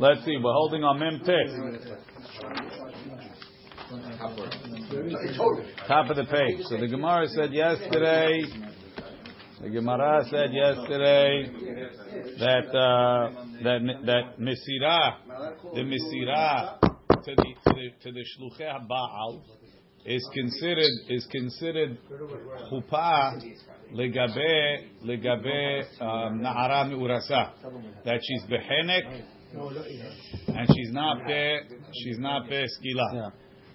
Let's 0.00 0.24
see. 0.24 0.36
We're 0.40 0.52
holding 0.52 0.84
on 0.84 1.00
Mem. 1.00 1.18
Top 5.88 6.10
of 6.10 6.16
the 6.16 6.24
page. 6.24 6.60
So 6.68 6.76
the 6.76 6.86
Gemara 6.86 7.26
said 7.28 7.52
yesterday. 7.52 8.42
The 9.60 9.70
Gemara 9.70 10.24
said 10.30 10.52
yesterday 10.52 11.50
that 12.38 12.68
uh, 12.68 13.30
that 13.64 13.80
that 14.06 14.38
Misirah, 14.38 15.16
the 15.74 15.80
Misirah 15.80 16.78
to 17.24 17.34
the 17.34 17.54
to 17.66 17.74
the, 17.74 17.90
to 18.02 18.12
the 18.12 18.24
Shluchei 18.38 18.86
Baal 18.86 19.42
is 20.04 20.24
considered 20.32 20.92
is 21.08 21.26
considered 21.28 21.98
chuppah 22.70 23.42
legabe 23.92 24.84
legabe 25.04 25.82
um, 26.00 26.40
na'ara 26.40 26.88
mi'urasa 26.88 27.50
that 28.04 28.20
she's 28.22 28.42
behenek 28.44 29.24
and 29.54 30.68
she's 30.74 30.92
not 30.92 31.26
be 31.26 31.58
she's 31.94 32.18
not 32.18 32.48
be 32.48 32.64
skila. 32.64 33.32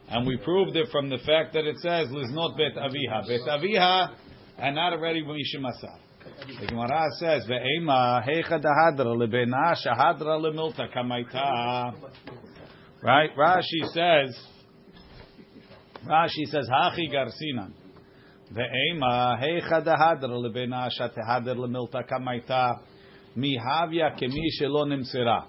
And 0.10 0.28
we 0.28 0.38
proved 0.38 0.76
it 0.76 0.90
from 0.92 1.10
the 1.10 1.18
fact 1.20 1.54
that 1.54 1.66
it 1.66 1.78
says 1.78 2.10
liznot 2.10 2.58
bet 2.58 2.76
aviha 2.76 3.28
bet 3.28 3.42
aviha 3.48 4.16
and 4.58 4.76
not 4.76 4.94
already 4.94 5.24
mishimasar. 5.24 5.98
The 6.60 6.68
Gemara 6.68 7.06
says 7.20 7.46
ve'ema 7.50 8.24
heicha 8.26 8.62
dahadra 8.62 9.16
lebena 9.16 9.76
shahadra 9.76 10.40
lemilta 10.40 10.88
kamaita. 10.96 11.94
Right? 13.02 13.30
Rashi 13.36 13.86
says. 13.94 14.38
Rashi 16.06 16.46
says 16.46 16.70
hachi 16.70 17.12
garsinan. 17.12 17.74
Ve'ema 18.54 19.42
heicha 19.42 19.84
dahadra 19.84 20.30
lebena 20.30 20.90
shatehadra 20.98 21.56
lemilta 21.56 22.04
kamaita. 22.08 22.80
Mihavya 23.38 24.18
kemi 24.18 24.50
shelo 24.60 24.86
nimsera. 24.86 25.48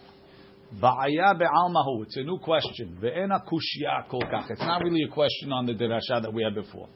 It's 0.81 2.17
a 2.17 2.23
new 2.23 2.39
question. 2.39 2.99
Ve'ena 3.01 3.43
kushya 3.45 4.09
kol 4.11 4.23
kach. 4.23 4.51
It's 4.51 4.61
not 4.61 4.83
really 4.83 5.03
a 5.05 5.09
question 5.09 5.53
on 5.53 5.67
the 5.67 5.73
derasha 5.73 6.23
that 6.23 6.33
we 6.33 6.43
had 6.43 6.55
before. 6.55 6.89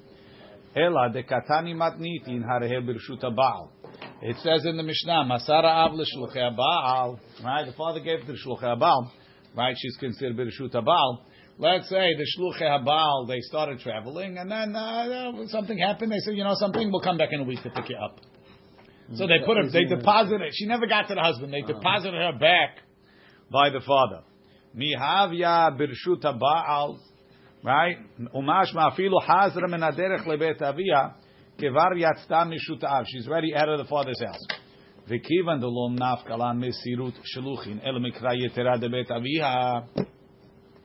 Ela 0.75 1.11
dekatani 1.11 1.75
matnitin 1.75 2.43
harehe 2.45 2.83
birshuta 2.83 3.35
baal. 3.35 3.73
It 4.21 4.37
says 4.39 4.65
in 4.65 4.77
the 4.77 4.83
Mishnah, 4.83 5.29
Masara 5.31 5.87
av 5.87 5.95
l'shluchei 5.95 6.57
baal. 6.57 7.21
Right, 7.45 7.67
the 7.67 7.73
father 7.73 8.01
gave 8.01 8.21
to 8.21 8.27
the 8.27 8.39
shluchei 8.45 8.79
baal. 8.79 9.13
Right, 9.57 9.77
she's 9.79 9.97
considered 9.97 10.37
birshuta 10.37 10.85
baal. 10.85 11.25
Let's 11.59 11.89
say 11.89 12.15
the 12.17 12.27
shluchei 12.37 12.85
baal 12.85 13.27
they 13.27 13.41
started 13.41 13.79
traveling, 13.81 14.39
and 14.39 14.51
then 14.51 14.75
uh, 14.75 15.47
something 15.49 15.79
happened. 15.79 16.13
They 16.13 16.19
said, 16.19 16.35
you 16.35 16.45
know, 16.45 16.55
something 16.55 16.91
We'll 16.91 17.01
come 17.01 17.17
back 17.17 17.31
in 17.33 17.41
a 17.41 17.45
week 17.45 17.63
to 17.63 17.71
pick 17.71 17.89
you 17.89 17.97
up. 17.97 18.21
So 19.15 19.27
they 19.27 19.39
put 19.47 19.57
her, 19.57 19.71
they 19.71 19.85
deposited. 19.85 20.53
She 20.53 20.67
never 20.67 20.87
got 20.87 21.09
to 21.09 21.15
the 21.15 21.23
husband. 21.23 21.53
They 21.53 21.63
deposited 21.63 22.13
her 22.13 22.39
back 22.39 22.79
by 23.51 23.71
the 23.71 23.81
father. 23.81 24.23
Mihavya 24.77 25.79
birshuta 25.79 26.39
baal. 26.39 27.01
Right? 27.65 27.97
Umash 28.35 28.73
ma'afilu 28.75 29.21
hazra 29.27 29.69
min 29.69 29.81
aderech 29.81 30.25
lebet 30.27 30.63
avia 30.63 31.15
kevar 31.59 31.93
yatzta 31.95 32.47
mishutav. 32.47 33.05
She's 33.07 33.27
ready 33.27 33.55
out 33.55 33.69
of 33.69 33.79
the 33.79 33.85
father's 33.87 34.21
house. 34.21 34.47
V'kivan 35.11 35.61
delom 35.61 35.99
nafkalan 35.99 36.63
mesirut 36.63 37.15
shaluchin 37.35 37.81
el 37.85 37.99
mikra 37.99 38.35
yetera 38.37 38.79
debet 38.79 39.09
aviha. 39.11 40.07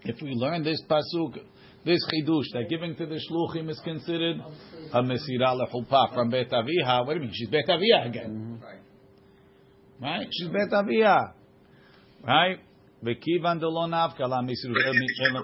If 0.06 0.22
we 0.22 0.32
learn 0.32 0.64
this 0.64 0.82
pasuk, 0.90 1.38
this 1.86 2.00
chidush 2.12 2.46
that 2.54 2.70
giving 2.70 2.96
to 2.96 3.06
the 3.06 3.20
shluchim 3.30 3.70
is 3.70 3.80
considered 3.84 4.38
a 4.94 5.02
mesira 5.04 5.54
lechulpa 5.56 6.14
from 6.14 6.30
bet 6.30 6.50
aviha. 6.50 7.06
What 7.06 7.14
do 7.14 7.20
you 7.20 7.22
mean? 7.22 7.32
She's 7.34 7.50
bet 7.50 7.68
aviha 7.68 8.08
again, 8.08 8.60
mm-hmm. 8.62 10.04
right? 10.04 10.28
She's 10.32 10.48
bet 10.48 10.72
aviha, 10.72 11.34
right? 12.24 12.60
Nafkalan 13.04 14.48
mesirut 14.48 14.86
el 14.86 14.94
mikra. 14.94 15.44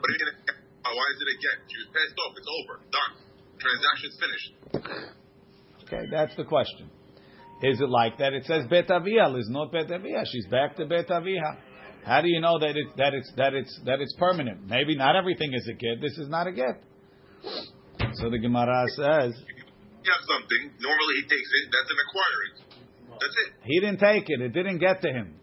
Why 0.89 1.07
is 1.13 1.19
it 1.21 1.29
again? 1.37 1.59
She 1.67 1.77
was 1.77 1.89
passed 1.93 2.17
off. 2.17 2.33
It's 2.37 2.49
over. 2.57 2.75
Done. 2.89 3.13
Transaction's 3.59 4.17
finished. 4.23 4.51
Okay, 5.83 6.05
that's 6.09 6.35
the 6.35 6.45
question. 6.45 6.89
Is 7.61 7.81
it 7.81 7.89
like 7.89 8.17
that? 8.19 8.33
It 8.33 8.45
says 8.45 8.65
Bet 8.69 8.89
Avia 8.89 9.27
is 9.35 9.49
not 9.49 9.71
Bet 9.71 9.91
Avia. 9.91 10.23
She's 10.31 10.47
back 10.47 10.77
to 10.77 10.85
Bet 10.85 11.11
Avia. 11.11 11.57
How 12.05 12.21
do 12.21 12.29
you 12.29 12.39
know 12.39 12.57
that 12.59 12.77
it's 12.77 12.95
that 12.95 13.13
it's 13.13 13.31
that 13.35 13.53
it's 13.53 13.79
that 13.85 13.99
it's 13.99 14.15
permanent? 14.17 14.65
Maybe 14.67 14.95
not 14.95 15.15
everything 15.15 15.53
is 15.53 15.67
a 15.69 15.73
get. 15.73 15.99
This 16.01 16.17
is 16.17 16.29
not 16.29 16.47
a 16.47 16.51
get. 16.53 16.81
So 18.13 18.29
the 18.29 18.39
Gemara 18.39 18.85
says. 18.95 19.35
You 20.03 20.11
have 20.15 20.23
something. 20.25 20.71
Normally 20.79 21.15
he 21.19 21.23
takes 21.23 21.49
it. 21.51 21.69
That's 21.69 21.91
an 21.91 21.97
acquiring. 22.07 22.53
That's 23.19 23.35
it. 23.45 23.53
He 23.65 23.79
didn't 23.81 23.99
take 23.99 24.29
it. 24.29 24.41
It 24.41 24.53
didn't 24.53 24.79
get 24.79 25.01
to 25.01 25.09
him. 25.09 25.38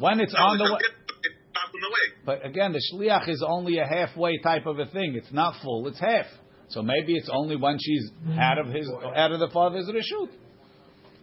When 0.00 0.20
it's 0.20 0.32
No, 0.34 0.40
on 0.40 0.58
the 0.58 0.64
way. 0.64 0.70
not- 0.70 0.80
it's 0.80 1.54
not 1.54 1.74
on 1.74 1.80
the 1.80 1.88
way. 1.88 2.06
But 2.24 2.46
again, 2.46 2.72
the 2.72 2.82
shliach 2.92 3.28
is 3.28 3.42
only 3.46 3.78
a 3.78 3.86
halfway 3.86 4.38
type 4.38 4.66
of 4.66 4.78
a 4.78 4.86
thing. 4.86 5.14
It's 5.14 5.32
not 5.32 5.56
full. 5.62 5.86
It's 5.88 5.98
half. 6.00 6.26
So 6.68 6.82
maybe 6.82 7.14
it's 7.16 7.28
only 7.32 7.56
when 7.56 7.78
she's 7.80 8.10
out 8.38 8.58
of 8.58 8.68
his 8.68 8.88
out 9.16 9.32
of 9.32 9.40
the 9.40 9.48
father's 9.52 9.88
reshut. 9.88 10.30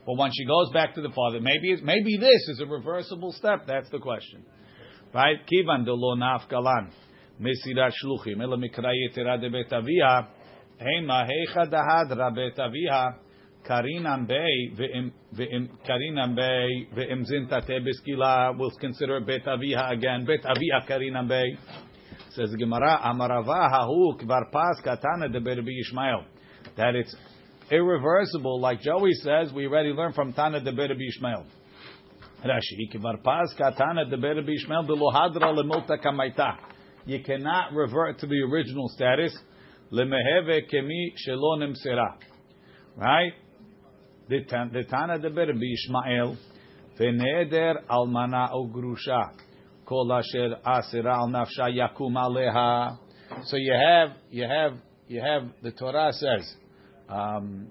But 0.05 0.15
when 0.17 0.31
she 0.33 0.45
goes 0.45 0.71
back 0.73 0.95
to 0.95 1.01
the 1.01 1.09
father, 1.09 1.41
maybe 1.41 1.71
it's, 1.71 1.81
maybe 1.81 2.17
this 2.17 2.47
is 2.49 2.61
a 2.61 2.65
reversible 2.65 3.33
step. 3.33 3.65
That's 3.67 3.89
the 3.89 3.99
question, 3.99 4.45
right? 5.13 5.37
Kivan 5.47 5.85
de 5.85 5.93
lo 5.93 6.15
nafkalan 6.15 6.91
mesirat 7.41 7.91
shluchim 8.03 8.41
ela 8.41 8.57
mikra 8.57 8.91
yetera 8.93 9.39
de 9.39 9.49
bet 9.49 9.71
avia 9.73 10.27
hema 10.81 11.27
hecha 11.27 11.65
dahadra 11.69 12.33
bet 12.33 12.57
avia 12.59 13.15
karinam 13.67 14.27
bei 14.27 14.71
ve'im 14.77 15.11
ve'im 15.37 15.69
karinam 15.87 16.35
bei 16.35 16.87
ve'im 16.95 17.25
zintate 17.25 17.79
beskila. 17.85 18.57
We'll 18.57 18.71
consider 18.79 19.19
bet 19.21 19.47
avia 19.47 19.89
again. 19.89 20.25
Bet 20.25 20.45
avia 20.45 20.85
karinam 20.87 21.27
bei. 21.27 21.57
Says 22.31 22.53
Gemara, 22.57 22.99
Amarava 23.03 23.69
hahu 23.69 24.17
kvar 24.19 24.51
pas 24.51 24.79
katana 24.83 25.27
de 25.27 25.39
Berbi 25.39 25.79
Ishmael. 25.81 26.23
That 26.75 26.95
it's 26.95 27.15
irreversible, 27.71 28.61
like 28.61 28.81
Joey 28.81 29.13
says, 29.23 29.51
we 29.53 29.65
already 29.65 29.89
learned 29.89 30.15
from 30.15 30.33
Tana 30.33 30.61
de 30.61 30.71
Berbi 30.71 31.07
Ishmael. 31.09 31.45
Rashi, 32.45 32.93
kvar 32.93 33.23
pas 33.23 33.53
katana 33.57 34.05
de 34.09 34.17
Berbi 34.17 34.53
Ishmael 34.55 34.83
belohadra 34.83 35.51
lemulta 35.51 35.97
kamaita. 35.97 36.57
You 37.05 37.23
cannot 37.23 37.73
revert 37.73 38.19
to 38.19 38.27
the 38.27 38.41
original 38.51 38.87
status. 38.89 39.35
Lemeheve 39.91 40.69
kemi 40.71 41.13
shelo 41.25 41.57
nimsera. 41.57 42.17
Right? 42.97 43.33
The 44.29 44.43
Tan- 44.43 44.71
the 44.73 44.83
Tana 44.83 45.19
de 45.19 45.29
Berbi 45.29 45.73
Ishmael. 45.73 46.37
V'neder 46.99 47.85
almana 47.89 48.49
o 48.51 48.67
grusha. 48.67 49.31
Kol 49.85 50.11
asher 50.11 50.55
asera 50.65 51.17
al 51.17 51.29
nafsha 51.29 51.69
yakum 51.69 52.13
aleha. 52.15 52.97
So 53.45 53.57
you 53.57 53.73
have, 53.73 54.17
you 54.29 54.43
have, 54.43 54.73
you 55.07 55.21
have. 55.21 55.43
The 55.61 55.71
Torah 55.71 56.11
says, 56.11 56.55
um, 57.07 57.67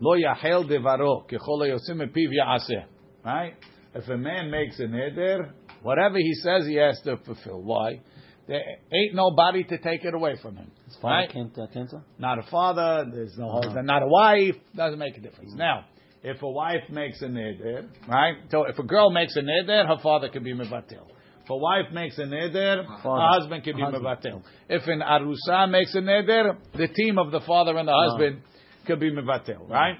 "Lo 0.00 0.16
yachel 0.16 0.68
devaro 0.68 1.26
kechol 1.30 1.62
yosim 1.68 2.02
epiv 2.02 2.30
yaaseh." 2.32 2.84
Right? 3.24 3.54
If 3.94 4.08
a 4.08 4.16
man 4.16 4.50
makes 4.50 4.78
a 4.78 4.84
neder, 4.84 5.52
whatever 5.82 6.18
he 6.18 6.34
says, 6.34 6.66
he 6.66 6.74
has 6.74 7.00
to 7.04 7.16
fulfill. 7.18 7.62
Why? 7.62 8.00
There 8.47 8.61
ain't 8.93 9.13
nobody 9.15 9.63
to 9.63 9.77
take 9.77 10.03
it 10.03 10.13
away 10.13 10.35
from 10.41 10.57
him. 10.57 10.71
His 10.85 10.97
father 11.01 11.15
Right? 11.15 11.29
can't, 11.31 11.57
uh, 11.57 11.67
can't 11.73 11.89
tell? 11.89 12.03
Not 12.19 12.39
a 12.39 12.43
father. 12.51 13.05
There's 13.13 13.37
no 13.37 13.51
husband. 13.51 13.85
Not 13.87 14.03
a 14.03 14.07
wife. 14.07 14.55
Doesn't 14.75 14.99
make 14.99 15.15
a 15.17 15.21
difference. 15.21 15.53
Now, 15.55 15.85
if 16.23 16.41
a 16.41 16.49
wife 16.49 16.85
makes 16.89 17.21
a 17.21 17.25
neder, 17.27 17.87
right? 18.07 18.35
So 18.49 18.65
if 18.65 18.77
a 18.79 18.83
girl 18.83 19.09
makes 19.11 19.35
a 19.35 19.41
neder, 19.41 19.87
her 19.87 19.97
father 20.01 20.29
could 20.29 20.43
be 20.43 20.53
mevatel. 20.53 21.05
If 21.43 21.49
a 21.49 21.55
wife 21.57 21.91
makes 21.93 22.17
a 22.19 22.23
neder, 22.23 22.85
her 22.85 22.97
Father. 23.03 23.39
husband 23.39 23.63
can 23.63 23.75
be 23.75 23.81
Husband. 23.81 24.05
mevatel. 24.05 24.41
If 24.69 24.83
an 24.87 25.01
arusa 25.01 25.69
makes 25.69 25.93
a 25.95 25.99
neder, 26.01 26.55
the 26.75 26.87
team 26.87 27.17
of 27.17 27.31
the 27.31 27.41
father 27.41 27.75
and 27.77 27.87
the 27.87 27.93
husband 27.93 28.41
could 28.85 28.99
be 28.99 29.11
mevatel, 29.11 29.67
right? 29.69 29.97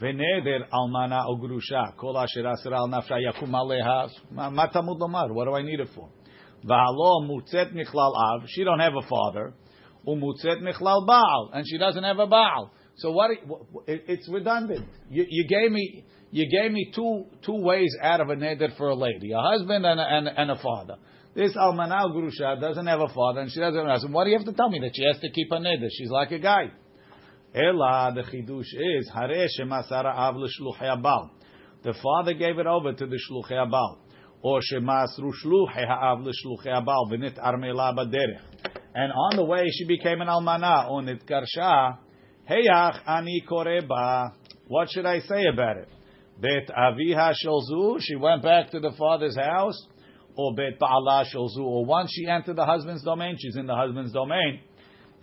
ונדר 0.00 0.64
אלמנה 0.74 1.24
או 1.24 1.36
גרושה, 1.36 1.82
כל 1.96 2.12
אשר 2.24 2.52
אסרה 2.52 2.78
על 2.78 2.98
נפשה 2.98 3.14
יקום 3.28 3.54
עליה, 3.54 4.04
מה 4.30 4.48
מה 4.50 4.66
תלמוד 4.66 4.96
לומר? 5.00 5.24
What 5.24 5.46
do 5.48 5.54
I 5.56 5.62
need 5.62 5.80
it 5.80 5.88
for? 5.96 6.08
She 8.47 8.63
don't 8.63 8.79
have 8.79 8.93
a 8.95 9.07
father. 9.09 9.53
And 10.05 11.65
she 11.67 11.77
doesn't 11.77 12.03
have 12.03 12.19
a 12.19 12.27
baal. 12.27 12.71
So 12.97 13.11
what? 13.11 13.31
It's 13.87 14.29
redundant. 14.29 14.87
You, 15.09 15.25
you, 15.27 15.47
gave 15.47 15.71
me 15.71 16.05
you 16.31 16.49
gave 16.49 16.71
me 16.71 16.91
two 16.93 17.25
two 17.43 17.61
ways 17.61 17.95
out 18.01 18.21
of 18.21 18.29
a 18.29 18.35
neder 18.35 18.75
for 18.77 18.89
a 18.89 18.95
lady, 18.95 19.31
a 19.31 19.39
husband 19.39 19.85
and 19.85 19.99
a, 19.99 20.03
and, 20.03 20.27
and 20.27 20.51
a 20.51 20.55
father. 20.57 20.95
This 21.35 21.55
almanal 21.55 22.13
grusha 22.13 22.59
doesn't 22.61 22.85
have 22.85 22.99
a 22.99 23.07
father, 23.07 23.41
and 23.41 23.51
she 23.51 23.59
doesn't 23.59 23.79
have 23.79 23.87
a 23.87 23.91
husband. 23.91 24.13
Why 24.13 24.25
do 24.25 24.29
you 24.29 24.37
have 24.37 24.45
to 24.45 24.53
tell 24.53 24.69
me 24.69 24.79
that 24.79 24.91
she 24.93 25.03
has 25.05 25.19
to 25.21 25.31
keep 25.31 25.51
a 25.51 25.55
neder? 25.55 25.87
She's 25.89 26.11
like 26.11 26.31
a 26.31 26.39
guy. 26.39 26.71
Ela 27.55 28.13
the 28.13 28.21
chidush 28.21 28.59
is 28.59 29.11
hare 29.13 29.47
shemasara 29.59 30.13
av 30.15 30.35
l'shluchei. 30.35 31.29
The 31.83 31.93
father 31.93 32.33
gave 32.33 32.59
it 32.59 32.67
over 32.67 32.93
to 32.93 33.05
the 33.05 33.17
shluchei 33.17 33.69
baal 33.71 34.02
or 34.43 34.59
ha'av 34.59 36.19
v'nit 36.19 37.39
armela 37.39 37.93
baderech. 37.95 38.41
And 38.93 39.11
on 39.11 39.37
the 39.37 39.45
way 39.45 39.63
she 39.71 39.85
became 39.87 40.21
an 40.21 40.27
almana, 40.27 40.89
or 40.89 41.01
nit 41.01 41.25
karsha. 41.25 41.97
Heyach 42.49 43.07
ani 43.07 43.41
koreba. 43.49 44.33
What 44.67 44.89
should 44.91 45.05
I 45.05 45.19
say 45.19 45.45
about 45.51 45.77
it? 45.77 45.87
Bet 46.39 46.69
aviha 46.75 47.33
sholzu, 47.33 48.01
she 48.01 48.15
went 48.15 48.43
back 48.43 48.69
to 48.71 48.79
the 48.79 48.91
father's 48.97 49.37
house, 49.37 49.87
or 50.35 50.53
bet 50.55 50.77
ba'ala 50.79 51.25
sholzu, 51.33 51.59
or 51.59 51.85
once 51.85 52.11
she 52.13 52.27
entered 52.27 52.57
the 52.57 52.65
husband's 52.65 53.03
domain, 53.03 53.37
she's 53.39 53.55
in 53.55 53.65
the 53.65 53.75
husband's 53.75 54.11
domain. 54.11 54.59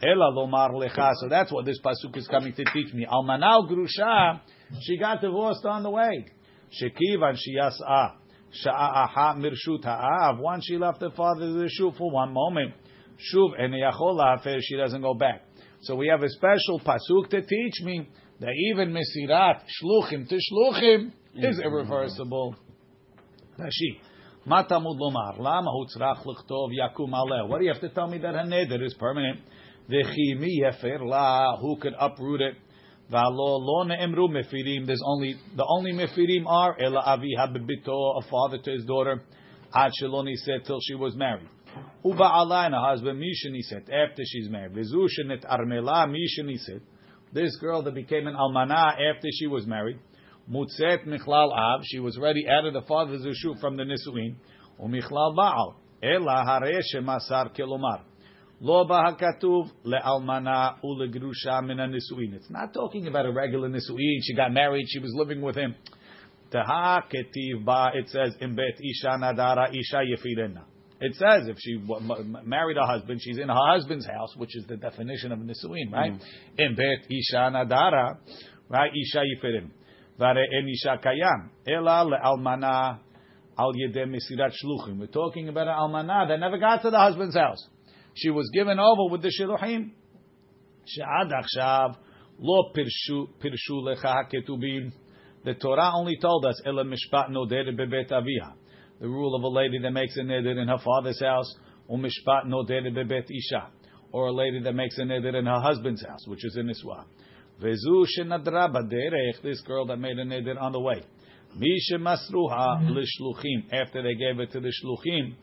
Ela 0.03 0.33
lomar 0.33 0.71
lecha. 0.71 1.13
So 1.17 1.29
that's 1.29 1.53
what 1.53 1.67
this 1.67 1.79
pasuk 1.85 2.17
is 2.17 2.27
coming 2.27 2.55
to 2.55 2.65
teach 2.73 2.95
me. 2.95 3.07
Almanal 3.07 3.71
grusha, 3.71 4.41
she 4.81 4.97
got 4.97 5.21
divorced 5.21 5.67
on 5.67 5.83
the 5.83 5.91
way. 5.91 6.25
Shekivan 6.81 7.37
shiyas'a. 7.37 8.20
Sha'aha 8.53 9.37
mirshut 9.37 9.85
ha'av. 9.85 10.39
Once 10.39 10.65
she 10.67 10.77
left 10.77 11.01
the 11.01 11.11
father's 11.11 11.55
reshut 11.55 11.97
for 11.97 12.11
one 12.11 12.33
moment. 12.33 12.75
Shuv 13.19 13.59
en 13.59 13.73
she 14.61 14.77
doesn't 14.77 15.03
go 15.03 15.15
back. 15.15 15.43
So 15.83 15.95
we 15.95 16.09
have 16.09 16.23
a 16.23 16.29
special 16.29 16.81
pasuk 16.81 17.31
to 17.31 17.43
teach 17.43 17.83
me 17.83 18.09
that 18.41 18.53
even 18.71 18.93
mesirat 18.93 19.63
shluchim 19.83 20.29
to 20.29 20.35
shluchim 20.35 21.13
is 21.37 21.59
mm-hmm. 21.59 21.63
irreversible. 21.63 22.57
Rashi. 23.59 24.01
Matamud 24.47 24.99
lomar. 24.99 25.39
Lama 25.39 25.71
hutzrach 25.71 26.25
l'chtov 26.25 26.71
yakum 26.73 27.13
aleh. 27.13 27.49
What 27.49 27.59
do 27.59 27.65
you 27.65 27.73
have 27.73 27.81
to 27.83 27.91
tell 27.91 28.09
me 28.09 28.19
that 28.19 28.35
her 28.35 28.45
neder 28.45 28.83
is 28.83 28.95
permanent? 28.95 29.41
V'chimi 29.89 30.49
yefer 30.49 30.99
la. 31.01 31.57
Who 31.61 31.77
could 31.77 31.95
uproot 31.99 32.41
it? 32.41 32.55
There's 33.11 35.03
only, 35.05 35.35
the 35.57 35.67
only 35.67 35.93
mefirim 35.93 36.47
are 36.47 36.81
ela 36.81 37.03
aviha 37.03 37.57
bebito, 37.57 38.19
a 38.19 38.31
father 38.31 38.59
to 38.59 38.71
his 38.71 38.85
daughter. 38.85 39.23
Ad 39.75 39.91
sheloni 40.01 40.37
said 40.37 40.65
till 40.65 40.79
she 40.81 40.95
was 40.95 41.17
married. 41.17 41.49
Uba 42.05 42.25
and 42.25 42.75
a 42.75 42.81
husband, 42.81 43.21
Mishani 43.21 43.63
said, 43.63 43.83
after 43.91 44.23
she's 44.25 44.49
married. 44.49 44.75
Vizushanet 44.75 45.45
armela, 45.45 46.07
Mishani 46.07 46.57
said. 46.59 46.83
This 47.33 47.57
girl 47.57 47.83
that 47.83 47.95
became 47.95 48.27
an 48.27 48.35
almana 48.35 48.93
after 48.93 49.29
she 49.33 49.47
was 49.47 49.67
married. 49.67 49.99
Mutzet 50.51 51.07
michlal 51.07 51.53
av, 51.53 51.83
she 51.85 52.01
was 52.01 52.17
ready 52.19 52.49
out 52.49 52.65
of 52.65 52.73
the 52.73 52.83
father's 52.83 53.25
issue 53.25 53.55
from 53.61 53.77
the 53.77 53.85
nisuin. 53.85 54.37
Umichlal 54.81 55.35
baal. 55.37 55.77
Ela 56.03 56.45
hare 56.45 56.81
shemasar 56.95 57.57
kelomar. 57.57 58.03
Lo 58.63 58.87
bahakatuv 58.87 59.71
le'almana 59.87 60.75
ulegrusha 60.85 61.65
min 61.65 61.79
nisuin. 61.79 62.35
It's 62.35 62.51
not 62.51 62.75
talking 62.75 63.07
about 63.07 63.25
a 63.25 63.33
regular 63.33 63.71
nisuin. 63.71 64.19
She 64.23 64.35
got 64.35 64.53
married, 64.53 64.85
she 64.89 64.99
was 64.99 65.13
living 65.15 65.41
with 65.41 65.57
him. 65.57 65.75
Taha 66.53 67.05
ketiv 67.11 67.65
ba, 67.65 67.91
it 67.95 68.11
says, 68.11 68.35
in 68.41 68.55
bet 68.55 68.79
isha 68.79 69.17
nadara 69.19 69.71
isha 69.71 70.03
yefirena. 70.05 70.65
It 71.01 71.15
says 71.15 71.49
if 71.49 71.57
she 71.59 71.83
married 72.45 72.77
a 72.77 72.87
husband, 72.87 73.21
she's 73.23 73.39
in 73.39 73.49
her 73.49 73.55
husband's 73.55 74.05
house, 74.05 74.37
which 74.37 74.55
is 74.55 74.67
the 74.67 74.77
definition 74.77 75.33
of 75.33 75.39
nisuin, 75.39 75.91
right? 75.91 76.13
Mm. 76.13 76.21
In 76.59 76.75
bet 76.75 77.11
isha 77.11 77.51
nadara, 77.51 78.19
right? 78.69 78.91
Isha 78.95 79.21
yifirim. 79.21 79.71
Vare 80.19 80.45
en 80.53 80.69
isha 80.69 81.01
kayam. 81.03 81.49
Ela 81.67 82.05
le'almana 82.05 82.99
al 83.59 83.73
yedem 83.73 84.15
misirat 84.15 84.53
shluchim. 84.63 84.99
We're 84.99 85.07
talking 85.07 85.49
about 85.49 85.67
an 85.67 85.75
almana 85.75 86.29
that 86.29 86.39
never 86.39 86.59
got 86.59 86.83
to 86.83 86.91
the 86.91 86.99
husband's 86.99 87.35
house. 87.35 87.67
She 88.21 88.31
was 88.31 88.51
given 88.53 88.79
over 88.79 89.11
with 89.11 89.23
the 89.23 89.33
shiluchim. 89.39 89.91
She'ad 90.87 91.31
achshav 91.31 91.97
lo 92.39 92.73
pirshu 92.75 93.29
pirshu 93.43 93.83
lecha 93.83 94.31
ketubim. 94.33 94.93
The 95.45 95.55
Torah 95.55 95.93
only 95.95 96.19
told 96.21 96.45
us 96.47 96.61
ela 96.67 96.85
mishpat 96.85 97.31
nodere 97.31 97.75
bebet 97.75 98.11
aviyah 98.11 98.55
the 99.01 99.09
rule 99.09 99.35
of 99.35 99.43
a 99.43 99.49
lady 99.49 99.79
that 99.79 99.91
makes 99.91 100.17
a 100.19 100.21
neder 100.21 100.61
in 100.61 100.69
her 100.69 100.79
father's 100.85 101.21
house, 101.21 101.53
umishpat 101.91 102.47
noderet 102.47 102.95
bebet 102.95 103.25
isha, 103.31 103.69
or 104.13 104.27
a 104.27 104.33
lady 104.33 104.63
that 104.63 104.75
makes 104.75 104.99
a 104.99 105.03
neder 105.03 105.35
in 105.35 105.47
her 105.47 105.61
husband's 105.61 106.05
house, 106.05 106.27
which 106.27 106.45
is 106.45 106.57
in 106.57 106.67
Iswa. 106.67 107.05
Vezu 107.63 108.05
shenadra 108.19 108.71
baderech, 108.71 109.43
this 109.43 109.61
girl 109.63 109.87
that 109.87 109.97
made 109.97 110.19
a 110.19 110.25
neder 110.25 110.61
on 110.61 110.73
the 110.73 110.81
way. 110.81 111.03
Misha 111.57 111.95
masruha 111.95 112.83
mm-hmm. 112.83 112.93
lishluchim, 112.93 113.73
after 113.73 114.03
they 114.03 114.15
gave 114.15 114.39
it 114.39 114.53
to 114.53 114.61
the 114.61 114.71
shluchim, 114.85 115.35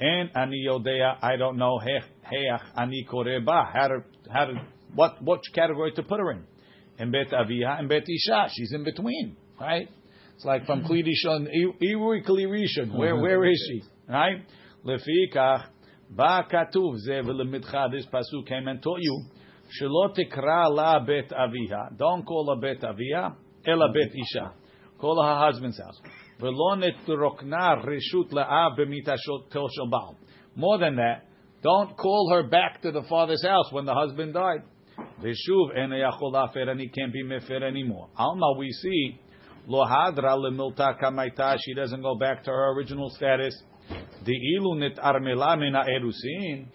and 0.00 0.30
ani 0.34 0.64
yodea, 0.68 1.16
I 1.22 1.36
don't 1.36 1.56
know, 1.56 1.78
heach 1.78 2.60
ani 2.76 3.06
koreba, 3.10 3.72
how 3.72 3.88
to, 3.88 4.04
how 4.30 4.46
to, 4.46 4.54
what, 4.94 5.22
what 5.22 5.40
category 5.54 5.92
to 5.92 6.02
put 6.02 6.20
her 6.20 6.30
in. 6.32 6.44
In 6.98 7.10
bet 7.10 7.30
aviyah 7.30 7.78
and 7.78 7.88
bet 7.88 8.04
isha, 8.08 8.48
she's 8.54 8.72
in 8.72 8.84
between, 8.84 9.36
right? 9.60 9.88
It's 10.34 10.44
like 10.44 10.66
from 10.66 10.82
mm-hmm. 10.82 10.92
Kli 10.92 11.02
Rishon, 11.02 11.48
Irui 11.82 12.26
Kli 12.26 12.46
Rishon. 12.46 12.94
Where 12.94 13.14
mm-hmm. 13.14 13.22
where 13.22 13.44
is 13.44 13.70
she? 13.70 13.82
Right? 14.06 14.44
Lefikach 14.84 15.64
ba 16.10 16.46
katuv 16.50 16.98
ze 16.98 17.22
v'lemidcha. 17.22 17.90
This 17.90 18.06
pasuk 18.06 18.46
came 18.46 18.68
and 18.68 18.82
taught 18.82 19.00
you. 19.00 19.24
Shelo 19.80 20.14
tikra 20.14 20.70
la 20.70 21.00
bet 21.00 21.30
aviha. 21.30 21.96
Don't 21.96 22.24
call 22.24 22.54
her 22.54 22.60
bet 22.60 22.82
aviha, 22.82 23.34
ela 23.66 23.88
bet 23.92 24.10
mm-hmm. 24.10 24.20
isha. 24.20 24.52
Call 24.98 25.22
her 25.22 25.46
husband's 25.46 25.78
house. 25.78 26.00
More 26.40 26.76
than 30.78 30.96
that, 30.96 31.22
don't 31.62 31.96
call 31.96 32.30
her 32.32 32.42
back 32.42 32.82
to 32.82 32.92
the 32.92 33.02
father's 33.08 33.44
house 33.44 33.72
when 33.72 33.86
the 33.86 33.94
husband 33.94 34.34
died. 34.34 34.62
Veshuv 35.22 35.76
afer 35.76 36.70
and 36.70 36.80
he 36.80 36.88
can't 36.88 37.12
be 37.12 37.24
mefer 37.24 37.62
anymore. 37.62 38.08
Alma 38.16 38.54
we 38.58 38.70
see 38.70 39.20
Lo 39.68 39.84
hadra 39.84 40.36
lemilta 40.36 40.96
kamaita. 41.00 41.56
She 41.60 41.74
doesn't 41.74 42.00
go 42.00 42.14
back 42.14 42.44
to 42.44 42.50
her 42.50 42.72
original 42.72 43.10
status. 43.10 43.54
The 44.24 44.32
erusin. 45.88 46.68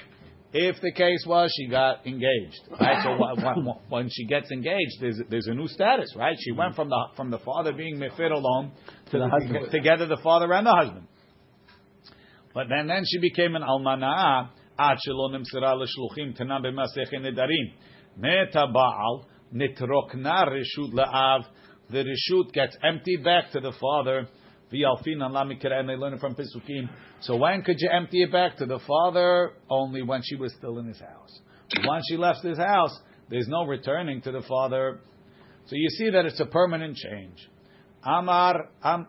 If 0.53 0.81
the 0.81 0.91
case 0.91 1.23
was 1.25 1.49
she 1.55 1.67
got 1.67 2.05
engaged, 2.05 2.59
right? 2.79 3.01
So 3.03 3.17
when 3.87 4.09
she 4.11 4.25
gets 4.25 4.51
engaged, 4.51 4.97
there's 4.99 5.21
there's 5.29 5.47
a 5.47 5.53
new 5.53 5.67
status, 5.67 6.13
right? 6.15 6.35
She 6.39 6.51
went 6.51 6.75
from 6.75 6.89
the 6.89 7.05
from 7.15 7.31
the 7.31 7.39
father 7.39 7.71
being 7.71 7.97
mefir 7.97 8.31
alone 8.31 8.73
to 9.11 9.17
the 9.17 9.29
husband, 9.29 9.71
together 9.71 10.07
the 10.07 10.19
father 10.21 10.51
and 10.51 10.67
the 10.67 10.71
husband. 10.71 11.07
But 12.53 12.67
then 12.67 12.87
then 12.87 13.03
she 13.05 13.19
became 13.19 13.55
an 13.55 13.61
almana. 13.61 14.49
Ad 14.77 14.97
shelo 15.07 15.29
nimsira 15.29 15.73
l'shluchim 15.75 16.35
tana 16.35 16.59
b'masech 16.59 17.13
nedarim. 17.13 17.73
Meta 18.17 18.67
baal 18.73 19.25
nitrokna 19.53 20.49
reshut 20.49 20.91
la'av 20.91 21.45
the 21.89 22.03
reshut 22.03 22.51
gets 22.51 22.75
emptied 22.83 23.23
back 23.23 23.51
to 23.51 23.61
the 23.61 23.71
father. 23.79 24.27
V'yalfin 24.71 25.21
and 25.21 25.89
they 25.89 25.95
learn 25.95 26.13
it 26.13 26.19
from 26.19 26.35
Pisukim. 26.35 26.89
So 27.21 27.35
when 27.35 27.61
could 27.61 27.77
you 27.79 27.89
empty 27.91 28.23
it 28.23 28.31
back 28.31 28.57
to 28.57 28.65
the 28.65 28.79
father? 28.87 29.51
Only 29.69 30.01
when 30.01 30.21
she 30.23 30.35
was 30.35 30.53
still 30.57 30.79
in 30.79 30.87
his 30.87 30.99
house. 30.99 31.39
Once 31.83 32.05
she 32.09 32.17
left 32.17 32.43
his 32.43 32.57
house, 32.57 32.97
there's 33.29 33.47
no 33.47 33.65
returning 33.65 34.21
to 34.21 34.31
the 34.31 34.41
father. 34.43 34.99
So 35.67 35.75
you 35.75 35.89
see 35.89 36.09
that 36.11 36.25
it's 36.25 36.39
a 36.39 36.45
permanent 36.45 36.97
change. 36.97 37.47
Amar, 38.03 38.67
am, 38.83 39.07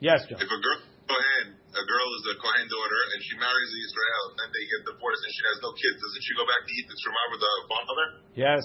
yes, 0.00 0.24
John. 0.26 0.40
If 0.40 0.48
a 0.48 0.58
girl, 0.58 0.80
Kohen, 1.06 1.46
a 1.54 1.84
girl 1.84 2.08
is 2.18 2.24
a 2.32 2.36
Kohen 2.40 2.66
daughter, 2.66 3.00
and 3.14 3.18
she 3.20 3.36
marries 3.36 3.70
the 3.70 3.80
Israel, 3.84 4.24
and 4.42 4.48
they 4.48 4.64
get 4.64 4.80
divorced, 4.90 5.22
and 5.22 5.32
she 5.36 5.44
has 5.44 5.58
no 5.60 5.70
kids, 5.76 5.96
doesn't 6.00 6.24
she 6.24 6.34
go 6.34 6.44
back 6.48 6.62
to 6.64 6.72
eat 6.72 6.86
the 6.88 6.96
Shema 6.98 7.22
with 7.30 7.42
the 7.44 7.52
father? 7.68 8.06
Yes. 8.32 8.64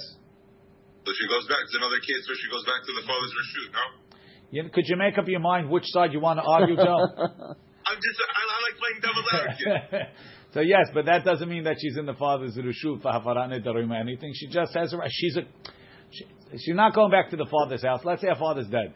So 1.03 1.11
she 1.11 1.27
goes 1.27 1.43
back. 1.51 1.59
It's 1.67 1.75
another 1.75 1.99
kid, 1.99 2.19
so 2.23 2.31
she 2.39 2.47
goes 2.47 2.63
back 2.63 2.79
to 2.87 2.93
the 2.95 3.03
father's 3.03 3.33
reshut. 3.35 3.69
No. 3.75 3.83
Yeah, 4.53 4.61
could 4.71 4.83
you 4.85 4.97
make 4.97 5.17
up 5.17 5.27
your 5.27 5.39
mind 5.39 5.67
which 5.67 5.85
side 5.87 6.13
you 6.13 6.19
want 6.19 6.37
to 6.37 6.43
argue, 6.43 6.75
Joe? 6.77 6.83
I'm 6.85 7.97
just. 7.97 8.19
I, 8.21 8.41
I 8.45 8.61
like 8.61 8.77
playing 8.77 8.99
double 9.01 9.23
advocate. 9.33 10.09
so 10.53 10.59
yes, 10.59 10.91
but 10.93 11.05
that 11.05 11.25
doesn't 11.25 11.49
mean 11.49 11.63
that 11.63 11.77
she's 11.81 11.97
in 11.97 12.05
the 12.05 12.13
father's 12.13 12.55
reshut 12.55 13.01
for 13.01 13.11
hafarat 13.11 13.49
nedarim 13.49 13.89
or 13.89 13.95
anything. 13.95 14.31
She 14.35 14.47
just 14.49 14.75
has 14.75 14.93
a. 14.93 14.97
She's 15.09 15.37
a. 15.37 15.41
She, 16.11 16.25
she's 16.51 16.75
not 16.75 16.93
going 16.93 17.09
back 17.09 17.31
to 17.31 17.35
the 17.35 17.47
father's 17.49 17.81
house. 17.81 18.01
Let's 18.03 18.21
say 18.21 18.27
her 18.27 18.35
father's 18.35 18.67
dead. 18.67 18.93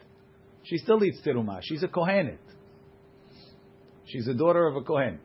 She 0.62 0.76
still 0.76 1.02
eats 1.02 1.20
teruma. 1.26 1.58
She's 1.64 1.82
a 1.82 1.88
kohenet. 1.88 2.38
She's 4.06 4.28
a 4.28 4.34
daughter 4.34 4.68
of 4.68 4.76
a 4.76 4.82
kohen. 4.82 5.18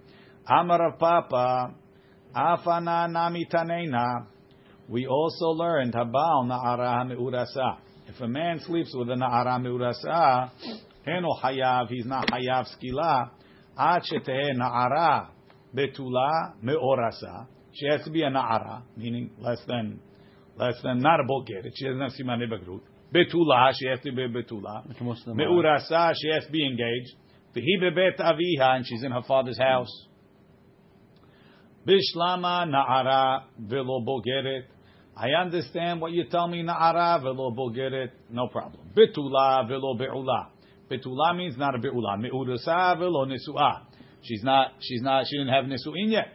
Amar 0.47 0.93
Papa, 0.97 1.75
afana 2.35 3.07
nami 3.07 3.45
tanena. 3.45 4.25
We 4.89 5.05
also 5.05 5.49
learned 5.49 5.93
habal 5.93 6.47
na'ara 6.47 7.07
me'urasa. 7.07 7.77
If 8.13 8.21
a 8.21 8.27
man 8.27 8.59
sleeps 8.59 8.93
with 8.93 9.09
a 9.09 9.15
na'ara 9.15 9.59
me'urasa, 9.59 10.51
eno 11.07 11.29
hayav, 11.43 11.89
he's 11.89 12.05
not 12.05 12.29
hayav 12.29 12.67
skila, 12.75 13.31
ad 13.75 14.03
na'ara 14.55 15.29
betula 15.75 16.53
me'orasa. 16.61 17.47
She 17.73 17.87
has 17.87 18.03
to 18.03 18.11
be 18.11 18.21
a 18.21 18.29
na'ara, 18.29 18.83
meaning 18.95 19.31
less 19.39 19.57
than, 19.67 19.99
less 20.57 20.75
than, 20.83 20.99
not 20.99 21.21
a 21.21 21.23
bulgarit. 21.23 21.71
She 21.73 21.85
doesn't 21.85 22.01
have 22.01 22.11
simane 22.11 22.47
bagrut. 22.47 22.81
Betula, 23.11 23.73
she 23.79 23.87
has 23.87 23.99
to 24.01 24.11
be 24.11 24.27
betula. 24.27 24.85
Me'urasa, 25.33 26.13
she 26.15 26.29
has 26.29 26.45
to 26.45 26.51
be 26.51 26.63
engaged. 26.67 27.15
V'hi 27.55 27.81
bebet 27.81 28.19
aviha, 28.19 28.75
and 28.75 28.85
she's 28.85 29.03
in 29.03 29.11
her 29.11 29.23
father's 29.27 29.57
house. 29.57 30.07
Bishlama 31.87 32.67
na'ara 32.69 33.45
velo 33.57 34.05
bogeret. 34.05 34.65
I 35.15 35.29
understand 35.29 36.01
what 36.01 36.11
you 36.11 36.25
tell 36.29 36.47
me, 36.47 36.63
na'ara 36.63 37.21
velo 37.21 37.51
bogeret. 37.51 38.09
No 38.31 38.47
problem. 38.47 38.91
Betula 38.95 39.67
velo 39.67 39.95
be'ula. 39.95 40.47
Betula 40.89 41.37
means 41.37 41.55
not 41.57 41.75
a 41.75 41.77
be'ula. 41.77 42.17
Me'urasa 42.19 42.97
velo 42.97 43.25
nisu'a. 43.25 43.81
She's 44.23 44.43
not, 44.43 44.71
she's 44.79 45.01
not, 45.01 45.25
she 45.27 45.37
didn't 45.37 45.53
have 45.53 45.65
nisu'in 45.65 46.11
yet. 46.11 46.27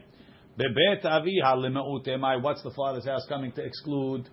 Bebet 0.59 1.05
aviha 1.05 1.57
leme'utemai. 1.57 2.41
What's 2.41 2.63
the 2.63 2.71
father's 2.71 3.05
house 3.05 3.27
coming 3.29 3.51
to 3.53 3.65
exclude? 3.65 4.29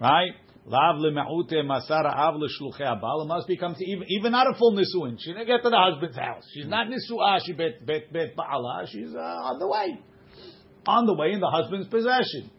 Right? 0.00 0.32
Lav 0.66 0.96
lemeute 0.96 1.62
masara 1.64 2.12
av 2.12 2.34
l'shluchei 2.36 2.82
abal. 2.82 3.26
Must 3.26 3.46
become 3.46 3.76
even, 3.78 4.04
even 4.08 4.32
not 4.32 4.46
a 4.48 4.54
full 4.58 4.72
nisuin. 4.72 5.16
She 5.18 5.32
didn't 5.32 5.46
get 5.46 5.62
to 5.62 5.70
the 5.70 5.78
husband's 5.78 6.16
house. 6.16 6.42
She's 6.54 6.66
not 6.66 6.88
nisuah. 6.88 7.40
She 7.44 7.52
bet 7.52 7.86
bet 7.86 8.12
bet 8.12 8.36
ba'ala. 8.36 8.88
She's 8.88 9.14
uh, 9.14 9.18
on 9.18 9.58
the 9.58 9.68
way, 9.68 9.98
on 10.86 11.06
the 11.06 11.14
way 11.14 11.32
in 11.32 11.40
the 11.40 11.50
husband's 11.50 11.88
possession. 11.88 12.50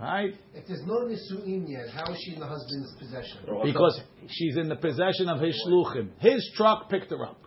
Right? 0.00 0.34
If 0.54 0.66
there's 0.66 0.84
no 0.84 1.02
nisuin 1.02 1.68
yet, 1.68 1.90
how 1.90 2.12
is 2.12 2.20
she 2.24 2.34
in 2.34 2.40
the 2.40 2.46
husband's 2.46 2.92
possession? 2.98 3.38
Because 3.62 4.00
she's 4.28 4.56
in 4.56 4.68
the 4.68 4.76
possession 4.76 5.28
of 5.28 5.40
his 5.40 5.54
shluchim. 5.66 6.10
His 6.18 6.50
truck 6.56 6.90
picked 6.90 7.10
her 7.10 7.24
up. 7.24 7.38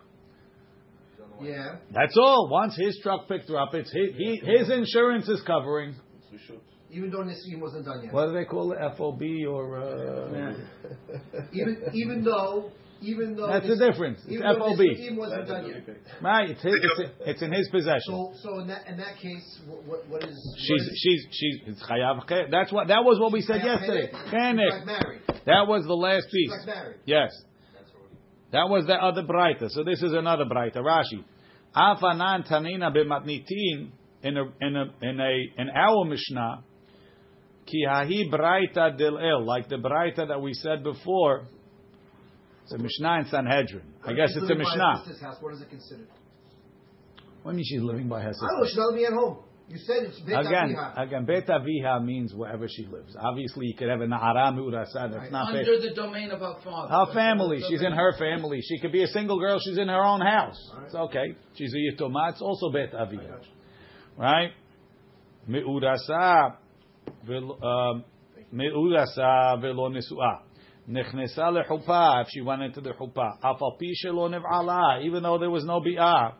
Yeah. 1.42 1.76
That's 1.90 2.16
all. 2.16 2.48
Once 2.50 2.76
his 2.76 2.98
truck 3.02 3.28
picked 3.28 3.48
her 3.50 3.58
up, 3.58 3.74
it's 3.74 3.92
his, 3.92 4.16
he, 4.16 4.40
his 4.42 4.70
insurance 4.70 5.28
is 5.28 5.42
covering. 5.42 5.96
Even 6.90 7.10
though 7.10 7.24
nisuin 7.24 7.60
wasn't 7.60 7.84
done 7.84 8.04
yet. 8.04 8.12
What 8.12 8.26
do 8.26 8.32
they 8.32 8.44
call 8.44 8.72
it? 8.72 8.78
FOB 8.96 9.22
or 9.48 9.78
uh, 9.78 10.54
Even 11.52 11.82
even 11.92 12.24
though 12.24 12.70
even 13.10 13.36
though 13.36 13.46
that's 13.46 13.66
the 13.68 13.76
difference. 13.76 14.18
It's 14.26 14.32
Even 14.34 14.56
FOB. 14.58 14.78
nisuin 14.78 15.16
wasn't 15.16 15.46
done 15.48 15.66
yet. 15.68 15.96
Right? 16.22 16.50
It's 16.50 16.62
his, 16.62 16.74
it's, 16.74 17.10
it's 17.30 17.42
in 17.42 17.52
his 17.52 17.68
possession. 17.70 18.12
So 18.12 18.32
so 18.42 18.58
in 18.60 18.66
that 18.68 18.86
in 18.88 18.96
that 18.98 19.16
case, 19.22 19.46
what 19.66 19.84
what, 19.86 20.08
what 20.08 20.22
is 20.24 20.36
She's 20.58 20.70
what 20.70 20.92
is, 20.92 20.98
she's 21.02 21.20
she's 21.38 21.56
it's 21.66 21.82
chayav. 21.88 22.26
che- 22.28 22.48
That's 22.50 22.72
what 22.72 22.88
that 22.88 23.04
was 23.04 23.18
what 23.20 23.32
we 23.32 23.40
said 23.42 23.62
yesterday. 23.64 24.10
She's 24.12 24.32
Chenek. 24.34 24.86
like. 24.86 25.44
That 25.46 25.68
was 25.68 25.84
the 25.86 25.94
last 25.94 26.26
She's 26.30 26.50
piece. 26.50 26.50
like 26.58 26.66
married. 26.66 26.96
Yes. 27.06 27.30
That 28.52 28.68
was 28.68 28.86
the 28.86 28.94
other 28.94 29.22
braita. 29.22 29.70
So 29.70 29.84
this 29.84 30.02
is 30.02 30.12
another 30.12 30.44
braita. 30.44 30.76
Rashi. 30.78 31.22
Afanan 31.76 32.48
tanina 32.50 32.90
b'matnitin 32.94 33.90
in 34.22 34.36
a 34.36 34.44
in 34.60 34.76
a 34.76 34.84
in 35.02 35.20
a 35.20 35.32
in 35.62 35.68
our 35.70 36.04
Mishnah. 36.04 36.62
Ki 37.66 37.84
hahi 37.88 38.30
braita 38.30 38.96
del 38.96 39.18
el, 39.18 39.44
like 39.44 39.68
the 39.68 39.76
braita 39.76 40.28
that 40.28 40.40
we 40.40 40.54
said 40.54 40.82
before. 40.84 41.46
It's 42.66 42.72
a 42.74 42.78
Mishnah 42.78 43.18
in 43.20 43.26
Sanhedrin. 43.30 43.94
I 44.04 44.12
guess 44.12 44.30
it's 44.34 44.38
a 44.38 44.40
living 44.40 44.58
by 44.64 44.70
her 44.70 44.76
Mishnah. 44.76 45.02
sister's 45.06 45.22
house. 45.22 45.36
What 45.40 45.54
is 45.54 45.60
it 45.60 45.70
considered? 45.70 46.08
What 47.44 47.52
do 47.52 47.58
you 47.58 47.62
mean 47.62 47.64
she's 47.64 47.80
living 47.82 48.08
by 48.08 48.22
her 48.22 48.30
I 48.30 48.32
sister? 48.32 48.46
don't 48.50 48.58
know. 48.60 48.66
She's 48.66 48.76
not 48.76 48.88
living 48.90 49.04
at 49.04 49.12
home. 49.12 49.38
You 49.68 49.78
said 49.78 49.96
it's 50.02 50.18
Beit 50.20 50.34
Again, 50.36 50.74
Aviha. 50.76 51.00
again, 51.06 51.24
Bet 51.26 51.46
Aviha 51.46 52.04
means 52.04 52.34
wherever 52.34 52.66
she 52.68 52.86
lives. 52.86 53.14
Obviously, 53.20 53.66
you 53.66 53.74
could 53.76 53.88
have 53.88 54.00
a 54.00 54.06
Na'ara 54.06 54.52
Me'urasa. 54.54 55.12
That's 55.12 55.30
not 55.30 55.52
fair. 55.52 55.60
Under 55.60 55.80
the 55.80 55.92
domain 55.94 56.32
of 56.32 56.42
our 56.42 56.58
father. 56.64 56.92
Her 56.92 57.12
family. 57.14 57.62
She's 57.68 57.82
in 57.82 57.92
her 57.92 58.12
family. 58.18 58.60
She 58.62 58.80
could 58.80 58.90
be 58.90 59.04
a 59.04 59.08
single 59.08 59.38
girl. 59.38 59.60
She's 59.64 59.78
in 59.78 59.86
her 59.86 60.02
own 60.04 60.20
house. 60.20 60.58
It's 60.86 60.94
okay. 60.94 61.36
She's 61.54 61.72
a 61.72 61.78
yitoma. 62.02 62.30
It's 62.32 62.42
also 62.42 62.70
bet 62.72 62.92
aviyah. 62.92 63.42
Right? 64.18 64.50
Me'urasa. 65.48 66.56
vel- 67.26 67.58
um, 67.64 68.04
Me'urasa 68.52 69.60
velo 69.60 69.88
nesu'ah. 69.90 70.42
If 70.88 72.28
she 72.30 72.40
went 72.42 72.62
into 72.62 72.80
the 72.80 72.92
chuppah. 72.92 75.04
Even 75.04 75.22
though 75.22 75.38
there 75.38 75.50
was 75.50 75.64
no 75.64 75.80
bi'ah. 75.80 76.34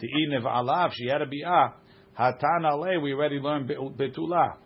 Ti'i 0.00 0.28
nev'ala 0.32 0.88
if 0.88 0.94
she 0.94 1.08
had 1.08 1.22
a 1.22 1.26
bi'ah. 1.26 1.72
Hatan 2.18 2.64
ale 2.64 3.00
we 3.00 3.12
already 3.12 3.38
learned 3.38 3.68
betula. 3.68 4.56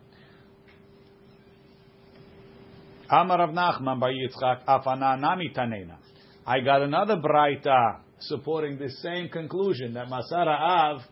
I 3.07 3.23
got 6.59 6.81
another 6.81 7.17
braita 7.17 7.99
supporting 8.19 8.79
the 8.79 8.89
same 8.89 9.29
conclusion 9.29 9.93
that 9.93 10.07
Masara 10.07 10.59
Av 10.59 11.03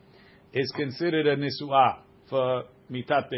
is 0.54 0.72
considered 0.76 1.28
a 1.28 1.36
nisuah 1.36 2.00
for 2.30 2.64
mitat. 2.92 3.30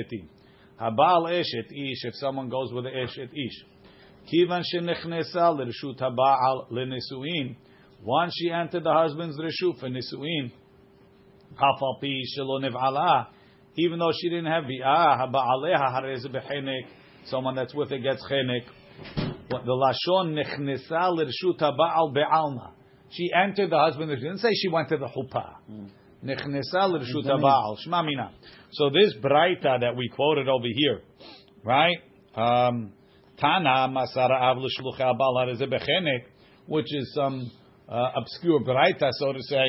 Habal 0.80 1.28
eshet 1.30 1.70
ish 1.72 2.06
if 2.06 2.16
someone 2.16 2.48
goes 2.50 2.72
with 2.72 2.86
the 2.86 2.92
eshet 2.92 3.34
ish. 3.34 3.66
Kivan 4.32 4.64
shenechnesa 4.74 5.56
l'reshut 5.56 6.00
habal 6.00 6.72
lenisuin. 6.72 7.56
Once 8.04 8.34
she 8.36 8.50
entered 8.52 8.84
the 8.84 8.92
husband's 8.92 9.38
reshut 9.40 9.80
for 9.80 9.90
nisuin, 9.90 10.52
afal 11.58 12.00
pi 12.02 12.24
shelo 12.38 12.60
nev'ala. 12.62 13.28
Even 13.78 14.00
though 14.00 14.12
she 14.20 14.30
didn't 14.30 14.46
have 14.46 14.64
bi'ah, 14.64 15.28
haba'aleha 15.28 15.94
harez 15.94 16.26
bechenek. 16.28 16.88
Someone 17.26 17.56
that's 17.56 17.74
with 17.74 17.90
her 17.90 18.00
gets 18.00 18.26
chenek. 18.30 18.64
The 19.50 19.58
lashon 19.58 20.34
nechnesa 20.34 21.12
l'reshut 21.12 21.60
habal 21.60 22.14
be'alma. 22.14 22.72
She 23.12 23.30
entered 23.36 23.70
the 23.70 23.78
husband. 23.78 24.12
She 24.16 24.22
didn't 24.22 24.40
say 24.40 24.50
she 24.54 24.70
went 24.70 24.90
to 24.90 24.98
the 24.98 25.08
chuppah. 25.08 25.56
Nechnesa 26.24 26.90
l'reshut 26.90 27.26
habal. 27.26 27.76
Shma 27.86 28.04
mina. 28.06 28.32
So 28.72 28.90
this 28.90 29.14
braita 29.22 29.82
that 29.82 29.96
we 29.96 30.10
quoted 30.10 30.48
over 30.48 30.66
here, 30.68 31.02
right? 31.64 31.98
Um, 32.36 32.94
Tana 33.40 33.88
masara 33.88 34.42
av 34.42 34.58
l'shlucha 34.58 35.14
habal 35.14 35.36
harez 35.36 35.62
bechenek, 35.62 36.26
which 36.68 36.94
is 36.94 37.14
some 37.14 37.52
uh, 37.90 38.12
obscure 38.16 38.62
braita, 38.62 39.10
so 39.12 39.34
to 39.34 39.42
say. 39.44 39.66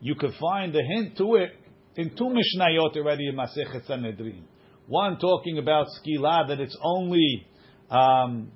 You 0.00 0.14
could 0.14 0.34
find 0.40 0.72
the 0.72 0.82
hint 0.82 1.16
to 1.18 1.34
it 1.36 1.50
in 1.96 2.10
two 2.10 2.30
mishnayot 2.30 2.96
already 2.96 3.28
in 3.28 3.34
Masechet 3.34 3.86
Sanhedrin. 3.86 4.44
One 4.86 5.18
talking 5.18 5.58
about 5.58 5.86
skila 5.88 6.48
that 6.48 6.60
it's 6.60 6.76
only 6.82 7.46
um, 7.90 8.52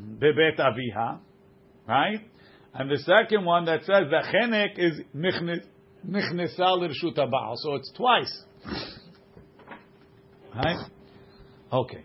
bebet 0.00 0.58
aviha, 0.58 1.18
right? 1.86 2.20
And 2.72 2.90
the 2.90 2.98
second 2.98 3.44
one 3.44 3.66
that 3.66 3.80
says 3.84 4.04
that 4.10 4.24
chenek 4.32 4.78
is 4.78 5.00
nichnesa 5.14 6.58
haba'al. 6.58 7.56
So 7.56 7.74
it's 7.74 7.92
twice, 7.92 8.44
right? 10.54 10.88
Okay. 11.72 12.04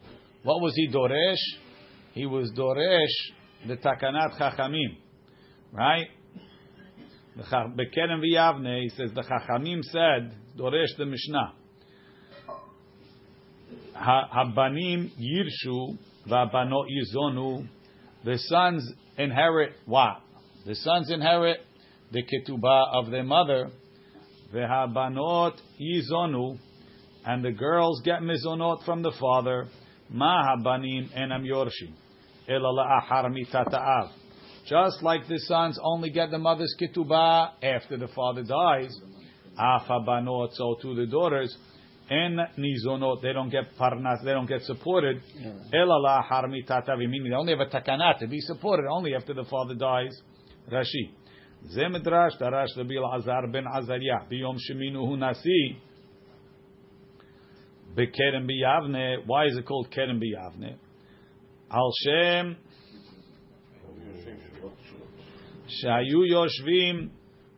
What 0.43 0.61
was 0.61 0.73
he 0.75 0.89
doresh? 0.89 1.37
He 2.13 2.25
was 2.25 2.51
doresh 2.51 3.67
the 3.67 3.77
takanat 3.77 4.39
chachamim, 4.39 4.97
right? 5.71 6.07
The 7.35 7.43
Bekerem 7.43 8.21
v'Yavne, 8.21 8.81
he 8.83 8.89
says 8.89 9.11
the 9.15 9.21
Chachamim 9.21 9.81
said, 9.83 10.35
Doresh 10.57 10.97
the 10.97 11.05
Mishnah, 11.05 11.53
Ha- 13.93 14.29
Habanim 14.35 15.11
yirshu 15.17 15.97
v'abanot 16.27 16.87
yizonu. 16.89 17.67
The 18.25 18.37
sons 18.37 18.91
inherit 19.17 19.73
what? 19.85 20.21
The 20.65 20.75
sons 20.75 21.09
inherit 21.09 21.59
the 22.11 22.23
ketubah 22.23 22.93
of 22.93 23.11
their 23.11 23.23
mother. 23.23 23.69
V'habanot 24.53 25.53
yizonu, 25.79 26.57
and 27.25 27.45
the 27.45 27.51
girls 27.51 28.01
get 28.03 28.21
mizonot 28.21 28.83
from 28.83 29.03
the 29.03 29.13
father. 29.19 29.67
Ma 30.10 30.56
habanim 30.56 31.08
enam 31.16 31.44
yorshim, 31.44 31.92
ela 32.48 32.68
la'achar 32.72 33.30
mitat 33.30 33.72
ha'av. 33.72 34.10
Just 34.66 35.02
like 35.02 35.26
the 35.28 35.38
sons 35.40 35.78
only 35.82 36.10
get 36.10 36.30
the 36.30 36.38
mother's 36.38 36.74
ketubah 36.80 37.50
after 37.62 37.96
the 37.96 38.08
father 38.08 38.42
dies, 38.42 38.98
afabanot, 39.58 40.48
so 40.52 40.76
to 40.82 40.94
the 40.94 41.06
daughters, 41.06 41.56
en 42.10 42.38
nizonot, 42.58 43.22
they 43.22 43.32
don't 43.32 43.50
get 43.50 43.64
parnas, 43.78 44.24
they 44.24 44.32
don't 44.32 44.48
get 44.48 44.62
supported. 44.62 45.20
Ela 45.72 45.98
la 45.98 46.22
harmitatavi, 46.22 47.08
meaning 47.08 47.30
they 47.30 47.36
only 47.36 47.54
have 47.56 47.60
a 47.60 47.70
takanat 47.70 48.18
to 48.18 48.26
be 48.26 48.40
supported 48.40 48.86
only 48.90 49.14
after 49.14 49.34
the 49.34 49.44
father 49.44 49.74
dies. 49.74 50.20
Rashi. 50.70 51.14
זה 51.62 51.88
מדרש 51.88 52.36
דרש 52.38 52.78
רבי 52.78 52.94
אלעזר 52.98 53.40
בן 53.52 53.64
עזריה 53.66 54.16
ביום 54.28 54.56
שמינו 54.58 55.16
נשיא 55.16 55.74
בכרם 57.94 58.46
ביבנה. 58.46 59.14
Why 59.26 59.46
is 59.50 59.58
it 59.58 59.66
called 59.68 59.88
כרם 59.90 60.20
ביבנה? 60.20 60.72
על 61.70 61.90
שם 62.04 62.52
שהיו 65.68 66.24
יושבים 66.24 67.08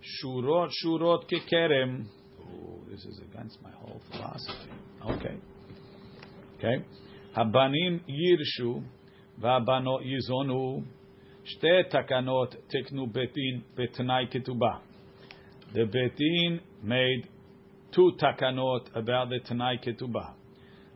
שורות 0.00 0.70
שורות 0.72 1.24
ככרם. 1.24 2.02
Oh, 2.38 2.90
this 2.90 3.04
is 3.04 3.20
against 3.20 3.62
my 3.62 3.72
whole 3.80 4.00
philosophy. 4.10 4.70
Okay. 5.02 5.36
Okay. 6.58 6.82
הבנים 7.34 7.98
יירשו 8.08 8.80
והבנות 9.38 10.00
ייזונו. 10.02 10.82
שתי 11.44 11.82
תקנות 11.90 12.54
תקנו 12.66 13.06
בית-דין 13.06 13.60
בתנאי 13.74 14.26
כתובה. 14.30 14.78
The 15.72 15.84
בית-דין 15.92 16.58
made 16.84 17.31
two 17.93 18.11
takanot 18.19 18.95
about 18.95 19.29
the 19.29 19.39
Tanai 19.39 19.77
Ketubah. 19.77 20.33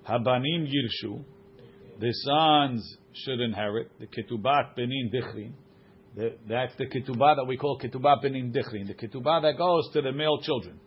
Habanim 0.08 0.68
Yirshu, 0.68 1.24
the 2.00 2.12
sons 2.12 2.98
should 3.14 3.40
inherit, 3.40 3.92
the 4.00 4.06
Ketubat 4.06 4.76
Benin 4.76 5.12
Dichrin. 5.14 5.52
That's 6.48 6.74
the 6.78 6.86
Ketubah 6.86 7.36
that 7.36 7.46
we 7.48 7.58
call 7.58 7.80
Ketubah 7.80 8.22
Benin 8.22 8.52
Dichrin, 8.52 8.88
the 8.88 8.94
Ketubah 8.94 9.42
that 9.42 9.58
goes 9.58 9.90
to 9.94 10.02
the 10.02 10.12
male 10.12 10.40
children. 10.42 10.80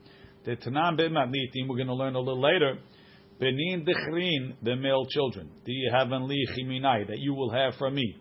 The 0.45 0.57
Tanam 0.57 0.99
B'Matnitim, 0.99 1.69
we're 1.69 1.76
going 1.76 1.88
to 1.88 1.95
learn 1.95 2.14
a 2.14 2.19
little 2.19 2.40
later, 2.40 2.79
Benin 3.38 3.85
Dichrin, 3.85 4.55
the 4.62 4.76
male 4.76 5.07
children, 5.07 5.50
the 5.64 5.75
heavenly 5.93 6.38
Chiminai, 6.57 7.07
that 7.09 7.19
you 7.19 7.35
will 7.35 7.50
have 7.50 7.75
from 7.76 7.95
me. 7.95 8.17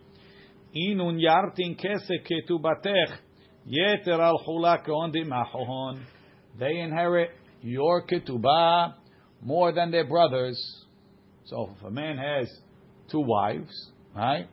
Inun 0.76 1.18
Yartin 1.18 1.80
Kese 1.80 2.18
Ketubatech, 2.28 3.16
Yeter 3.66 4.20
Al 4.20 4.42
Chulak 4.46 4.86
Ondim 4.86 6.00
They 6.58 6.78
inherit 6.78 7.30
your 7.62 8.06
ketubah 8.06 8.94
more 9.42 9.72
than 9.72 9.90
their 9.90 10.06
brothers. 10.06 10.58
So 11.44 11.70
if 11.76 11.84
a 11.84 11.90
man 11.90 12.18
has 12.18 12.48
two 13.10 13.20
wives, 13.20 13.90
right? 14.14 14.48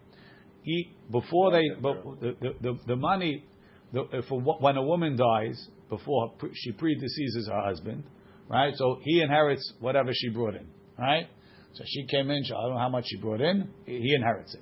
He 0.64 0.92
before 1.12 1.52
they 1.52 1.64
the 1.82 2.36
the, 2.62 2.80
the, 2.86 2.96
money 2.96 3.46
the, 3.94 4.04
if 4.14 4.30
a, 4.32 4.36
when 4.36 4.78
a 4.78 4.84
woman 4.84 5.16
dies 5.16 5.68
before 5.90 6.34
she 6.54 6.74
predeceases 6.74 7.50
her 7.50 7.62
husband, 7.62 8.04
right? 8.50 8.74
So 8.76 9.00
he 9.04 9.22
inherits 9.22 9.74
whatever 9.80 10.12
she 10.14 10.30
brought 10.30 10.56
in, 10.56 10.68
right? 10.98 11.28
So 11.74 11.84
she 11.86 12.06
came 12.08 12.30
in. 12.32 12.44
I 12.46 12.50
don't 12.50 12.74
know 12.74 12.80
how 12.80 12.90
much 12.90 13.06
she 13.08 13.18
brought 13.18 13.42
in. 13.42 13.70
He 13.86 14.14
inherits 14.16 14.56
it. 14.56 14.62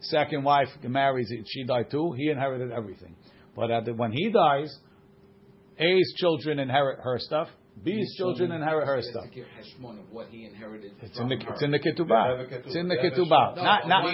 Second 0.00 0.44
wife 0.44 0.68
marries. 0.82 1.32
She 1.46 1.64
died 1.64 1.90
too. 1.90 2.12
He 2.16 2.30
inherited 2.30 2.72
everything. 2.72 3.16
But 3.56 3.84
the, 3.84 3.94
when 3.94 4.12
he 4.12 4.30
dies, 4.30 4.76
A's 5.78 6.14
children 6.16 6.58
inherit 6.58 7.00
her 7.02 7.18
stuff. 7.18 7.48
B's 7.84 8.16
children 8.16 8.52
inherit 8.52 8.86
her 8.86 9.02
stuff. 9.02 9.24
It's 11.02 11.18
in 11.18 11.28
the 11.28 11.36
it's 11.36 11.62
in 11.62 11.70
the 11.70 11.78
ketubah. 11.78 12.46
It's 12.66 12.76
in 12.76 12.88
the 12.88 12.96
ketubah. 12.96 13.56
Not 13.56 13.88
not 13.88 14.04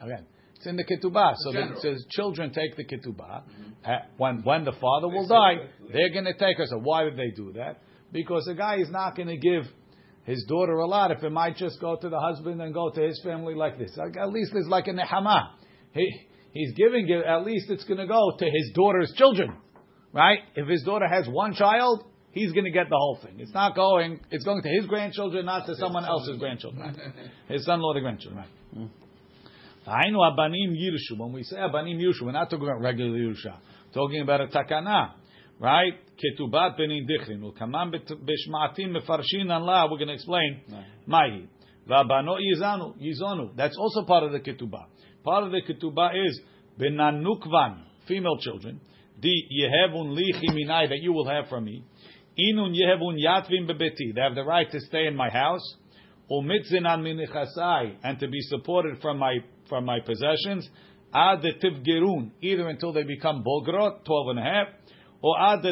again. 0.00 0.26
It's 0.56 0.66
in 0.66 0.76
the 0.76 0.84
ketubah. 0.84 1.34
So 1.38 1.50
it 1.50 1.78
says 1.80 2.04
children 2.10 2.52
take 2.52 2.76
the 2.76 2.84
ketubah. 2.84 3.42
Mm-hmm. 3.42 3.92
When 4.16 4.42
when 4.42 4.64
the 4.64 4.72
father 4.72 5.08
will 5.08 5.26
die, 5.26 5.56
they're 5.92 6.12
going 6.12 6.26
to 6.26 6.34
take 6.34 6.58
her. 6.58 6.66
So 6.66 6.78
why 6.78 7.04
did 7.04 7.16
they 7.16 7.30
do 7.34 7.52
that? 7.54 7.82
Because 8.12 8.44
the 8.44 8.54
guy 8.54 8.76
is 8.76 8.90
not 8.90 9.16
going 9.16 9.28
to 9.28 9.36
give 9.36 9.64
his 10.24 10.44
daughter 10.48 10.74
a 10.74 10.86
lot 10.86 11.10
if 11.10 11.22
it 11.24 11.30
might 11.30 11.56
just 11.56 11.80
go 11.80 11.96
to 11.96 12.08
the 12.08 12.20
husband 12.20 12.60
and 12.62 12.72
go 12.72 12.90
to 12.90 13.00
his 13.00 13.20
family 13.24 13.54
like 13.54 13.78
this. 13.78 13.98
At 13.98 14.30
least 14.30 14.52
there's 14.52 14.68
like 14.68 14.86
a 14.86 14.92
nehama. 14.92 15.48
He 15.92 16.08
he's 16.52 16.74
giving 16.74 17.08
it. 17.08 17.24
At 17.26 17.44
least 17.44 17.70
it's 17.70 17.84
going 17.84 17.98
to 17.98 18.06
go 18.06 18.36
to 18.38 18.44
his 18.44 18.72
daughter's 18.74 19.12
children, 19.16 19.56
right? 20.12 20.38
If 20.54 20.68
his 20.68 20.82
daughter 20.84 21.08
has 21.08 21.26
one 21.28 21.54
child, 21.54 22.04
he's 22.32 22.52
going 22.52 22.64
to 22.64 22.70
get 22.70 22.88
the 22.88 22.96
whole 22.96 23.18
thing. 23.22 23.36
It's 23.38 23.54
not 23.54 23.74
going. 23.74 24.20
It's 24.30 24.44
going 24.44 24.62
to 24.62 24.68
his 24.68 24.86
grandchildren, 24.86 25.46
not 25.46 25.66
to 25.66 25.76
someone 25.76 26.04
else's 26.04 26.38
grandchildren. 26.38 26.96
His 27.48 27.64
son-in-law, 27.64 27.94
the 27.94 28.00
grandchildren. 28.00 28.44
Right? 28.44 28.90
yirshu. 30.76 31.18
When 31.18 31.32
we 31.32 31.42
say 31.42 31.56
abanim 31.56 32.00
yirshu, 32.00 32.22
we're 32.22 32.32
not 32.32 32.50
talking 32.50 32.66
about 32.66 32.80
regular 32.80 33.18
yirusha. 33.18 33.56
Talking 33.92 34.20
about 34.20 34.40
a 34.40 34.46
takana, 34.46 35.12
right? 35.58 35.92
Ketubat 36.16 36.76
benin 36.76 37.06
dichrin. 37.06 37.40
Ulkamam 37.42 37.92
b'shma'atim 37.92 38.96
mefarshin 38.96 39.50
Allah. 39.50 39.88
We're 39.90 39.98
going 39.98 40.08
to 40.08 40.14
explain. 40.14 40.62
Mahi. 41.06 41.48
V'abano 41.88 42.38
yizanu. 42.38 42.94
Yizonu. 42.98 43.56
That's 43.56 43.76
also 43.76 44.04
part 44.04 44.24
of 44.24 44.32
the 44.32 44.40
ketubah. 44.40 44.86
Part 45.24 45.44
of 45.44 45.50
the 45.50 45.60
ketubah 45.62 46.10
is 46.26 46.40
benanukvan. 46.80 47.82
Female 48.06 48.38
children. 48.38 48.80
Di 49.20 49.48
yehevun 49.52 50.16
lichi 50.16 50.48
minai 50.54 50.88
that 50.88 50.98
you 51.00 51.12
will 51.12 51.26
have 51.26 51.48
from 51.48 51.64
me. 51.64 51.84
Inun 52.38 52.74
yehevun 52.74 53.18
yatvim 53.18 53.68
bebeti. 53.68 54.14
They 54.14 54.20
have 54.20 54.34
the 54.34 54.44
right 54.44 54.70
to 54.70 54.80
stay 54.80 55.06
in 55.06 55.16
my 55.16 55.30
house. 55.30 55.76
Minichasai. 56.30 57.96
And 58.02 58.18
to 58.20 58.28
be 58.28 58.40
supported 58.42 59.00
from 59.02 59.18
my 59.18 59.38
from 59.68 59.84
my 59.84 60.00
possessions, 60.00 60.68
ad 61.14 61.42
tivgerun, 61.42 62.30
either 62.42 62.68
until 62.68 62.92
they 62.92 63.04
become 63.04 63.42
bogrot, 63.44 64.04
12 64.04 64.28
and 64.28 64.38
a 64.38 64.42
half, 64.42 64.68
or 65.22 65.40
ad 65.40 65.64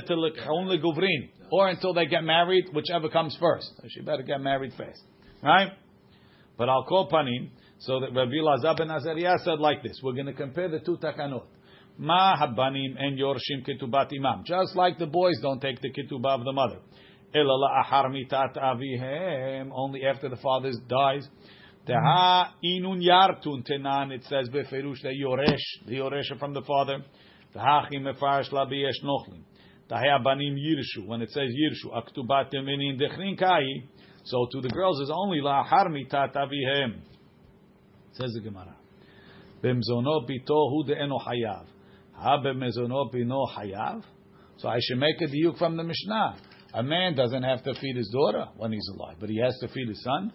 only 0.48 0.78
guvrin, 0.78 1.30
or 1.50 1.68
until 1.68 1.92
they 1.92 2.06
get 2.06 2.22
married, 2.22 2.66
whichever 2.72 3.08
comes 3.08 3.36
first. 3.40 3.70
She 3.88 4.00
better 4.00 4.22
get 4.22 4.40
married 4.40 4.72
first. 4.76 5.02
Right? 5.42 5.72
But 6.56 6.68
I'll 6.68 6.84
call 6.84 7.10
panim, 7.10 7.50
so 7.78 8.00
that 8.00 8.14
Rabbi 8.14 8.40
Lazar 8.40 8.74
ben 8.76 8.90
Azariah 8.90 9.38
said 9.44 9.58
like 9.58 9.82
this. 9.82 10.00
We're 10.02 10.12
going 10.12 10.26
to 10.26 10.34
compare 10.34 10.68
the 10.68 10.80
two 10.80 10.98
takanot. 10.98 11.44
Ma 12.02 12.34
habanim 12.34 12.96
and 12.98 13.18
yorshim 13.18 13.62
ketubat 13.62 14.10
imam. 14.16 14.42
Just 14.46 14.74
like 14.74 14.96
the 14.98 15.06
boys 15.06 15.38
don't 15.42 15.60
take 15.60 15.82
the 15.82 15.90
ketubah 15.92 16.38
of 16.38 16.44
the 16.44 16.52
mother. 16.52 16.78
Only 17.34 17.66
after 20.06 20.28
the 20.30 20.36
father 20.42 20.72
dies. 20.88 21.28
Teha 21.86 22.48
inun 22.64 23.02
yartun 23.02 23.62
tenan. 23.68 24.12
It 24.12 24.24
says 24.24 24.48
beferush 24.48 25.02
the 25.02 25.10
yoresh, 25.10 25.86
the 25.86 25.96
yoresh 25.96 26.38
from 26.38 26.54
the 26.54 26.62
father. 26.62 27.04
Tehachi 27.54 28.00
mefarish 28.00 28.50
labiyesh 28.50 29.02
nochlim. 29.04 29.42
Tahya 29.90 30.24
banim 30.24 30.56
yirshu. 30.56 31.06
When 31.06 31.20
it 31.20 31.30
says 31.30 31.50
yirshu, 31.50 31.92
aktubat 31.92 32.50
yeminin 32.54 32.98
dechrin 32.98 33.36
kai. 33.38 33.62
So 34.24 34.46
to 34.52 34.60
the 34.62 34.70
girls 34.70 35.00
is 35.00 35.10
only 35.14 35.40
lahar 35.42 35.88
mitat 35.88 36.34
avihem. 36.34 37.02
Says 38.12 38.32
the 38.32 38.40
Gemara. 38.40 38.74
Bemzono 39.62 40.26
bito 40.26 40.70
hu 40.70 40.84
hayav. 40.84 41.66
Hayav. 42.20 44.02
So 44.58 44.68
I 44.68 44.78
should 44.80 44.98
make 44.98 45.20
a 45.20 45.26
diuk 45.26 45.58
from 45.58 45.76
the 45.76 45.84
Mishnah. 45.84 46.36
A 46.74 46.82
man 46.82 47.14
doesn't 47.16 47.42
have 47.42 47.64
to 47.64 47.74
feed 47.74 47.96
his 47.96 48.08
daughter 48.10 48.46
when 48.56 48.72
he's 48.72 48.88
alive, 48.94 49.16
but 49.18 49.28
he 49.30 49.38
has 49.38 49.56
to 49.60 49.68
feed 49.68 49.88
his 49.88 50.02
son. 50.02 50.32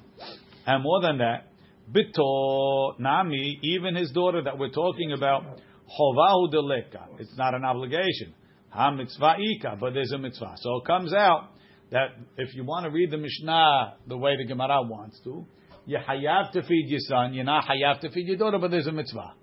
And 0.66 0.84
more 0.84 1.02
than 1.02 1.20
that, 1.20 1.52
Bito 1.94 3.00
Nami, 3.00 3.60
even 3.62 3.96
his 3.96 4.12
daughter 4.12 4.42
that 4.44 4.58
we're 4.58 4.72
talking 4.72 5.12
about, 5.14 5.44
Chovahu 5.44 6.52
deleka. 6.52 7.20
It's 7.20 7.38
not 7.38 7.54
an 7.54 7.64
obligation. 7.64 8.34
Ha 8.70 8.90
mitzvah 8.92 9.36
ika, 9.40 9.78
but 9.80 9.94
there's 9.94 10.12
a 10.12 10.18
mitzvah. 10.18 10.56
So 10.58 10.78
it 10.78 10.86
comes 10.86 11.14
out 11.14 11.52
that 11.92 12.16
if 12.38 12.56
you 12.56 12.66
want 12.66 12.86
to 12.86 12.92
read 12.92 13.12
the 13.12 13.18
Mishnah 13.18 13.98
the 14.08 14.18
way 14.18 14.36
the 14.36 14.46
Gemara 14.46 14.82
wants 14.82 15.20
to, 15.24 15.46
you 15.86 16.00
have 16.00 16.52
to 16.54 16.64
feed 16.64 16.90
your 16.90 17.00
son, 17.02 17.36
you're 17.36 17.44
not 17.44 17.66
have 17.66 18.02
to 18.02 18.10
feed 18.10 18.28
your 18.28 18.38
daughter, 18.38 18.58
but 18.58 18.72
there's 18.72 18.88
a 18.88 18.92
mitzvah. 18.92 19.34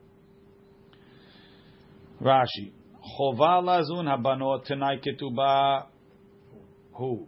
Rashi. 2.23 2.73
Chova 3.19 3.63
lazun 3.63 4.07
habanot 4.07 4.67
tenai 4.67 5.01
ketubah. 5.05 5.87
Who? 6.95 7.27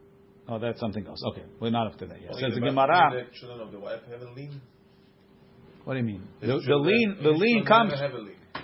Oh, 0.48 0.58
that's 0.58 0.78
something 0.78 1.06
else. 1.06 1.22
Okay, 1.30 1.44
we're 1.58 1.70
not 1.70 1.86
up 1.86 1.98
to 1.98 2.06
that 2.06 2.20
yet. 2.20 2.30
Well, 2.32 2.40
Says 2.40 2.54
the 2.54 2.60
Gemara. 2.60 3.26
Children 3.32 3.60
of 3.60 3.72
the 3.72 3.80
wife 3.80 4.00
have 4.10 4.20
a 4.20 4.30
lien. 4.32 4.60
What 5.84 5.94
do 5.94 6.00
you 6.00 6.04
mean? 6.04 6.28
The, 6.40 6.46
the 6.46 6.76
lien, 6.76 7.16
the 7.22 7.30
lien 7.30 7.64
comes. 7.64 7.92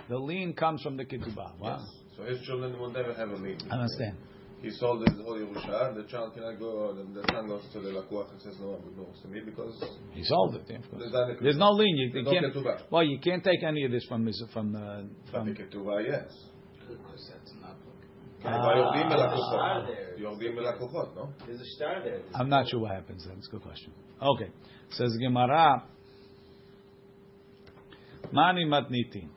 The 0.09 0.19
lien 0.19 0.53
comes 0.55 0.83
from 0.83 0.97
the 0.97 1.05
ketubah. 1.05 1.59
Wow. 1.59 1.79
Yes. 1.79 1.89
So 2.17 2.25
his 2.25 2.41
children 2.43 2.79
will 2.79 2.91
never 2.91 3.15
have 3.15 3.31
a 3.31 3.37
lien. 3.37 3.59
I 3.71 3.75
understand 3.75 4.17
He 4.62 4.72
sold 4.72 5.08
his 5.08 5.16
whole 5.20 5.38
Yerusha, 5.38 5.96
the 5.96 6.04
child 6.10 6.34
cannot 6.34 6.58
go, 6.58 6.90
and 6.98 7.14
the 7.14 7.24
son 7.32 7.48
goes 7.48 7.62
to 7.74 7.82
the 7.82 7.90
lakuach 7.90 8.32
and 8.32 8.42
says, 8.42 8.56
no, 8.60 8.74
it 8.74 8.96
belongs 8.96 9.22
to 9.22 9.28
me 9.28 9.42
because... 9.46 9.84
He 10.12 10.24
sold 10.24 10.56
it, 10.56 10.64
yeah, 10.68 10.78
There's, 10.98 11.40
There's 11.40 11.58
no 11.58 11.72
lien. 11.72 11.96
You, 11.98 12.22
you 12.22 12.26
can't, 12.26 12.56
no 12.56 12.78
well, 12.90 13.04
you 13.04 13.20
can't 13.20 13.44
take 13.44 13.62
any 13.64 13.86
of 13.86 13.92
this 13.92 14.06
from... 14.06 14.28
from, 14.52 14.76
uh, 14.76 15.04
from 15.30 15.48
the 15.48 15.54
ketubah, 15.54 16.04
yes. 16.04 16.32
Because 16.88 17.32
that's 17.32 17.54
not 17.62 17.76
I'm 22.36 22.50
not 22.50 22.70
sure 22.70 22.80
what 22.80 22.92
happens 22.92 23.26
then. 23.26 23.38
It's 23.38 23.48
a 23.48 23.52
good 23.52 23.64
question. 23.64 23.92
Okay. 24.22 24.52
Says 24.92 25.18
Gemara. 25.20 25.84
Mani 28.32 28.66
matnitin. 28.66 29.30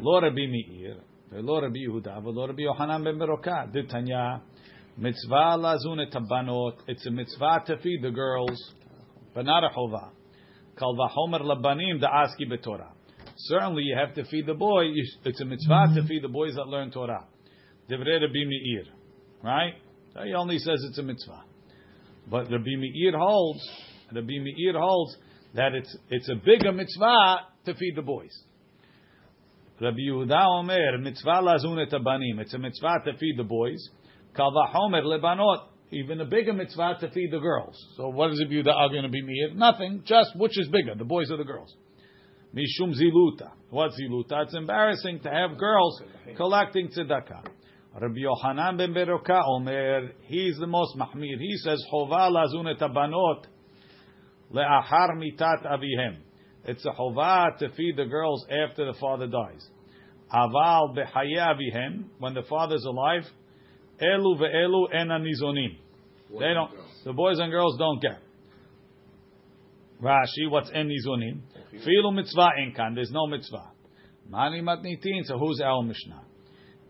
Lo 0.00 0.20
Rabbi 0.20 0.46
Meir. 0.46 1.02
ולא 1.32 1.58
רבי 1.62 1.78
יהודה 1.78 2.18
ולא 2.24 2.46
רבי 2.48 2.62
יוחנן 2.62 3.04
בן 3.04 3.18
ברוקה. 3.18 3.64
דתניא, 3.72 4.16
Mitzvah 5.01 5.57
lazunet 5.57 6.13
habanot. 6.13 6.73
It's 6.87 7.03
a 7.07 7.09
mitzvah 7.09 7.63
to 7.65 7.77
feed 7.79 8.03
the 8.03 8.11
girls, 8.11 8.71
but 9.33 9.45
not 9.45 9.63
a 9.63 9.69
chovah. 9.75 10.11
Kal 10.77 10.95
v'chomer 10.95 11.41
labanim 11.41 11.99
da'aski 11.99 12.47
betorah. 12.47 12.91
Certainly, 13.35 13.81
you 13.81 13.97
have 13.97 14.13
to 14.13 14.23
feed 14.25 14.45
the 14.45 14.53
boy. 14.53 14.83
It's 15.25 15.41
a 15.41 15.45
mitzvah 15.45 15.87
to 15.95 16.01
mm-hmm. 16.01 16.07
feed 16.07 16.23
the 16.23 16.27
boys 16.27 16.53
that 16.53 16.67
learn 16.67 16.91
Torah. 16.91 17.25
Devre 17.89 18.21
Rabbi 18.21 18.45
Meir, 18.45 18.83
right? 19.43 19.73
He 20.23 20.35
only 20.35 20.59
says 20.59 20.85
it's 20.87 20.99
a 20.99 21.03
mitzvah, 21.03 21.45
but 22.29 22.51
Rabbi 22.51 22.75
Meir 22.77 23.17
holds. 23.17 23.67
Rabbi 24.13 24.37
Meir 24.39 24.73
holds 24.75 25.17
that 25.55 25.73
it's 25.73 25.97
it's 26.11 26.29
a 26.29 26.35
bigger 26.35 26.71
mitzvah 26.71 27.37
to 27.65 27.73
feed 27.73 27.95
the 27.95 28.03
boys. 28.03 28.43
Rabbi 29.81 29.97
Yehuda 29.97 30.45
Omer 30.59 30.99
mitzvah 30.99 31.41
lazunet 31.41 31.91
abanim. 31.91 32.39
It's 32.39 32.53
a 32.53 32.59
mitzvah 32.59 32.99
to 33.05 33.17
feed 33.17 33.39
the 33.39 33.43
boys. 33.43 33.89
Kavahomer 34.35 35.03
lebanot. 35.03 35.67
Even 35.93 36.21
a 36.21 36.25
bigger 36.25 36.53
mitzvah 36.53 36.95
to 37.01 37.11
feed 37.11 37.31
the 37.31 37.39
girls. 37.39 37.75
So 37.97 38.07
what 38.07 38.31
is 38.31 38.39
it 38.39 38.49
you 38.49 38.63
that 38.63 38.71
are 38.71 38.87
going 38.87 39.03
to 39.03 39.09
be 39.09 39.21
me? 39.21 39.49
Nothing. 39.55 40.03
Just 40.05 40.29
which 40.37 40.57
is 40.57 40.69
bigger, 40.69 40.95
the 40.95 41.03
boys 41.03 41.29
or 41.29 41.35
the 41.35 41.43
girls? 41.43 41.75
Mishum 42.55 42.93
ziluta. 42.93 43.51
What 43.69 43.91
ziluta? 43.91 44.43
It's 44.43 44.55
embarrassing 44.55 45.19
to 45.23 45.29
have 45.29 45.57
girls 45.57 46.01
collecting 46.37 46.89
tzedakah. 46.89 47.45
Rabbi 47.99 48.19
Yohanan 48.19 48.77
ben 48.77 48.93
Beroka 48.93 49.41
Omer, 49.45 50.11
he's 50.21 50.57
the 50.59 50.67
most 50.67 50.97
mahmir. 50.97 51.37
He 51.37 51.57
says, 51.57 51.83
Chova 51.91 52.31
lazun 52.31 52.73
et 52.73 52.79
abanot 52.79 53.43
le'achar 54.53 55.17
mitat 55.17 55.65
avihem. 55.65 56.19
It's 56.63 56.85
a 56.85 56.91
chova 56.91 57.57
to 57.57 57.69
feed 57.69 57.97
the 57.97 58.05
girls 58.05 58.45
after 58.49 58.85
the 58.85 58.97
father 58.99 59.27
dies. 59.27 59.67
Aval 60.33 60.95
behayavihem 60.95 62.05
when 62.19 62.33
the 62.33 62.43
father's 62.43 62.85
alive. 62.85 63.23
Elu 64.01 64.39
ve'elu 64.39 64.93
ena 64.93 65.19
nizonim. 65.19 65.77
They 66.39 66.53
don't. 66.53 66.71
The 67.03 67.13
boys 67.13 67.39
and 67.39 67.51
girls 67.51 67.77
don't 67.77 68.01
get. 68.01 68.19
Rashi, 70.01 70.49
what's 70.49 70.71
en 70.73 70.89
nizonim? 70.89 71.41
Filu 71.85 72.13
mitzvah 72.13 72.51
enkan. 72.59 72.95
There's 72.95 73.11
no 73.11 73.27
mitzvah. 73.27 73.71
Mani 74.29 74.61
matnitin. 74.61 75.23
So 75.25 75.37
who's 75.37 75.61
our 75.61 75.83
mishnah? 75.83 76.23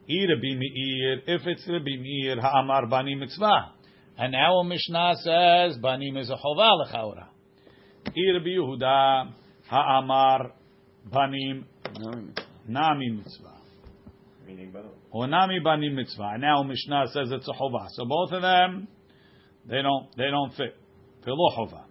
Ira 0.10 0.38
Meir. 0.38 1.22
If 1.28 1.42
it's 1.46 1.68
Rabbi 1.68 1.98
Meir, 2.00 2.40
ha'amar 2.40 2.88
bani 2.88 3.16
mitzvah. 3.16 3.74
And 4.18 4.36
our 4.36 4.64
mishnah 4.64 5.16
says 5.24 5.78
banim 5.82 6.18
is 6.18 6.30
a 6.30 6.36
chova 6.36 6.86
lechaura. 6.86 7.28
Ira 8.08 8.40
Yehuda 8.40 9.34
ha'amar 9.68 10.54
banim 11.12 11.66
nami 12.68 13.10
mitzvah. 13.10 13.51
Meaning 14.52 14.72
banot. 14.72 14.98
Or 15.12 15.28
nami 15.28 15.60
banim 15.64 15.96
mitzvah. 15.96 16.38
Now 16.38 16.64
mishnah 16.64 17.06
says 17.14 17.32
it's 17.32 17.48
a 17.48 17.54
chova. 17.54 17.88
So 17.92 18.04
both 18.06 18.34
of 18.34 18.42
them, 18.42 18.90
they 19.66 19.82
don't 19.82 20.14
they 20.18 20.30
don't 20.30 20.54
fit. 20.56 20.76
Rabbi 21.26 21.86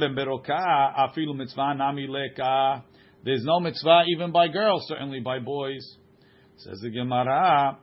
ben 0.00 0.16
Beroka 0.16 0.98
afilu 0.98 1.36
mitzvah 1.36 1.74
nami 1.76 2.08
leka. 2.08 2.82
There's 3.24 3.44
no 3.44 3.60
mitzvah 3.60 4.02
even 4.08 4.32
by 4.32 4.48
girls, 4.48 4.88
certainly 4.88 5.20
by 5.20 5.38
boys. 5.38 5.96
Says 6.56 6.80
the 6.82 6.90
Gemara. 6.90 7.78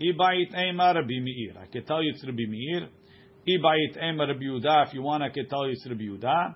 Ibayit 0.00 0.54
ema 0.54 0.92
Rabbi 0.94 1.18
Meir. 1.20 1.54
I 1.60 1.66
can 1.72 1.84
tell 1.84 2.02
you 2.02 2.12
it's 2.14 2.24
Rabbi 2.24 2.46
Meir. 2.48 2.88
Ibayit 3.48 3.96
ema 4.02 4.26
Rabbi 4.26 4.44
Yehuda. 4.44 4.88
If 4.88 4.94
you 4.94 5.02
want, 5.02 5.22
I 5.22 5.30
can 5.30 5.48
tell 5.48 5.66
you 5.66 5.72
it's 5.72 5.86
Rabbi 5.88 6.02
Yehuda. 6.02 6.54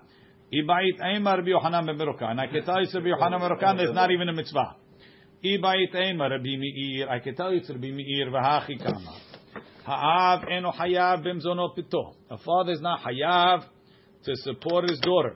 Ibayit 0.53 1.01
ema 1.17 1.37
Rabbi 1.37 1.51
ben 1.87 1.99
Beroka. 1.99 2.31
And 2.31 2.41
I 2.41 2.49
can 2.49 2.65
tell 2.65 2.77
you 2.77 2.83
it's 2.83 2.95
Rabbi 2.95 3.09
Yohanan 3.09 3.41
ben 3.41 3.51
Beroka. 3.51 3.77
There's 3.79 3.95
not 3.95 4.11
even 4.11 4.29
a 4.29 4.33
mitzvah. 4.33 4.77
Ibayit 5.45 5.93
ema 5.95 6.29
Rabbi 6.29 6.57
Meir. 6.57 7.09
I 7.09 7.19
can 7.19 7.35
tell 7.35 7.51
you 7.53 7.59
it's 7.59 7.69
Rabbi 7.69 7.91
Meir. 7.91 8.31
V'hachi 8.31 8.81
kama. 8.81 9.19
Ha'av 9.85 10.45
eno 10.49 10.71
hayav 10.71 11.27
bimzono 11.27 11.77
pito. 11.77 12.15
A 12.31 12.39
father 12.39 12.71
is 12.71 12.81
not 12.81 13.01
hayav 13.01 13.65
to 14.25 14.37
support 14.37 14.89
his 14.89 15.01
daughter. 15.01 15.35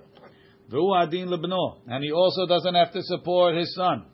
V'hu 0.70 0.96
adin 1.02 1.26
lebno. 1.26 1.78
And 1.88 2.04
he 2.04 2.12
also 2.12 2.46
doesn't 2.46 2.74
have 2.74 2.92
to 2.92 3.02
support 3.02 3.56
his 3.56 3.74
son. 3.74 4.04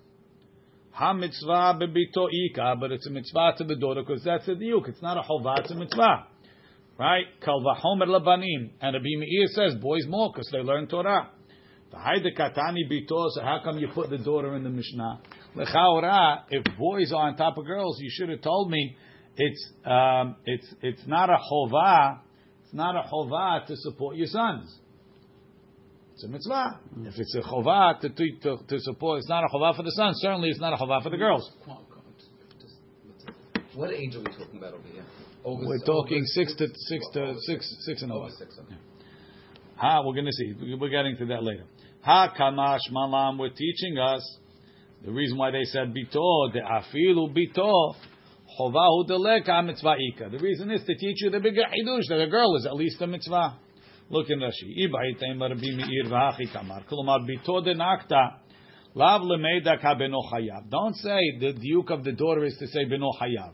Ha 0.92 1.12
mitzvah 1.12 1.78
bebito 1.78 2.26
ika, 2.30 2.76
but 2.80 2.90
it's 2.90 3.06
a 3.06 3.10
mitzvah 3.10 3.52
to 3.58 3.64
the 3.64 3.76
daughter 3.76 4.02
because 4.02 4.24
that's 4.24 4.48
a 4.48 4.52
diuk. 4.52 4.88
It's 4.88 5.02
not 5.02 5.18
a 5.18 5.20
chovah, 5.20 5.58
it's 5.58 5.72
a 5.72 5.74
mitzvah. 5.74 6.26
Right? 6.98 7.26
Kal 7.44 7.60
vahomer 7.60 8.06
labanim. 8.06 8.70
And 8.80 8.94
Rabbi 8.94 9.16
Meir 9.18 9.46
says 9.48 9.74
boys 9.74 10.06
more 10.08 10.30
because 10.32 10.48
they 10.50 10.60
learn 10.60 10.86
Torah. 10.86 11.28
V'haide 11.92 12.34
katani 12.34 12.90
bito, 12.90 13.28
so 13.34 13.42
how 13.42 13.60
come 13.62 13.76
you 13.76 13.88
put 13.94 14.08
the 14.08 14.16
daughter 14.16 14.56
in 14.56 14.64
the 14.64 14.70
Mishnah? 14.70 15.20
Lechaora, 15.56 16.44
if 16.50 16.64
boys 16.78 17.12
are 17.12 17.28
on 17.28 17.36
top 17.36 17.58
of 17.58 17.66
girls, 17.66 17.98
you 18.00 18.08
should 18.10 18.28
have 18.30 18.40
told 18.40 18.70
me 18.70 18.96
it's 19.36 19.70
um, 19.84 20.36
it's 20.46 20.74
it's 20.82 21.06
not 21.06 21.28
a 21.30 21.36
chovah, 21.36 22.20
it's 22.64 22.74
not 22.74 22.94
a 22.96 23.08
chovah 23.08 23.66
to 23.66 23.76
support 23.76 24.16
your 24.16 24.26
sons. 24.28 24.78
It's 26.14 26.24
a 26.24 26.28
mitzvah. 26.28 26.80
If 27.04 27.14
it's 27.18 27.34
a 27.34 27.40
chovah 27.40 28.00
to, 28.00 28.08
to, 28.08 28.30
to, 28.42 28.58
to 28.68 28.80
support, 28.80 29.18
it's 29.18 29.28
not 29.28 29.44
a 29.44 29.48
chovah 29.48 29.76
for 29.76 29.82
the 29.82 29.92
sons. 29.92 30.18
Certainly, 30.20 30.50
it's 30.50 30.60
not 30.60 30.72
a 30.72 30.76
chovah 30.76 31.02
for 31.02 31.10
the 31.10 31.16
girls. 31.16 31.50
What 33.74 33.90
age 33.92 34.14
are 34.16 34.20
we 34.20 34.26
talking 34.26 34.58
about 34.58 34.74
over 34.74 34.88
here? 34.92 35.04
Over, 35.44 35.64
We're 35.64 35.84
talking 35.84 36.24
six 36.26 36.54
to 36.56 36.68
six 36.68 37.06
to 37.14 37.34
six 37.46 37.76
six 37.86 38.02
and 38.02 38.12
over. 38.12 38.24
over 38.24 38.34
six. 38.38 38.56
Okay. 38.58 38.76
Ha, 39.76 40.02
we're 40.04 40.12
going 40.12 40.26
to 40.26 40.32
see. 40.32 40.54
We're 40.78 40.90
getting 40.90 41.16
to 41.16 41.26
that 41.26 41.42
later. 41.42 41.64
Ha 42.02 42.32
kamash 42.38 42.90
malam. 42.90 43.38
We're 43.38 43.50
teaching 43.50 43.98
us 43.98 44.38
the 45.04 45.10
reason 45.10 45.36
why 45.36 45.50
they 45.50 45.64
said 45.64 45.92
bito 45.92 46.52
the 46.52 46.60
afilu 46.60 47.34
bito 47.34 47.94
chovahu 48.58 49.08
deleka 49.08 49.64
mitzvah 49.64 49.96
ika. 49.98 50.30
The 50.30 50.38
reason 50.38 50.70
is 50.70 50.82
to 50.84 50.94
teach 50.94 51.22
you 51.22 51.30
the 51.30 51.40
bigger 51.40 51.62
hidush 51.62 52.08
that 52.08 52.20
a 52.20 52.28
girl 52.28 52.56
is 52.56 52.66
at 52.66 52.74
least 52.76 53.00
a 53.02 53.06
mitzvah. 53.06 53.58
Look 54.10 54.28
in 54.28 54.38
Rashi. 54.38 54.76
Ibayitayim 54.78 55.40
Rabbi 55.40 55.74
Meir 55.74 56.04
v'hachi 56.04 56.52
kamar. 56.52 56.84
Kulomar 56.84 57.26
bito 57.26 57.64
de 57.64 57.74
nakta. 57.74 58.38
Lav 58.94 59.22
lemeida 59.22 59.80
ka 59.80 59.94
beno 59.94 60.20
chayav. 60.30 60.70
Don't 60.70 60.94
say 60.96 61.38
the 61.40 61.54
diuk 61.54 61.90
of 61.90 62.04
the 62.04 62.12
daughter 62.12 62.44
is 62.44 62.56
to 62.58 62.66
say 62.68 62.84
beno 62.84 63.10
chayav. 63.20 63.52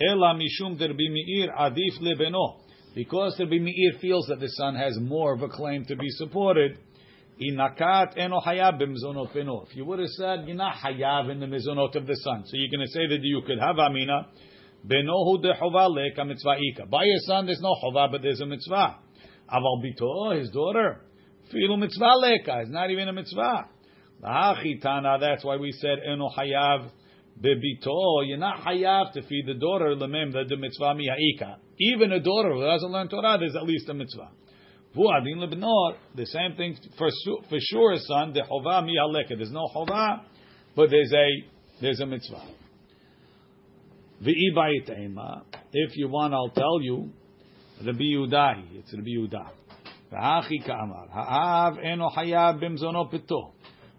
Ela 0.00 0.34
mishum 0.34 0.78
de 0.78 0.88
Rabbi 0.88 1.08
Meir 1.08 1.48
adif 1.58 2.00
lebeno. 2.00 2.60
Because 2.94 3.34
Rabbi 3.38 3.58
Meir 3.58 3.98
feels 4.00 4.26
that 4.28 4.38
the 4.40 4.48
son 4.48 4.74
has 4.74 4.98
more 5.00 5.32
of 5.32 5.42
a 5.42 5.48
claim 5.48 5.84
to 5.86 5.96
be 5.96 6.08
supported. 6.10 6.78
Inakat 7.42 8.16
eno 8.16 8.40
hayav 8.40 8.80
b'mizonot 8.80 9.34
beno. 9.34 9.66
If 9.68 9.76
you 9.76 9.84
would 9.84 9.98
have 9.98 10.08
said 10.08 10.44
you're 10.46 10.56
not 10.56 10.76
hayav 10.76 11.30
in 11.30 11.40
the 11.40 11.46
mizonot 11.46 11.96
of 11.96 12.06
the 12.06 12.14
son, 12.14 12.44
so 12.46 12.52
you're 12.54 12.70
going 12.70 12.86
to 12.86 12.92
say 12.92 13.08
that 13.08 13.18
you 13.22 13.42
could 13.46 13.58
have 13.58 13.78
amina. 13.78 14.28
Benohu 14.86 15.42
de 15.42 15.52
chova 15.54 15.88
leka 15.88 16.24
mitzvah 16.24 16.56
ika. 16.60 16.86
By 16.86 17.04
your 17.04 17.18
son, 17.26 17.46
there's 17.46 17.60
no 17.60 17.74
chova, 17.82 18.10
but 18.10 18.22
there's 18.22 18.40
a 18.40 18.46
mitzvah. 18.46 18.96
Aval 19.52 19.82
bito, 19.82 20.38
his 20.38 20.50
daughter, 20.50 21.00
filu 21.52 21.78
mitzvah 21.78 22.16
leka. 22.18 22.60
It's 22.62 22.70
not 22.70 22.90
even 22.90 23.08
a 23.08 23.12
mitzvah. 23.12 23.66
Lahachitana. 24.22 25.20
That's 25.20 25.44
why 25.44 25.56
we 25.56 25.72
said 25.72 25.98
eno 26.04 26.28
hayav 26.36 26.90
bebito. 27.40 28.26
You're 28.26 28.38
not 28.38 28.60
hayav 28.60 29.12
to 29.12 29.22
feed 29.22 29.46
the 29.46 29.54
daughter 29.54 29.94
lemem 29.96 30.32
the 30.32 30.56
mitzvah 30.56 30.94
miyaika. 30.94 31.56
Even 31.78 32.12
a 32.12 32.20
daughter 32.20 32.52
who 32.52 32.62
doesn't 32.62 32.90
learn 32.90 33.08
Torah, 33.08 33.38
there's 33.38 33.56
at 33.56 33.64
least 33.64 33.88
a 33.88 33.94
mitzvah. 33.94 34.30
The 34.94 36.26
same 36.26 36.56
thing 36.56 36.76
for 36.98 37.08
for 37.48 37.58
sure, 37.60 37.96
son. 37.98 38.32
The 38.34 38.42
chova 38.42 38.82
miyaleka. 38.82 39.36
There's 39.36 39.50
no 39.50 39.68
chova, 39.74 40.20
but 40.76 40.90
there's 40.90 41.12
a 41.12 41.28
there's 41.80 42.00
a 42.00 42.06
mitzvah. 42.06 42.42
If 44.24 45.96
you 45.96 46.08
want, 46.08 46.34
I'll 46.34 46.50
tell 46.50 46.80
you. 46.80 47.10
Rabbi 47.84 48.02
Yudahi. 48.02 48.78
It's 48.78 48.94
Rabbi 48.94 49.08
Yudah. 49.08 49.50
V'hachi 50.12 50.64
ka'amar. 50.64 51.08
Ha'av 51.10 51.78
eno 51.78 52.08
hayav 52.10 52.62
bimzono 52.62 53.10
pito. 53.12 53.52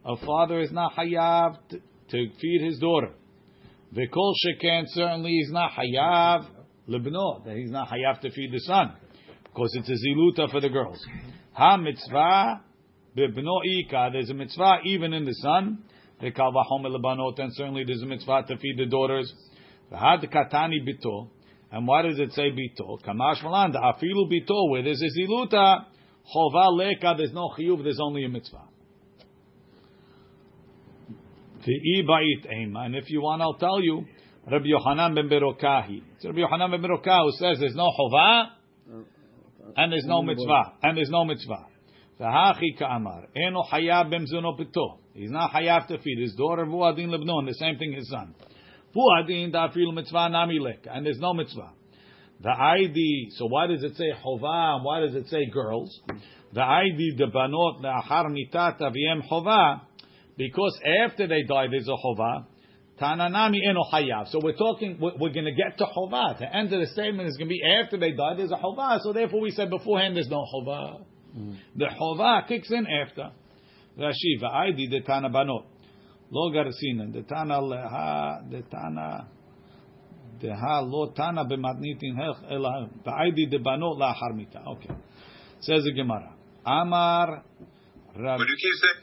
A 0.05 0.15
father 0.25 0.59
is 0.61 0.71
not 0.71 0.93
hayav 0.93 1.57
to, 1.69 1.79
to 2.11 2.29
feed 2.39 2.61
his 2.63 2.79
daughter. 2.79 3.11
V'kol 3.93 4.33
sheken 4.45 4.83
certainly 4.87 5.33
is 5.33 5.51
not 5.51 5.71
hayav 5.71 6.45
lebno. 6.87 7.43
That 7.45 7.57
he's 7.57 7.71
not 7.71 7.89
hayav 7.89 8.21
to 8.21 8.31
feed 8.31 8.51
the 8.53 8.59
son. 8.59 8.93
Because 9.53 9.75
it's 9.75 9.89
a 9.89 9.93
ziluta 9.93 10.49
for 10.49 10.61
the 10.61 10.69
girls. 10.69 11.05
Ha 11.53 11.77
mitzvah 11.77 12.61
bibno 13.15 13.61
ika. 13.63 14.09
There's 14.11 14.29
a 14.31 14.33
mitzvah 14.33 14.79
even 14.85 15.13
in 15.13 15.25
the 15.25 15.33
son. 15.33 15.83
V'kal 16.21 16.51
v'hom 16.53 16.85
lebanot. 16.85 17.39
And 17.39 17.53
certainly 17.53 17.83
there's 17.85 18.01
a 18.01 18.07
mitzvah 18.07 18.45
to 18.47 18.57
feed 18.57 18.77
the 18.79 18.87
daughters. 18.87 19.31
V'had 19.91 20.25
katani 20.33 20.79
bito. 20.87 21.29
And 21.71 21.87
why 21.87 22.01
does 22.01 22.17
it 22.17 22.31
say 22.33 22.49
bito? 22.51 22.99
Kamash 23.03 23.43
malanda 23.43 23.77
afilu 23.77 24.27
bito. 24.31 24.69
Where 24.71 24.81
there's 24.81 25.01
a 25.03 25.09
ziluta, 25.19 25.85
chova 26.35 26.75
leka. 26.75 27.13
There's 27.15 27.33
no 27.33 27.49
chiyuv. 27.55 27.83
There's 27.83 27.99
only 28.01 28.25
a 28.25 28.29
mitzvah. 28.29 28.69
And 31.65 32.95
if 32.95 33.09
you 33.09 33.21
want, 33.21 33.41
I'll 33.41 33.53
tell 33.53 33.81
you. 33.81 34.05
Rabbi 34.51 34.65
Yohanan 34.65 35.15
ben 35.15 35.29
Berokahi. 35.29 36.01
It's 36.15 36.25
Rabbi 36.25 36.39
Yohanan 36.39 36.71
ben 36.71 36.81
Berokahi 36.81 37.23
who 37.23 37.31
says 37.39 37.59
there's 37.59 37.75
no 37.75 37.89
chova 37.97 38.47
and 39.75 39.91
there's 39.91 40.05
no 40.05 40.21
mitzvah 40.21 40.73
and 40.83 40.97
there's 40.97 41.09
no 41.09 41.25
mitzvah. 41.25 41.65
V'hachi 42.19 42.77
ka'amar 42.77 43.27
eno 43.35 43.63
hayav 43.71 44.11
b'mzuno 44.11 44.57
pito. 44.59 44.99
He's 45.13 45.31
not 45.31 45.51
hayav 45.51 45.87
to 45.87 45.97
feed 45.99 46.19
his 46.21 46.33
daughter 46.35 46.65
vuadin 46.65 47.07
lebno 47.07 47.39
and 47.39 47.47
the 47.47 47.53
same 47.53 47.77
thing 47.77 47.93
his 47.93 48.09
son. 48.09 48.35
Vuadin 48.95 49.51
da'afil 49.51 49.93
mitzvah 49.93 50.29
nami 50.29 50.59
lek 50.59 50.85
and 50.89 51.05
there's 51.05 51.19
no 51.19 51.33
mitzvah. 51.33 51.71
The 52.41 52.49
ID. 52.49 53.29
So 53.37 53.45
why 53.45 53.67
does 53.67 53.83
it 53.83 53.95
say 53.95 54.11
chova 54.23 54.75
and 54.75 54.83
why 54.83 54.99
does 54.99 55.15
it 55.15 55.27
say 55.29 55.45
girls? 55.51 55.99
The 56.53 56.61
ID 56.61 57.15
the 57.17 57.27
banot 57.27 57.81
le'achar 57.81 58.25
mitat 58.27 58.79
aviem 58.79 59.27
chova 59.29 59.81
because 60.37 60.77
after 61.03 61.27
they 61.27 61.43
die 61.43 61.67
there's 61.69 61.87
a 61.87 61.91
chova. 61.91 62.45
Tananami 63.03 63.57
eno 63.69 63.83
hayav. 63.91 64.29
So 64.29 64.39
we're 64.41 64.55
talking, 64.55 64.97
we're, 64.99 65.11
we're 65.19 65.33
going 65.33 65.45
to 65.45 65.51
get 65.51 65.77
to 65.79 65.85
chova. 65.85 66.39
The 66.39 66.55
end 66.55 66.71
of 66.71 66.79
the 66.79 66.87
statement 66.87 67.27
is 67.27 67.35
going 67.35 67.49
to 67.49 67.53
be 67.53 67.61
after 67.63 67.97
they 67.97 68.11
die, 68.11 68.35
there's 68.37 68.51
a 68.51 68.55
chova. 68.55 68.99
So 69.01 69.11
therefore 69.11 69.41
we 69.41 69.51
said 69.51 69.69
beforehand 69.69 70.15
there's 70.15 70.29
no 70.29 70.45
chova. 70.53 71.01
Mm. 71.37 71.57
The 71.75 71.87
chova 71.99 72.47
kicks 72.47 72.71
in 72.71 72.87
after. 72.87 73.31
Rashi, 73.99 74.41
va'aydi 74.41 74.89
de 74.89 75.01
tana 75.01 75.29
banot. 75.29 75.65
Lo 76.31 76.49
garsinan, 76.51 77.11
de 77.11 77.23
tana 77.23 77.59
leha, 77.61 78.49
de 78.49 78.61
tana, 78.63 79.27
de 80.39 80.55
ha 80.55 80.79
lo 80.79 81.11
tana 81.11 81.43
b'matnitin 81.43 82.15
hech, 82.15 82.51
ela, 82.51 82.87
va'aydi 83.05 83.51
de 83.51 83.59
banot 83.59 83.99
la'achar 83.99 84.33
mita. 84.33 84.63
Okay. 84.65 84.93
Says 85.59 85.83
the 85.83 85.91
Gemara. 85.91 86.33
Amar, 86.65 87.43
Rab, 88.15 88.39
When 88.39 88.47
you 88.47 88.55
keep 88.55 88.73
saying 88.79 88.93
ba, 89.01 89.02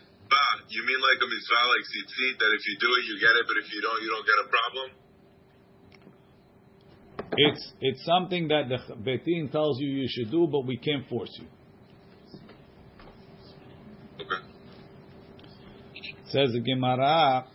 you 0.70 0.82
mean 0.86 1.00
like 1.02 1.18
a 1.18 1.28
mitzvah, 1.28 1.64
like 1.70 1.84
tzitzit, 1.86 2.34
that 2.38 2.50
if 2.54 2.62
you 2.66 2.74
do 2.78 2.90
it, 2.98 3.02
you 3.10 3.16
get 3.18 3.34
it, 3.34 3.44
but 3.46 3.56
if 3.58 3.66
you 3.70 3.80
don't, 3.82 4.00
you 4.02 4.10
don't 4.10 4.26
get 4.26 4.38
a 4.38 4.48
problem? 4.48 4.88
it's, 7.36 7.72
it's 7.80 8.04
something 8.04 8.48
that 8.48 8.68
the 8.68 8.94
Betin 8.94 9.50
tells 9.50 9.80
you 9.80 9.88
you 9.88 10.06
should 10.08 10.30
do, 10.30 10.46
but 10.50 10.66
we 10.66 10.76
can't 10.76 11.08
force 11.08 11.30
you. 11.40 11.46
Okay. 14.16 14.44
Says 16.26 16.50
the 16.52 16.60
Gemara. 16.60 17.46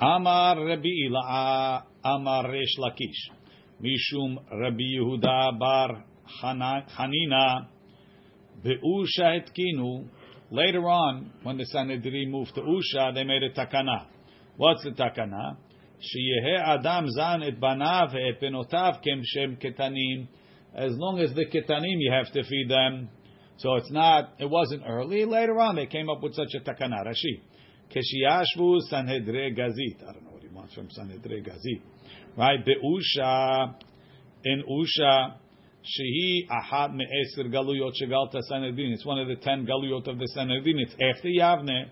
Amar 0.00 0.66
Rabbi 0.66 0.88
Ila'a, 1.08 1.84
Amar 2.04 2.50
Resh 2.50 2.76
Lakish, 2.78 3.30
Mishum 3.80 4.36
Rabbi 4.52 4.98
Yehuda 4.98 5.58
Bar 5.58 6.04
Hana- 6.42 6.86
Hanina, 8.64 8.80
Be'usha 8.80 9.40
etkinu. 9.40 10.08
Later 10.50 10.88
on, 10.88 11.32
when 11.42 11.56
the 11.56 11.64
Sanhedrin 11.64 12.30
moved 12.30 12.54
to 12.54 12.60
Usha, 12.60 13.14
they 13.14 13.24
made 13.24 13.42
a 13.42 13.50
takana. 13.50 14.06
What's 14.56 14.84
the 14.84 14.90
takana? 14.90 15.56
Sheyehe 16.00 16.60
Adam 16.60 17.10
zan 17.10 17.42
et 17.42 17.60
banav 17.60 18.14
et 18.14 18.40
penotav 18.40 19.02
shem 19.24 19.56
ketanim. 19.56 20.28
As 20.74 20.92
long 20.96 21.18
as 21.20 21.32
the 21.34 21.46
ketanim, 21.46 21.96
you 21.98 22.12
have 22.12 22.32
to 22.32 22.42
feed 22.44 22.68
them. 22.68 23.08
So 23.56 23.76
it's 23.76 23.90
not, 23.90 24.34
it 24.38 24.50
wasn't 24.50 24.82
early. 24.86 25.24
Later 25.24 25.58
on, 25.60 25.76
they 25.76 25.86
came 25.86 26.10
up 26.10 26.22
with 26.22 26.34
such 26.34 26.54
a 26.54 26.60
takana. 26.60 27.06
Rashi. 27.06 27.40
Keshiyashvu 27.90 28.80
Sanhedre 28.92 29.56
Gazit. 29.56 30.02
I 30.02 30.12
don't 30.12 30.24
know 30.24 30.32
what 30.32 30.42
he 30.42 30.48
wants 30.48 30.74
from 30.74 30.88
Sanhedre 30.88 31.46
Gazit. 31.46 31.80
Right? 32.36 32.64
Be'usha, 32.64 33.74
in 34.44 34.62
Usha, 34.68 35.34
Shehi 35.84 36.48
Ahad 36.48 36.98
Galuyot 37.38 37.92
Shegalta. 38.02 38.40
It's 38.40 39.04
one 39.04 39.18
of 39.18 39.28
the 39.28 39.36
ten 39.36 39.66
Galuyot 39.66 40.08
of 40.08 40.18
the 40.18 40.26
Sanhedrin. 40.34 40.78
It's 40.78 40.94
after 40.94 41.28
Yavne. 41.28 41.90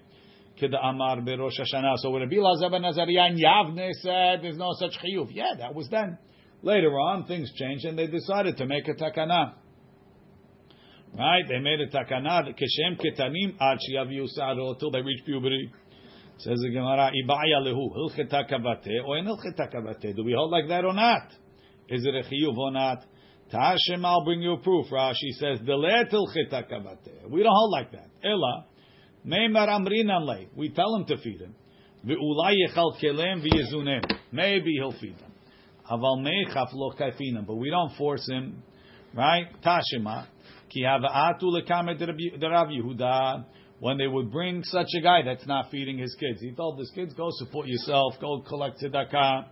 Keda 0.61 0.83
Amar 0.83 1.18
Berosh 1.18 1.61
Hashanah. 1.61 1.96
So 1.98 2.11
when 2.11 2.22
Rabbi 2.22 2.37
Lazar 2.37 2.70
ben 2.70 2.83
Nazarian 2.83 3.38
Yavne 3.38 3.92
said 4.00 4.40
there's 4.42 4.57
no 4.57 4.70
such 4.78 4.92
chiyuv. 4.92 5.28
Yeah, 5.31 5.55
that 5.59 5.74
was 5.74 5.88
then. 5.90 6.16
Later 6.62 6.90
on, 6.90 7.26
things 7.26 7.52
changed 7.55 7.85
and 7.85 7.98
they 7.98 8.07
decided 8.07 8.57
to 8.59 8.66
make 8.66 8.88
a 8.88 8.94
takana. 8.94 9.55
Right? 11.18 11.44
They 11.46 11.59
made 11.59 11.81
a 11.81 11.88
takana. 11.88 12.48
Keshem 12.48 12.98
ketanim 12.98 13.57
ad 13.61 13.78
shiyaviu 13.78 14.26
sa'aro 14.28 14.74
till 14.74 14.90
they 14.90 15.02
reach 15.02 15.24
puberty. 15.26 15.70
Says 16.38 16.59
the 16.62 16.70
Gemara, 16.70 17.11
Ibaya 17.11 17.61
lehu, 17.66 17.90
hilcheta 17.94 18.50
or 19.05 19.18
in 19.18 19.26
hilcheta. 19.26 20.14
Do 20.16 20.24
we 20.24 20.33
hold 20.33 20.50
like 20.50 20.68
that 20.68 20.85
or 20.85 20.94
not? 20.94 21.28
Is 21.88 22.07
it 22.07 22.14
a 22.14 22.22
chiyuv 22.22 22.57
or 22.57 22.70
not? 22.70 23.05
Tashem, 23.52 24.04
I'll 24.04 24.24
bring 24.24 24.40
you 24.40 24.54
a 24.54 24.58
proof. 24.58 24.86
Rashi 24.90 25.32
says. 25.32 25.60
We 25.60 25.66
don't 25.66 25.98
hold 27.52 27.70
like 27.70 27.92
that. 27.92 28.08
Ella. 28.24 28.66
We 30.56 30.70
tell 30.74 30.94
him 30.96 31.04
to 31.06 31.16
feed 31.18 31.40
him. 31.40 31.54
Maybe 34.32 34.70
he'll 34.72 34.92
feed 34.92 35.18
them. 35.18 35.32
Aval 35.90 36.24
lo. 36.72 36.92
But 37.46 37.56
we 37.56 37.70
don't 37.70 37.94
force 37.96 38.26
him. 38.28 38.62
Right? 39.14 39.46
Tashema. 39.62 40.26
Ki 40.70 40.82
hava'atu 40.84 41.42
lekamet 41.44 42.00
Rav 42.42 42.68
Yehuda 42.68 43.44
when 43.80 43.98
they 43.98 44.06
would 44.06 44.30
bring 44.30 44.62
such 44.64 44.86
a 44.96 45.02
guy 45.02 45.22
that's 45.24 45.46
not 45.46 45.70
feeding 45.70 45.98
his 45.98 46.16
kids. 46.18 46.40
He 46.40 46.52
told 46.52 46.78
his 46.78 46.90
kids, 46.94 47.12
go 47.14 47.28
support 47.32 47.66
yourself, 47.66 48.14
go 48.20 48.40
collect 48.40 48.80
tzedakah. 48.80 49.46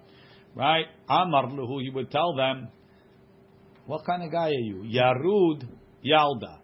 Right? 0.55 0.87
Amar 1.09 1.47
luhu, 1.49 1.83
he 1.83 1.91
would 1.91 2.11
tell 2.11 2.35
them, 2.35 2.69
what 3.91 4.07
kind 4.07 4.23
of 4.23 4.31
guy 4.31 4.51
are 4.51 4.53
you? 4.53 4.85
Yarud 4.85 5.67
Yalda. 6.07 6.59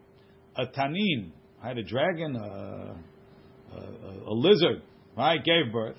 A 0.54 0.66
tanin. 0.66 1.32
I 1.60 1.68
had 1.68 1.78
a 1.78 1.82
dragon, 1.82 2.36
a, 2.36 2.94
a, 3.74 4.30
a 4.30 4.32
lizard, 4.32 4.82
right? 5.16 5.42
Gave 5.44 5.72
birth. 5.72 5.96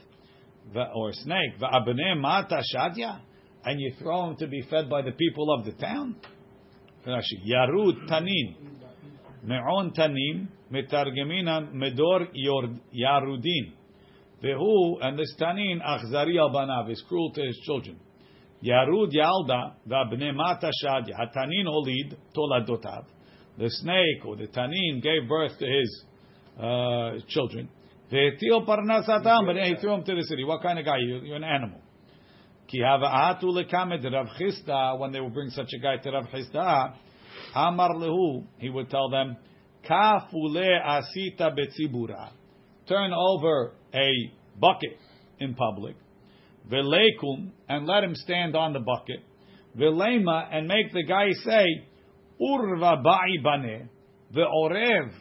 Or 0.96 1.10
a 1.10 1.14
snake. 1.14 1.60
Va'abnei 1.62 2.18
mata 2.18 2.62
shadya. 2.74 3.20
And 3.66 3.78
you 3.78 3.94
throw 4.00 4.30
him 4.30 4.38
to 4.38 4.48
be 4.48 4.62
fed 4.70 4.90
by 4.90 5.02
the 5.02 5.12
people 5.12 5.54
of 5.54 5.66
the 5.66 5.74
town? 5.74 6.16
Yarud 7.06 8.08
tanin. 8.10 8.56
Me'on 9.44 9.92
tanim. 9.92 10.48
Metargeminan 10.72 11.74
medor 11.74 12.28
yarudin. 12.38 13.74
Vehu, 14.42 14.98
and 15.02 15.20
this 15.20 15.36
tanin, 15.38 15.82
achzari 15.86 16.40
al 16.40 16.52
banav, 16.52 16.90
is 16.90 17.04
cruel 17.10 17.34
to 17.34 17.42
his 17.42 17.60
children. 17.66 18.00
Yarud 18.64 19.12
Yalda. 19.14 19.74
Hatanin 19.90 21.68
olid 21.68 22.18
toladotav. 22.36 23.06
The 23.58 23.70
snake 23.70 24.26
or 24.26 24.36
the 24.36 24.48
tanin 24.48 25.02
gave 25.02 25.28
birth 25.28 25.58
to 25.60 25.66
his 25.66 26.06
uh, 26.60 27.20
children. 27.28 27.70
Ve'etil 28.12 28.66
parnasatam, 28.66 29.46
but 29.46 29.56
he 29.58 29.76
threw 29.82 29.94
him 29.96 30.04
to 30.04 30.16
the 30.16 30.24
city. 30.24 30.44
What 30.44 30.62
kind 30.62 30.80
of 30.80 30.86
guy? 30.86 30.98
You, 31.00 31.22
you're 31.24 31.36
an 31.36 31.44
animal. 31.44 31.82
Ki 32.68 32.80
hava'atu 32.82 33.44
lekamed 33.44 34.04
Rav 34.12 34.28
Chisda, 34.40 35.00
when 35.00 35.12
they 35.12 35.20
would 35.20 35.34
bring 35.34 35.50
such 35.50 35.70
a 35.74 35.80
guy 35.80 35.98
to 35.98 36.12
Rav 36.12 36.26
Chisda, 36.26 36.94
Amar 37.56 37.96
lehu, 37.96 38.46
he 38.60 38.70
would 38.70 38.90
tell 38.90 39.10
them, 39.10 39.38
Kafule 39.88 40.68
asita 40.86 41.56
betzibura. 41.56 42.30
Turn 42.88 43.12
over 43.14 43.74
a 43.94 44.32
bucket 44.60 44.98
in 45.40 45.56
public. 45.56 45.96
Velekum, 46.70 47.52
and 47.70 47.86
let 47.86 48.04
him 48.04 48.16
stand 48.16 48.56
on 48.56 48.74
the 48.74 48.80
bucket. 48.80 49.24
Velema, 49.78 50.48
and 50.52 50.68
make 50.68 50.92
the 50.92 51.04
guy 51.04 51.32
say, 51.44 51.66
Urva 52.42 53.04
ba'i 53.04 53.38
bane. 53.44 53.90
The 54.34 54.42
orev 54.42 55.12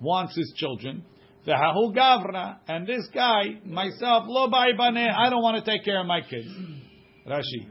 wants 0.00 0.36
his 0.36 0.52
children. 0.56 1.04
The 1.44 1.52
hahu 1.52 1.94
gavra, 1.94 2.58
and 2.68 2.86
this 2.86 3.08
guy, 3.14 3.60
myself, 3.64 4.24
lo 4.28 4.48
ba'i 4.48 4.76
bane. 4.76 5.08
I 5.08 5.30
don't 5.30 5.42
want 5.42 5.64
to 5.64 5.70
take 5.70 5.84
care 5.84 6.00
of 6.00 6.06
my 6.06 6.20
kids. 6.20 6.48
Rashi. 7.26 7.66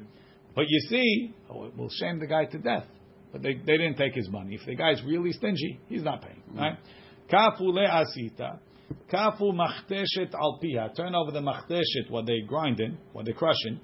But 0.56 0.66
you 0.68 0.80
see, 0.90 1.34
oh, 1.50 1.66
it 1.66 1.78
will 1.78 1.90
shame 1.90 2.20
the 2.20 2.28
guy 2.28 2.46
to 2.46 2.58
death. 2.58 2.86
But 3.32 3.42
they, 3.42 3.54
they 3.54 3.78
didn't 3.78 3.96
take 3.96 4.14
his 4.14 4.30
money. 4.30 4.56
If 4.56 4.66
the 4.66 4.76
guy's 4.76 5.02
really 5.06 5.32
stingy, 5.32 5.80
he's 5.88 6.04
not 6.04 6.22
paying. 6.22 6.42
Right? 6.54 6.74
Mm-hmm. 6.74 7.36
Kafu 7.36 7.74
le 7.74 7.88
asita. 7.88 8.60
Kafu 9.12 9.54
machteshet 9.54 10.34
al 10.34 10.60
piha. 10.64 10.96
Turn 10.96 11.16
over 11.16 11.32
the 11.32 11.40
machteshet, 11.40 12.10
what 12.10 12.26
they 12.26 12.42
grind 12.48 12.80
in, 12.80 12.98
what 13.14 13.26
they 13.26 13.34
crush 13.34 13.56
in. 13.66 13.80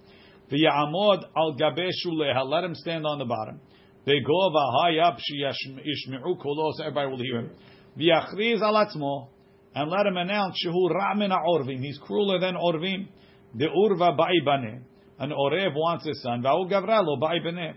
V'ya'amod 0.52 1.24
al 1.36 1.56
gabe 1.56 1.90
shuleha. 2.06 2.46
Let 2.46 2.64
him 2.64 2.76
stand 2.76 3.06
on 3.06 3.20
the 3.20 3.26
bottom. 3.26 3.60
V'go 4.08 4.52
v'hayab 4.54 5.18
sheyishme'u 5.18 6.42
kolo, 6.42 6.72
so 6.74 6.84
everybody 6.84 7.08
will 7.10 7.22
hear 7.22 7.40
him. 7.40 7.52
V'yachriz 7.98 8.62
al 8.62 8.74
atzmo. 8.74 9.28
And 9.76 9.92
let 9.92 10.06
him 10.06 10.18
announce, 10.18 10.58
shehu 10.66 10.90
ra'min 10.90 11.32
orvim. 11.32 11.80
He's 11.80 12.00
crueler 12.00 12.40
than 12.40 12.56
orvim. 12.56 13.08
The 13.56 13.66
urva 13.66 14.18
ba'i 14.18 14.42
baneh. 14.46 14.82
An 15.20 15.32
orev 15.32 15.74
wants 15.76 16.06
his 16.08 16.22
son. 16.22 16.42
V'hu 16.42 16.72
gavralo 16.72 17.20
ba'i 17.20 17.40
baneh. 17.46 17.74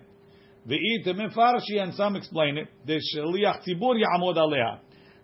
V'it 0.69 1.07
mefarshi, 1.07 1.83
and 1.83 1.95
some 1.95 2.17
explain 2.17 2.59
it. 2.59 2.69
The 2.87 3.01
shaliach 3.15 3.63
tzibur 3.67 3.97
ya'amod 3.97 4.37
aleha. 4.37 4.79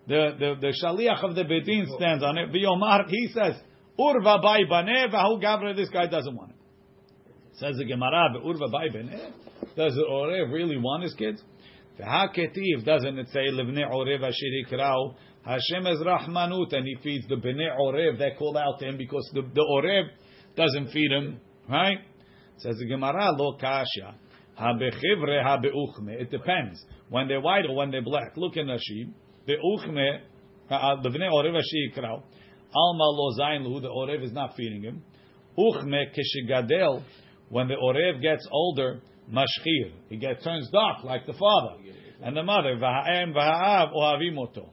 The, 0.07 0.31
the, 0.39 0.55
the 0.61 0.73
shaliach 0.83 1.23
of 1.23 1.35
the 1.35 1.43
bedin 1.43 1.85
stands 1.97 2.23
on 2.23 2.37
it. 2.37 2.51
V'yomar, 2.51 3.09
he 3.09 3.27
says, 3.33 3.55
urva 3.99 4.41
ba'i 4.41 4.65
baneh, 4.69 5.11
v'hu 5.11 5.41
gavra, 5.43 5.75
this 5.75 5.89
guy 5.89 6.07
doesn't 6.07 6.35
want 6.35 6.51
it. 6.51 6.57
Says 7.57 7.75
the 7.77 7.85
Gemara, 7.85 8.33
urva 8.43 8.71
ba'i 8.71 8.89
baneh. 8.89 9.31
Does 9.75 9.93
the 9.95 10.05
orev 10.09 10.51
really 10.53 10.77
want 10.77 11.03
his 11.03 11.13
kids? 11.13 11.43
V'haketiv, 11.99 12.85
doesn't 12.85 13.19
it 13.19 13.27
say, 13.33 13.49
livnei 13.51 13.89
orev 13.91 14.23
asher 14.23 14.51
yikrau, 14.65 15.15
Hashem 15.43 15.87
is 15.87 15.99
rahmanut, 15.99 16.73
and 16.73 16.85
he 16.85 16.95
feeds 17.03 17.27
the 17.27 17.35
bnei 17.35 17.77
orev, 17.79 18.17
they 18.17 18.31
call 18.37 18.57
out 18.57 18.79
to 18.79 18.85
him 18.87 18.97
because 18.97 19.29
the, 19.33 19.41
the 19.41 19.61
orev 19.61 20.09
doesn't 20.55 20.91
feed 20.91 21.11
him, 21.11 21.39
right? 21.69 21.97
Says 22.57 22.77
the 22.79 22.85
Gemara, 22.87 23.31
lo 23.31 23.57
kasha. 23.59 24.15
It 24.59 26.31
depends. 26.31 26.83
When 27.09 27.27
they're 27.27 27.41
white 27.41 27.65
or 27.69 27.75
when 27.75 27.91
they're 27.91 28.01
black. 28.01 28.35
Look 28.35 28.57
in 28.57 28.71
Rashi. 29.47 29.55
Beuchme, 29.55 30.19
the 30.69 31.09
bnei 31.09 31.27
uh, 31.27 31.33
orev 31.33 31.57
asher 31.57 32.01
yikrau. 32.01 32.23
Alma 32.75 33.03
lo 33.03 33.31
zayin 33.39 33.63
lu, 33.63 33.79
the 33.79 33.87
orev 33.87 34.23
is 34.23 34.31
not 34.31 34.55
feeding 34.55 34.83
him. 34.83 35.03
Uchme 35.57 36.05
keshigadel, 36.13 37.03
when 37.49 37.67
the 37.67 37.75
orev 37.75 38.21
gets 38.21 38.47
older, 38.51 38.99
mashchir. 39.31 39.91
He 40.09 40.17
gets 40.17 40.43
turns 40.43 40.69
dark 40.71 41.03
like 41.03 41.25
the 41.25 41.33
father 41.33 41.77
and 42.21 42.35
the 42.35 42.43
mother. 42.43 42.75
V'ha'em 42.75 43.33
v'ha'av 43.33 43.93
ohavim 43.93 44.37
oto. 44.37 44.69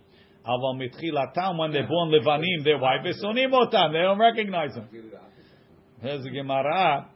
Aval 0.47 0.79
mitchilatam, 0.79 1.59
when 1.59 1.73
they're 1.73 1.89
born 1.89 2.11
levanim, 2.11 2.65
they're 2.65 2.79
white. 2.79 3.01
Besonim 3.03 3.53
otam, 3.53 3.93
they 3.93 4.01
don't 4.01 4.19
recognize 4.19 4.75
him. 4.75 4.89
Here's 6.03 6.23
the 6.23 6.31
Gemara. 6.31 7.09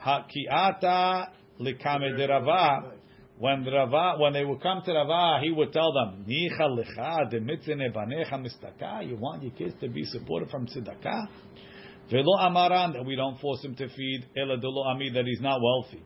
Hakiata 0.00 1.30
likame 1.60 2.16
de 2.16 2.28
Rava. 2.28 2.93
When 3.38 3.64
Rava, 3.64 4.20
when 4.20 4.32
they 4.32 4.44
would 4.44 4.62
come 4.62 4.82
to 4.84 4.92
Rava, 4.92 5.40
he 5.42 5.50
would 5.50 5.72
tell 5.72 5.92
them, 5.92 6.24
Nicha 6.28 6.68
lecha 6.68 7.30
de 7.30 7.40
mitzene 7.40 7.92
banecha 7.92 8.34
mistaka. 8.34 9.08
You 9.08 9.16
want 9.16 9.42
your 9.42 9.52
kids 9.52 9.74
to 9.80 9.88
be 9.88 10.04
supported 10.04 10.50
from 10.50 10.66
tzedakah? 10.66 11.26
Velo 12.10 12.38
amaran, 12.38 12.92
that 12.92 13.04
we 13.04 13.16
don't 13.16 13.40
force 13.40 13.64
him 13.64 13.74
to 13.74 13.88
feed. 13.88 14.26
Ela 14.36 14.58
delo 14.58 14.84
ami, 14.84 15.10
that 15.10 15.24
he's 15.24 15.40
not 15.40 15.60
wealthy. 15.60 16.02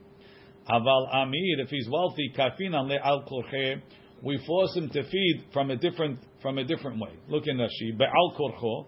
Aval 0.71 1.15
amir, 1.15 1.61
if 1.61 1.69
he's 1.69 1.89
wealthy, 1.91 2.33
kafinan 2.37 2.89
le 2.89 2.99
al 3.03 3.25
we 4.23 4.39
force 4.47 4.75
him 4.77 4.89
to 4.91 5.03
feed 5.05 5.45
from 5.53 5.71
a 5.71 5.77
different 5.77 6.19
from 6.43 6.59
a 6.59 6.65
different 6.65 7.01
way. 7.01 7.13
Look 7.29 7.45
in 7.47 7.57
Rashi, 7.57 7.97
be'al 7.97 8.35
korcho, 8.39 8.87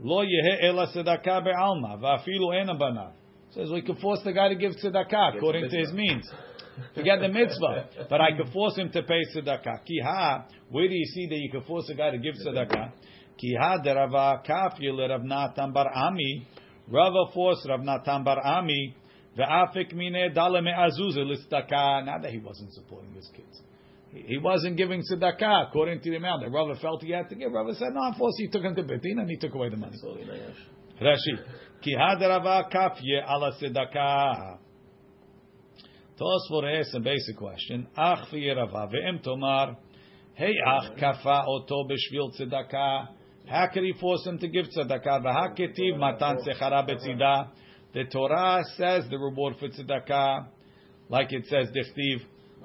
lo 0.00 0.24
yehe 0.24 0.62
ela 0.62 0.88
tzedakah 0.88 1.44
be'alma, 1.44 2.00
va'afilu 2.00 2.60
ena 2.60 2.74
banav. 2.74 3.12
Says 3.50 3.70
we 3.70 3.82
can 3.82 3.96
force 3.96 4.20
the 4.24 4.32
guy 4.32 4.48
to 4.48 4.56
give 4.56 4.72
tzedakah 4.72 5.36
according 5.36 5.70
to 5.70 5.76
his 5.76 5.92
means. 5.92 6.28
To 6.94 7.02
get 7.02 7.20
the 7.20 7.28
mitzvah. 7.28 8.06
But 8.08 8.20
I 8.20 8.36
could 8.36 8.52
force 8.52 8.76
him 8.76 8.90
to 8.90 9.02
pay 9.02 9.22
tzedakah. 9.34 9.84
Ki 9.84 10.00
ha, 10.04 10.46
where 10.70 10.88
do 10.88 10.94
you 10.94 11.06
see 11.06 11.26
that 11.26 11.36
you 11.36 11.50
can 11.50 11.62
force 11.62 11.88
a 11.88 11.94
guy 11.94 12.10
to 12.10 12.18
give 12.18 12.34
tzedakah? 12.34 12.92
Ki 13.38 13.56
ha 13.58 13.78
derava 13.84 14.44
kafir 14.44 14.92
le 14.92 15.08
Rav 15.08 15.22
Natan 15.22 15.72
bar 15.72 15.90
Ami. 15.94 16.46
Rava 16.90 17.32
forced 17.32 17.68
Rav 17.68 17.80
Natan 17.80 18.24
bar 18.24 18.44
Ami. 18.44 18.94
Ve'afik 19.36 19.92
mine 19.94 20.32
dale 20.34 20.60
me'azuze 20.60 21.24
l'tzedakah. 21.24 22.04
Not 22.04 22.22
that 22.22 22.32
he 22.32 22.38
wasn't 22.38 22.72
supporting 22.72 23.12
his 23.14 23.28
kids. 23.34 23.62
He 24.12 24.38
wasn't 24.38 24.76
giving 24.76 25.02
tzedakah 25.02 25.68
according 25.68 26.00
to 26.00 26.10
the 26.10 26.16
amount 26.16 26.42
that 26.42 26.50
Rava 26.50 26.74
felt 26.80 27.02
he 27.02 27.12
had 27.12 27.28
to 27.28 27.34
give. 27.34 27.52
Rava 27.52 27.74
said, 27.74 27.88
no, 27.92 28.00
I'm 28.00 28.14
forced. 28.14 28.38
He 28.38 28.48
took 28.48 28.62
him 28.62 28.74
to 28.74 28.82
Betin 28.82 29.20
and 29.20 29.30
he 29.30 29.36
took 29.36 29.54
away 29.54 29.68
the 29.68 29.76
money. 29.76 29.96
Rashi. 31.00 31.38
Ki 31.82 31.94
hadarava 31.94 32.72
kafye 32.72 33.22
ala 33.28 33.52
tzedakah. 33.60 34.58
Tosfot 36.18 36.80
asks 36.80 36.94
a 36.94 37.00
basic 37.00 37.36
question. 37.36 37.86
Ach 37.96 38.28
v'yerava 38.32 38.90
ve'em 38.92 39.22
tomar. 39.22 39.76
Hey 40.34 40.52
ach 40.66 40.96
kafa 40.98 41.44
oto 41.46 41.86
b'shvil 41.88 42.36
tzedakah. 42.36 43.08
How 43.46 43.68
could 43.72 43.84
he 43.84 43.92
force 44.00 44.26
him 44.26 44.38
to 44.40 44.48
give 44.48 44.66
tzedakah? 44.66 45.22
V'haketiv 45.22 45.96
matan 45.96 46.38
sechara 46.38 46.88
betzida. 46.88 47.50
The 47.94 48.04
Torah 48.04 48.64
says 48.76 49.04
the 49.08 49.16
reward 49.16 49.54
for 49.60 49.68
tzedakah, 49.68 50.46
like 51.08 51.32
it 51.32 51.46
says, 51.46 51.68
dichtiv. 51.68 52.22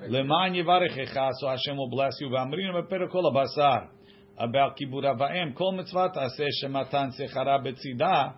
Leman 0.09 0.53
yivarechecha, 0.55 1.31
so 1.39 1.47
Hashem 1.47 1.77
will 1.77 1.91
bless 1.91 2.13
you. 2.19 2.29
V'amrinu 2.29 2.73
beperek 2.73 3.11
kol 3.11 3.31
abasar. 3.31 3.89
About 4.35 4.79
kibur 4.79 5.03
avayim, 5.03 5.55
kol 5.55 5.73
mitzvah 5.73 6.09
taseh 6.09 6.49
shematan 6.63 7.11
sechara 7.19 7.63
betzida. 7.63 8.33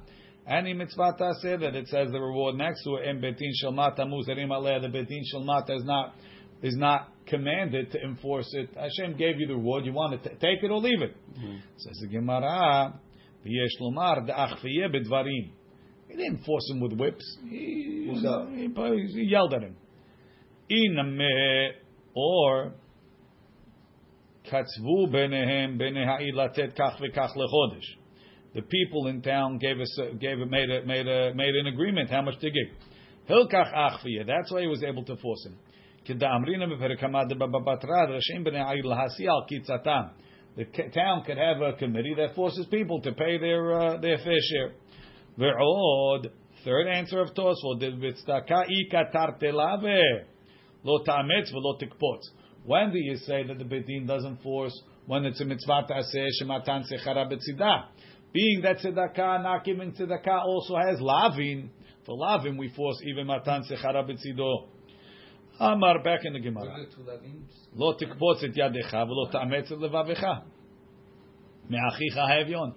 Any 0.48 0.74
mitzvah 0.74 1.16
taseh 1.20 1.60
that 1.60 1.76
it 1.76 1.88
says 1.88 2.12
the 2.12 2.20
reward 2.20 2.56
next 2.56 2.84
to 2.84 2.96
it, 2.96 3.08
em 3.08 3.20
betin 3.20 3.52
shalmat 3.64 3.98
amuzerim 3.98 4.50
aleh, 4.50 4.82
the 4.82 4.88
betin 4.88 5.22
shalmat 5.34 5.70
is 5.76 5.84
not 5.84 6.14
is 6.62 6.76
not 6.78 7.10
commanded 7.26 7.92
to 7.92 8.02
enforce 8.02 8.48
it. 8.54 8.70
Hashem 8.76 9.18
gave 9.18 9.40
you 9.40 9.48
the 9.48 9.56
reward. 9.56 9.86
You 9.86 9.94
want 9.94 10.22
to 10.24 10.30
take 10.30 10.64
it 10.64 10.72
or 10.72 10.80
leave 10.80 11.02
it. 11.02 11.16
Mm-hmm. 11.38 11.58
Says 11.78 11.98
the 12.02 12.08
Gemara, 12.08 12.94
v'yesh 13.46 13.82
lomar 13.82 14.26
de'achviyeh 14.28 14.94
bedvarim. 14.94 15.50
He 16.08 16.16
didn't 16.16 16.44
force 16.46 16.70
him 16.70 16.80
with 16.80 16.94
whips. 16.94 17.38
He, 17.50 18.08
he, 18.12 19.08
he 19.14 19.22
yelled 19.24 19.54
at 19.54 19.64
him. 19.64 19.76
Iname 20.72 21.70
or 22.14 22.74
katzvu 24.52 25.12
benehem 25.12 25.80
benehai 25.80 26.34
latet 26.34 26.78
kach 26.78 27.00
v'kach 27.02 27.36
lechodesh 27.36 28.05
the 28.56 28.62
people 28.63 29.08
in 29.08 29.22
town 29.22 29.60
gave 29.60 29.80
us 29.80 30.00
gave 30.20 30.38
made 30.39 30.72
a, 30.72 30.86
made 30.86 31.08
a, 31.08 31.34
made 31.36 31.54
an 31.56 31.68
agreement 31.68 32.10
how 32.10 32.22
much 32.22 32.39
to 32.39 32.50
give. 32.50 32.68
Hilkach 33.30 33.74
achviya. 33.74 34.26
That's 34.26 34.52
why 34.52 34.62
he 34.62 34.68
was 34.68 34.82
able 34.82 35.04
to 35.06 35.18
force 35.18 35.46
him. 35.46 35.58
The 36.08 36.15
town 40.94 41.24
could 41.26 41.38
have 41.38 41.62
a 41.62 41.74
committee 41.74 42.13
that 42.15 42.36
forces 42.36 42.65
people 42.68 43.02
to 43.02 43.12
pay 43.12 43.38
their 43.38 43.74
uh, 43.74 43.98
their 43.98 44.18
fair 44.20 44.39
share. 44.41 44.72
The 45.38 46.30
Third 46.63 46.88
answer 46.88 47.20
of 47.22 47.30
Tosfot. 47.36 47.82
When 52.65 52.91
do 52.91 52.98
you 52.98 53.18
say 53.18 53.44
that 53.44 53.58
the 53.60 53.63
bedin 53.63 54.08
doesn't 54.08 54.41
force? 54.41 54.82
When 55.06 55.26
it's 55.26 55.39
a 55.39 55.46
mitzvah 55.46 55.84
ta'aseh 55.88 56.28
shematan 56.41 56.84
sechara 56.91 57.32
betzidah. 57.32 57.84
Being 58.35 58.62
that 58.62 58.79
tzedakah, 58.79 59.43
not 59.43 59.64
giving 59.64 59.93
tzedakah 59.93 60.45
also 60.45 60.77
has 60.77 61.01
lavin. 61.01 61.71
For 62.07 62.16
lavin 62.16 62.57
we 62.57 62.69
force 62.69 63.01
even 63.05 63.27
matan 63.27 63.62
sechara 63.64 64.09
betzido. 64.09 64.69
Amar 65.59 66.03
back 66.03 66.21
in 66.25 66.33
the 66.33 66.40
Gemara. 66.40 66.77
לא 67.77 67.95
תקפוץ 67.99 68.45
את 68.45 68.57
ידך 68.57 68.93
ולא 68.95 69.31
תאמץ 69.33 69.73
את 69.73 69.79
לבבך. 69.79 70.25
מאחיך 71.71 72.16
האביון. 72.16 72.73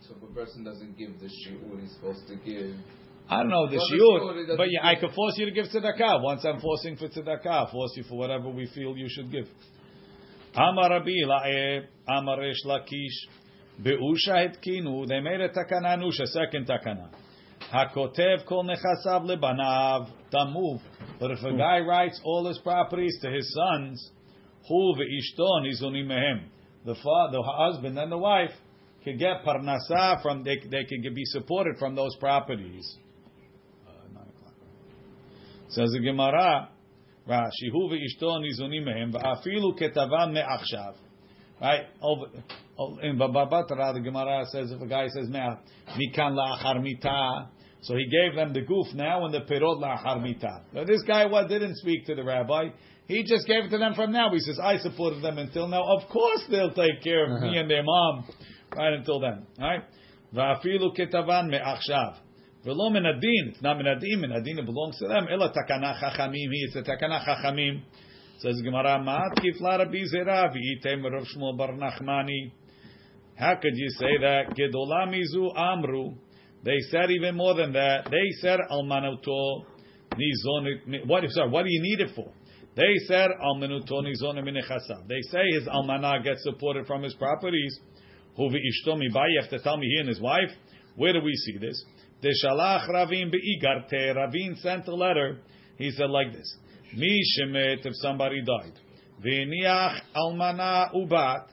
So 0.00 0.14
if 0.16 0.22
a 0.22 0.34
person 0.34 0.64
doesn't 0.64 0.96
give 0.98 1.20
the 1.20 1.26
shiur 1.28 1.80
he's 1.80 1.92
supposed 1.94 2.26
to 2.28 2.34
give, 2.36 2.74
I 3.28 3.36
don't 3.42 3.50
know 3.50 3.68
the 3.68 3.76
Well, 3.76 3.86
the 3.88 3.96
shiur, 3.96 4.16
it 4.16 4.22
shiur, 4.22 4.46
doesn't 4.46 4.56
but 4.56 4.70
yeah, 4.70 4.84
I 4.86 4.94
give- 4.94 5.00
could 5.02 5.14
force 5.14 5.38
you 5.38 5.46
to 5.46 5.52
give 5.52 5.66
tzedakah. 5.66 6.22
Once 6.22 6.44
I'm 6.44 6.60
forcing 6.60 6.96
for 6.96 7.08
tzedakah, 7.08 7.46
I 7.68 7.70
force 7.70 7.92
you 7.96 8.04
for 8.04 8.18
whatever 8.18 8.48
we 8.48 8.66
feel 8.66 8.96
you 8.96 9.08
should 9.08 9.30
give. 9.30 9.48
Amar 10.54 10.90
Rabbi 10.90 11.16
La'eh, 11.24 11.84
Amar 12.08 12.40
Resh 12.40 12.62
Lakish, 12.66 13.16
Be'usha 13.81 14.31
hetkinu, 14.31 15.07
they 15.07 15.19
made 15.19 15.39
a 15.39 15.49
takana 15.49 15.97
nusha, 15.97 16.25
second 16.25 16.67
takana. 16.67 17.09
Hakotev 17.71 18.45
kol 18.47 18.63
nechasav 18.65 19.25
lebanav, 19.25 20.09
tamuv. 20.33 20.81
But 21.19 21.31
if 21.31 21.43
a 21.43 21.55
guy 21.55 21.79
writes 21.79 22.19
all 22.23 22.47
his 22.47 22.57
properties 22.59 23.17
to 23.21 23.29
his 23.29 23.53
sons, 23.53 24.11
hu 24.67 24.95
ve'ishton 24.95 25.67
izunim 25.67 26.07
mehem. 26.07 26.45
The 26.85 26.95
father, 26.95 27.37
the 27.37 27.43
husband 27.43 27.99
and 27.99 28.11
the 28.11 28.17
wife 28.17 28.51
could 29.03 29.19
get 29.19 29.43
parnasa 29.45 30.21
from, 30.21 30.43
they, 30.43 30.57
they 30.71 30.85
could 30.85 31.13
be 31.13 31.25
supported 31.25 31.77
from 31.77 31.95
those 31.95 32.15
properties. 32.15 32.97
Uh. 33.87 34.19
Says 35.69 35.91
the 35.91 35.99
Gemara, 35.99 36.69
Rashi, 37.29 37.71
hu 37.71 37.89
ve'ishto 37.89 38.41
nizunim 38.41 38.85
mehem, 38.85 39.13
va'afilu 39.13 39.77
ketavam 39.79 40.33
me'achshav. 40.33 40.95
Right? 41.61 41.85
Over, 42.01 42.25
oh, 42.77 42.97
in 43.01 43.17
Baba 43.17 43.47
Batra, 43.47 43.93
the 43.93 44.01
Gemara 44.01 44.45
says, 44.51 44.71
if 44.71 44.81
a 44.81 44.87
guy 44.87 45.07
says, 45.07 45.27
me'ah, 45.27 45.59
mikan 45.97 46.35
la'achar 46.35 46.79
mitah, 46.79 47.47
so 47.81 47.95
he 47.95 48.05
gave 48.05 48.35
them 48.35 48.53
the 48.53 48.61
goof 48.61 48.87
now 48.93 49.25
and 49.25 49.33
the 49.33 49.41
pirot 49.41 49.81
la'achar 49.81 50.19
mitah. 50.19 50.61
Now 50.73 50.83
this 50.83 51.01
guy 51.07 51.25
what 51.25 51.47
didn't 51.47 51.77
speak 51.77 52.05
to 52.07 52.15
the 52.15 52.23
rabbi. 52.23 52.69
He 53.07 53.23
just 53.23 53.47
gave 53.47 53.65
it 53.65 53.69
to 53.69 53.77
them 53.77 53.93
from 53.93 54.11
now. 54.11 54.31
He 54.33 54.39
says, 54.39 54.59
I 54.61 54.77
supported 54.77 55.23
them 55.23 55.37
until 55.37 55.67
now. 55.67 55.83
Of 55.83 56.09
course 56.09 56.43
they'll 56.51 56.73
take 56.73 57.01
care 57.03 57.23
of 57.23 57.41
me 57.41 57.49
uh-huh. 57.49 57.59
and 57.61 57.71
their 57.71 57.83
mom 57.83 58.25
right 58.75 58.93
until 58.93 59.19
then. 59.19 59.47
Right? 59.57 59.83
Va'afilu 60.33 60.95
ketavan 60.97 61.49
me'achshav. 61.49 62.17
V'lo 62.65 62.91
min 62.91 63.05
adin. 63.05 63.53
It's 63.53 63.61
not 63.61 63.77
min 63.77 63.87
adin. 63.87 64.19
Min 64.19 64.31
adin 64.31 64.59
it 64.59 64.65
belongs 64.65 64.97
to 64.99 65.07
them. 65.07 65.27
Ela 65.31 65.53
takana 65.53 65.97
chachamim. 66.01 66.33
He 66.33 66.67
it's 66.67 66.75
a 66.75 66.81
takana 66.81 67.25
chachamim. 67.25 67.81
Says 68.39 68.61
Gemara, 68.63 68.99
Ma'at 68.99 69.39
kifla 69.39 69.79
Rabbi 69.79 70.03
Zera 70.13 70.53
v'item 70.53 71.03
Rav 71.11 71.25
Shmuel 71.35 71.57
Bar 71.57 71.69
Nachmani. 71.69 72.51
How 73.35 73.55
could 73.55 73.75
you 73.75 73.89
say 73.97 74.17
that? 74.21 74.55
Gedola 74.55 75.07
mizu 75.07 75.57
amru. 75.57 76.11
They 76.63 76.77
said 76.91 77.09
even 77.09 77.35
more 77.35 77.55
than 77.55 77.73
that. 77.73 78.07
They 78.11 78.29
said 78.41 78.59
almanuto 78.71 79.65
nizon. 80.13 81.07
What? 81.07 81.23
Sorry, 81.29 81.49
what 81.49 81.63
do 81.63 81.69
you 81.71 81.81
need 81.81 82.01
it 82.01 82.11
for? 82.15 82.31
They 82.75 82.93
said 83.07 83.29
almanuto 83.43 84.03
nizon 84.03 84.37
minechasav. 84.43 85.07
They 85.07 85.21
say 85.31 85.41
his 85.53 85.67
almana 85.67 86.23
gets 86.23 86.43
supported 86.43 86.85
from 86.85 87.01
his 87.01 87.15
properties. 87.15 87.79
Hu 88.35 88.49
v'ishto 88.49 88.93
mibai. 88.97 89.31
You 89.31 89.41
have 89.41 89.49
to 89.49 89.59
tell 89.59 89.77
me 89.77 89.87
he 89.87 89.99
and 89.99 90.09
his 90.09 90.21
wife. 90.21 90.51
Where 90.95 91.13
do 91.13 91.21
we 91.21 91.33
see 91.33 91.57
this? 91.57 91.83
Deshalach 92.23 92.87
Ravin 92.87 93.31
beigarte. 93.31 94.15
Ravin 94.15 94.57
sent 94.61 94.87
a 94.87 94.95
letter. 94.95 95.39
He 95.77 95.89
said 95.91 96.11
like 96.11 96.33
this: 96.33 96.55
Mi 96.95 97.21
shemet 97.37 97.85
if 97.85 97.93
somebody 97.95 98.41
died. 98.41 98.73
V'niach 99.25 99.99
almana 100.15 100.93
ubat, 100.93 101.47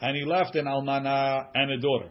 and 0.00 0.16
he 0.16 0.24
left 0.24 0.54
an 0.56 0.66
almana 0.66 1.46
and 1.54 1.70
a 1.72 1.78
daughter. 1.80 2.10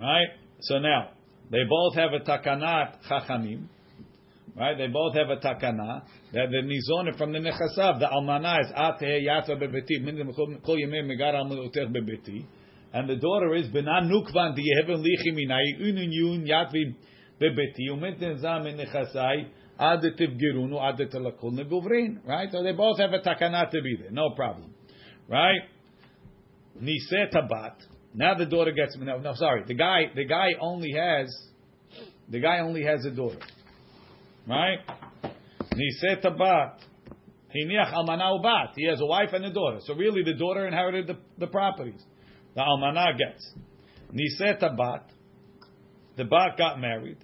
Right. 0.00 0.28
So 0.60 0.78
now 0.78 1.10
they 1.50 1.64
both 1.68 1.94
have 1.96 2.12
a 2.12 2.20
takanat 2.20 2.98
chachamim. 3.08 3.68
Right. 4.56 4.78
They 4.78 4.86
both 4.86 5.14
have 5.16 5.30
a 5.30 5.36
takana 5.36 6.02
that 6.32 6.46
the 6.50 6.62
nizon 6.62 7.16
from 7.18 7.32
the 7.32 7.38
nechasav. 7.38 7.98
The 7.98 8.06
almana 8.06 8.60
is 8.60 8.72
ateh 8.72 9.24
yatva 9.26 9.60
bebeti. 9.60 10.64
Kol 10.64 10.76
yemei 10.76 11.04
megar 11.04 11.34
bebeti. 11.34 12.46
And 12.92 13.08
the 13.08 13.16
daughter 13.16 13.54
is 13.56 13.66
benan 13.68 14.08
nukvan 14.08 14.54
di 14.54 14.62
yeheven 14.62 15.04
lichi 15.04 15.34
minai 15.34 15.80
unun 15.80 16.08
yun 16.12 16.46
yatvi 16.46 16.94
bebeti 17.40 17.90
umetin 17.90 18.38
zam 18.40 18.66
in 18.66 18.76
nechasai 18.78 19.48
ad 19.78 20.02
tivgirunu 20.02 20.80
ad 20.80 20.98
telakol 21.10 21.52
neguvrin. 21.52 22.26
Right. 22.26 22.48
So 22.50 22.62
they 22.62 22.72
both 22.72 22.98
have 22.98 23.12
a 23.12 23.20
takana 23.20 23.70
to 23.70 23.82
be 23.82 23.96
there. 24.00 24.10
No 24.10 24.30
problem. 24.30 24.74
Right. 25.28 25.62
Niset 26.80 27.32
tabat. 27.32 27.76
Now 28.14 28.34
the 28.34 28.46
daughter 28.46 28.72
gets 28.72 28.96
no, 28.98 29.18
no 29.18 29.34
sorry. 29.34 29.64
The 29.66 29.74
guy 29.74 30.12
the 30.14 30.24
guy 30.24 30.50
only 30.60 30.92
has 30.96 31.34
the 32.28 32.40
guy 32.40 32.60
only 32.60 32.84
has 32.84 33.04
a 33.04 33.10
daughter. 33.10 33.40
Right? 34.46 34.78
Niset 35.24 36.24
tabat. 36.24 36.80
Hiniach 37.54 37.92
almana. 37.92 38.68
He 38.76 38.86
has 38.88 39.00
a 39.00 39.06
wife 39.06 39.30
and 39.32 39.44
a 39.44 39.52
daughter. 39.52 39.78
So 39.84 39.94
really 39.94 40.22
the 40.24 40.34
daughter 40.34 40.66
inherited 40.66 41.06
the, 41.06 41.16
the 41.38 41.46
properties. 41.46 42.02
The 42.54 42.60
almana 42.60 43.16
gets. 43.16 43.54
Niset 44.12 44.60
tabat. 44.60 45.02
The 46.16 46.24
bat 46.24 46.56
got 46.56 46.80
married. 46.80 47.23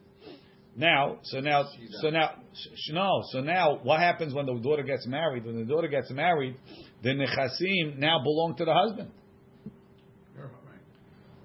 Now, 0.76 1.18
so 1.24 1.40
now, 1.40 1.64
so 2.00 2.10
now, 2.10 2.30
sh- 2.54 2.92
no, 2.92 3.22
so 3.32 3.40
now, 3.40 3.80
what 3.82 4.00
happens 4.00 4.32
when 4.32 4.46
the 4.46 4.54
daughter 4.60 4.84
gets 4.84 5.06
married? 5.06 5.44
When 5.44 5.58
the 5.58 5.64
daughter 5.64 5.88
gets 5.88 6.10
married, 6.10 6.56
the 7.02 7.10
nechasim 7.10 7.98
now 7.98 8.22
belong 8.22 8.54
to 8.58 8.64
the 8.64 8.72
husband 8.72 9.10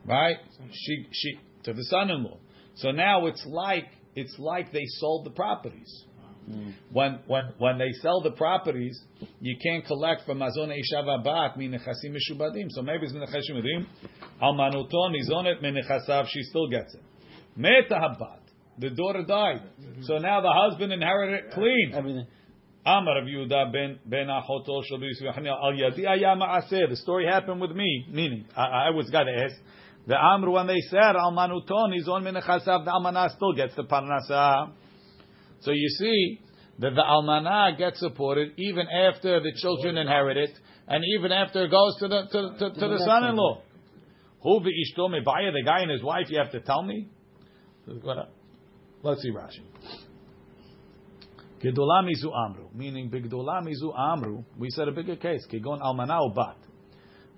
right? 0.05 0.37
She 0.71 1.07
she 1.11 1.39
to 1.63 1.73
the 1.73 1.83
son-in-law. 1.83 2.37
So 2.75 2.91
now 2.91 3.25
it's 3.25 3.45
like 3.47 3.85
it's 4.15 4.35
like 4.39 4.71
they 4.71 4.85
sold 4.99 5.25
the 5.25 5.31
properties, 5.31 6.05
mm. 6.49 6.73
When 6.91 7.19
when 7.27 7.53
when 7.57 7.77
they 7.77 7.91
sell 8.01 8.21
the 8.21 8.31
properties, 8.31 8.99
you 9.41 9.57
can't 9.61 9.85
collect 9.85 10.25
from 10.25 10.39
mazon 10.39 10.71
isha 10.71 11.03
v'bat 11.03 11.57
minechasim 11.57 12.15
mishubadim. 12.15 12.67
So 12.69 12.81
maybe 12.81 13.05
it's 13.05 13.13
minechasim 13.13 13.55
mishubadim. 13.55 13.85
Almanuto 14.41 15.11
nizonet 15.11 15.61
minechasav. 15.61 16.27
She 16.27 16.43
still 16.43 16.67
gets 16.69 16.93
it. 16.93 17.01
Meta 17.55 17.95
habat. 17.95 18.44
The 18.77 18.89
daughter 18.89 19.23
died, 19.23 19.61
so 20.01 20.17
now 20.17 20.41
the 20.41 20.51
husband 20.51 20.91
inherited 20.91 21.45
it 21.45 21.51
clean. 21.51 21.93
Everything. 21.93 22.27
Amar 22.85 23.15
Rav 23.15 23.23
Yehuda 23.23 23.71
ben 23.71 23.99
ben 24.05 24.27
Achoto 24.27 24.83
shel 24.83 25.01
al 25.01 25.73
yadi 25.73 26.03
ayam. 26.05 26.39
The 26.89 26.95
story 26.97 27.25
happened 27.25 27.61
with 27.61 27.71
me, 27.71 28.05
meaning 28.11 28.45
I, 28.55 28.87
I 28.87 28.89
was 28.89 29.09
got 29.09 29.23
to 29.23 29.31
ask. 29.31 29.55
The 30.07 30.15
Amr 30.15 30.51
when 30.51 30.67
they 30.67 30.81
said 30.89 31.15
Almanuton 31.15 31.97
is 31.97 32.07
on 32.07 32.23
minechasav, 32.23 32.85
the 32.85 32.91
Almanah 32.91 33.29
still 33.35 33.53
gets 33.53 33.75
the 33.75 33.83
parnasa. 33.83 34.71
So 35.61 35.71
you 35.71 35.89
see 35.89 36.41
that 36.79 36.91
the 36.91 37.01
Almanah 37.01 37.77
gets 37.77 37.99
supported 37.99 38.51
even 38.57 38.85
after 38.87 39.39
the 39.39 39.51
children 39.55 39.97
inherit 39.97 40.37
it, 40.37 40.51
and 40.87 41.03
even 41.17 41.31
after 41.31 41.65
it 41.65 41.71
goes 41.71 41.97
to 41.99 42.07
the 42.07 42.21
to, 42.31 42.69
to, 42.69 42.79
to 42.79 42.87
the 42.87 43.03
son-in-law. 43.07 43.61
Who 44.43 44.59
v'ishto 44.59 45.09
mebaya, 45.09 45.51
the 45.53 45.63
guy 45.65 45.79
and 45.79 45.89
his 45.89 46.03
wife? 46.03 46.27
You 46.29 46.37
have 46.37 46.51
to 46.51 46.59
tell 46.59 46.83
me. 46.83 47.07
Let's 49.05 49.21
see 49.21 49.29
Rashi. 49.29 49.61
Gedola 51.61 52.01
mizu 52.03 52.33
amru, 52.35 52.69
meaning 52.73 53.11
bigdola 53.11 53.61
mizu 53.61 53.95
amru. 53.95 54.43
We 54.57 54.71
said 54.71 54.87
a 54.87 54.91
bigger 54.91 55.15
case. 55.15 55.45
Kigon 55.45 55.79
almana 55.79 56.21
o 56.21 56.33
bat. 56.35 56.57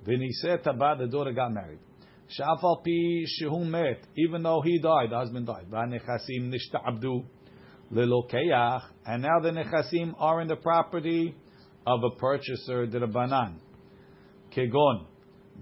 V'niseh 0.05 0.63
tabat, 0.63 0.99
the 0.99 1.07
daughter 1.07 1.34
got 1.34 1.51
married. 1.51 1.80
Shafal 2.39 2.86
pi 2.86 3.26
shehu 3.43 3.65
met, 3.65 3.99
even 4.15 4.43
though 4.43 4.61
he 4.61 4.80
died, 4.80 5.09
the 5.09 5.18
husband 5.18 5.47
died. 5.47 5.65
V'nechasim 5.70 6.53
nishta'abdu 6.53 7.26
lelokeach, 7.91 8.84
and 9.05 9.24
now 9.24 9.41
the 9.41 9.49
nechasim 9.49 10.13
are 10.20 10.39
in 10.39 10.47
the 10.47 10.55
property 10.55 11.36
of 11.86 11.99
a 12.01 12.15
purchaser, 12.15 12.88
the 12.88 12.99
banan. 13.07 13.59
Kegon 14.55 15.05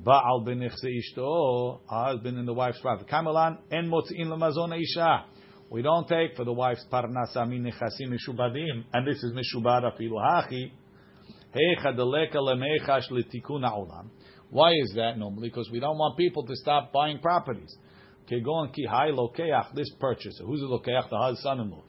ba'al 0.04 0.46
b'nechse 0.46 0.86
ishto, 0.86 1.80
a 1.90 2.06
husband 2.06 2.38
in 2.38 2.46
the 2.46 2.54
wife's 2.54 2.80
property. 2.80 3.10
Kamalan 3.12 3.58
en 3.72 3.90
motzi'in 3.90 4.28
lemazon 4.28 4.80
isha. 4.80 5.26
We 5.70 5.82
don't 5.82 6.08
take 6.08 6.36
for 6.36 6.46
the 6.46 6.54
wife's 6.54 6.86
parnasa 6.92 7.48
min 7.48 7.64
nechasim 7.64 8.10
mishubadim, 8.10 8.84
and 8.94 9.08
this 9.08 9.18
is 9.24 9.34
mishubad 9.34 9.84
afilu 9.84 10.14
hachi. 10.14 10.72
Heicha 11.54 11.98
deleka 11.98 12.36
lemechash 12.36 13.10
letikun 13.10 13.68
ha'olam. 13.68 14.10
Why 14.52 14.74
is 14.74 14.94
that 14.96 15.18
normally? 15.18 15.50
Because 15.50 15.70
we 15.72 15.80
don't 15.80 15.98
want 15.98 16.18
people 16.18 16.46
to 16.46 16.56
stop 16.56 16.94
buying 16.94 17.20
properties. 17.20 17.76
Kegon 18.32 18.74
ki 18.74 18.86
hai 18.90 19.10
lokeach, 19.10 19.74
this 19.74 19.90
purchaser. 20.00 20.46
Who's 20.46 20.60
the 20.60 20.68
lokeach? 20.68 21.10
The 21.10 21.18
husband 21.18 21.38
son-in-law. 21.40 21.84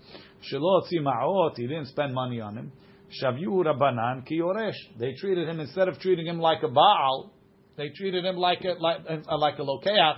Shelo 0.51 0.83
ma'ot, 1.03 1.53
he 1.57 1.67
didn't 1.67 1.87
spend 1.87 2.15
money 2.15 2.41
on 2.41 2.57
him. 2.57 2.73
Shavyu 3.23 3.65
rabanan 3.65 4.27
ki 4.27 4.41
yoresh. 4.41 4.75
They 4.99 5.15
treated 5.21 5.49
him, 5.49 5.61
instead 5.61 5.89
of 5.89 5.99
treating 5.99 6.27
him 6.27 6.39
like 6.39 6.63
a 6.63 6.69
baal, 6.69 7.33
they 7.77 7.91
treated 7.91 8.25
him 8.25 8.37
like 8.37 8.63
a, 8.65 8.81
like, 8.81 9.01
like 9.07 9.59
a 9.59 9.63
lokeach. 9.63 10.17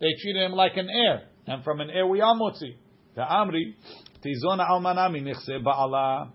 They 0.00 0.14
treated 0.22 0.42
him 0.42 0.52
like 0.52 0.76
an 0.76 0.88
heir. 0.88 1.22
And 1.46 1.64
from 1.64 1.80
an 1.80 1.90
heir 1.90 2.06
we 2.06 2.20
are 2.20 2.34
motzi. 2.34 2.76
The 3.14 3.22
amri, 3.22 3.74
tizona 4.22 4.68
almana 4.68 5.10
minichse 5.10 5.62
ba'ala, 5.62 6.30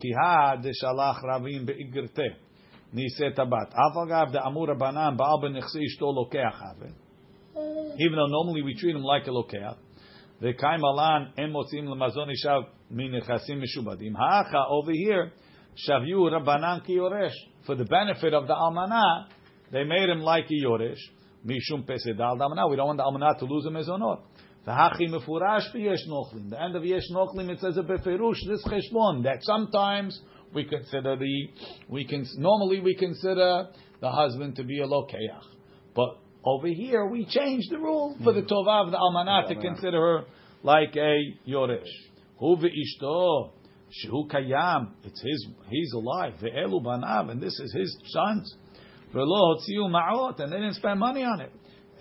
ki 0.00 0.12
ha 0.12 0.56
de 0.56 0.70
shalach 0.70 1.22
Ravin 1.22 1.66
be'igrte. 1.66 2.36
Nise 2.94 3.34
tabat. 3.34 3.72
Afagav 3.74 4.32
de 4.32 4.40
amur 4.40 4.68
rabanan 4.68 5.18
ba'al 5.18 5.42
benichse 5.42 5.76
ishto 5.76 6.14
lokeach 6.14 6.60
have. 6.60 6.92
Even 7.98 8.16
though 8.16 8.28
normally 8.28 8.62
we 8.62 8.74
treat 8.74 8.94
him 8.94 9.02
like 9.02 9.26
a 9.26 9.30
lokeach. 9.30 9.76
The 10.40 10.54
kaimalan 10.54 11.32
en 11.38 11.52
motzim 11.52 11.86
lemazon 11.86 12.28
ishav 12.30 12.66
min 12.90 13.12
nechasim 13.12 13.62
mishubadim. 13.62 14.14
Ha'acha 14.14 14.66
over 14.68 14.92
here, 14.92 15.32
shavyu 15.88 16.30
rabbanan 16.30 16.84
ki 16.86 16.96
yoresh. 16.96 17.34
For 17.66 17.74
the 17.74 17.84
benefit 17.84 18.34
of 18.34 18.46
the 18.46 18.54
almana, 18.54 19.26
they 19.70 19.84
made 19.84 20.08
him 20.08 20.20
like 20.20 20.46
a 20.50 20.66
yoresh. 20.66 20.98
Mishum 21.46 21.84
pesedal 21.84 22.38
almana. 22.38 22.68
We 22.70 22.76
don't 22.76 22.86
want 22.86 22.98
the 22.98 23.04
almana 23.04 23.38
to 23.38 23.44
lose 23.44 23.66
a 23.66 23.70
mezonot. 23.70 24.20
V'hachi 24.66 25.08
mefurash 25.08 25.74
v'yesh 25.74 26.06
nochlim. 26.08 26.50
The 26.50 26.60
end 26.60 26.76
of 26.76 26.84
yesh 26.84 27.02
nochlim 27.12 27.50
it 27.50 27.60
says 27.60 27.76
a 27.76 27.82
beferush 27.82 28.36
this 28.46 28.64
cheshbon 28.64 29.24
that 29.24 29.38
sometimes 29.42 30.20
we 30.54 30.64
consider 30.64 31.16
the 31.16 31.48
we 31.88 32.04
can 32.04 32.24
normally 32.36 32.80
we 32.80 32.94
consider 32.94 33.68
the 34.00 34.10
husband 34.10 34.56
to 34.56 34.64
be 34.64 34.80
a 34.80 34.86
lokeach, 34.86 35.42
but 35.96 36.18
over 36.44 36.68
here 36.68 37.06
we 37.06 37.24
change 37.26 37.64
the 37.70 37.78
rule 37.78 38.16
for 38.22 38.32
the 38.32 38.40
hmm. 38.40 38.46
tova 38.46 38.84
of 38.86 38.90
the 38.92 38.98
almanah 38.98 39.48
to 39.48 39.54
consider 39.56 40.00
her 40.00 40.24
like 40.62 40.94
a 40.96 41.18
yoresh. 41.48 41.82
Hu 42.38 42.56
ve'ishto 42.56 43.50
shehu 44.04 44.28
kayam. 44.30 44.90
It's 45.04 45.20
his. 45.20 45.46
He's 45.70 45.92
alive. 45.92 46.34
Ve'elu 46.40 46.82
banav, 46.82 47.30
and 47.30 47.40
this 47.40 47.58
is 47.58 47.72
his 47.72 47.96
sons. 48.06 48.54
Ve'lo 49.12 49.56
hotziu 49.56 49.90
ma'ot, 49.90 50.38
and 50.40 50.52
they 50.52 50.56
didn't 50.56 50.74
spend 50.74 51.00
money 51.00 51.24
on 51.24 51.40
it. 51.40 51.52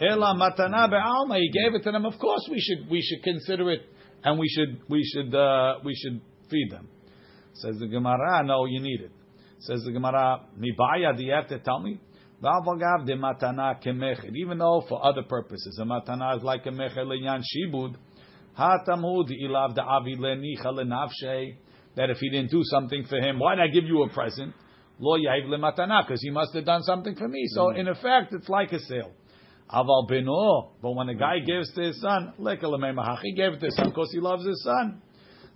Ela 0.01 0.33
matana 0.33 0.89
be'alma. 0.89 1.37
He 1.37 1.51
gave 1.51 1.75
it 1.75 1.83
to 1.83 1.91
them. 1.91 2.05
Of 2.05 2.17
course, 2.17 2.47
we 2.49 2.59
should 2.59 2.89
we 2.89 3.01
should 3.01 3.23
consider 3.23 3.69
it, 3.71 3.81
and 4.23 4.39
we 4.39 4.47
should 4.49 4.81
we 4.89 5.03
should 5.03 5.33
uh, 5.35 5.75
we 5.85 5.93
should 5.93 6.21
feed 6.49 6.69
them. 6.71 6.87
Says 7.53 7.75
the 7.79 7.87
Gemara. 7.87 8.43
No, 8.43 8.65
you 8.65 8.81
need 8.81 9.01
it. 9.01 9.11
Says 9.59 9.83
the 9.85 9.91
Gemara. 9.91 10.41
Mibaya, 10.57 11.15
do 11.15 11.23
you 11.23 11.33
have 11.33 11.47
to 11.49 11.59
tell 11.59 11.79
me? 11.79 11.99
V'avagav 12.41 13.05
de 13.05 13.15
matana. 13.15 13.75
Even 14.35 14.57
though 14.57 14.83
for 14.89 15.05
other 15.05 15.21
purposes, 15.21 15.79
a 15.79 15.85
matana 15.85 16.37
is 16.37 16.43
like 16.43 16.65
a 16.65 16.71
meched 16.71 16.97
leyan 16.97 17.43
shibud. 17.43 17.95
Hatamud 18.57 19.29
ilav 19.29 19.75
da 19.75 19.83
avi 19.83 20.15
lenicha 20.15 20.65
lenafshe. 20.65 21.57
That 21.95 22.09
if 22.09 22.17
he 22.17 22.29
didn't 22.31 22.49
do 22.49 22.61
something 22.63 23.05
for 23.07 23.17
him, 23.17 23.37
why 23.37 23.55
did 23.55 23.61
I 23.61 23.67
give 23.67 23.83
you 23.83 24.01
a 24.01 24.09
present? 24.09 24.55
Lo 24.97 25.19
yahiv 25.19 25.45
lematana, 25.47 26.07
because 26.07 26.21
he 26.21 26.31
must 26.31 26.55
have 26.55 26.65
done 26.65 26.81
something 26.83 27.15
for 27.15 27.27
me. 27.27 27.43
So 27.49 27.69
in 27.69 27.87
effect, 27.87 28.33
it's 28.33 28.49
like 28.49 28.71
a 28.71 28.79
sale. 28.79 29.11
Aval 29.73 30.09
beno, 30.09 30.71
but 30.81 30.91
when 30.91 31.07
a 31.09 31.15
guy 31.15 31.39
gives 31.39 31.73
to 31.73 31.81
his 31.81 32.01
son, 32.01 32.33
he 32.37 33.33
gave 33.33 33.53
it 33.53 33.59
to 33.59 33.65
his 33.65 33.75
son 33.75 33.89
because 33.89 34.11
he 34.11 34.19
loves 34.19 34.45
his 34.45 34.61
son. 34.63 35.01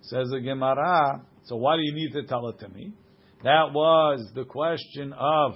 Says 0.01 0.29
the 0.29 0.39
Gemara. 0.39 1.21
So 1.45 1.57
why 1.57 1.75
do 1.75 1.81
you 1.81 1.93
need 1.93 2.11
to 2.13 2.23
tell 2.23 2.47
it 2.49 2.59
to 2.59 2.69
me? 2.69 2.93
That 3.43 3.73
was 3.73 4.31
the 4.33 4.45
question 4.45 5.13
of 5.13 5.55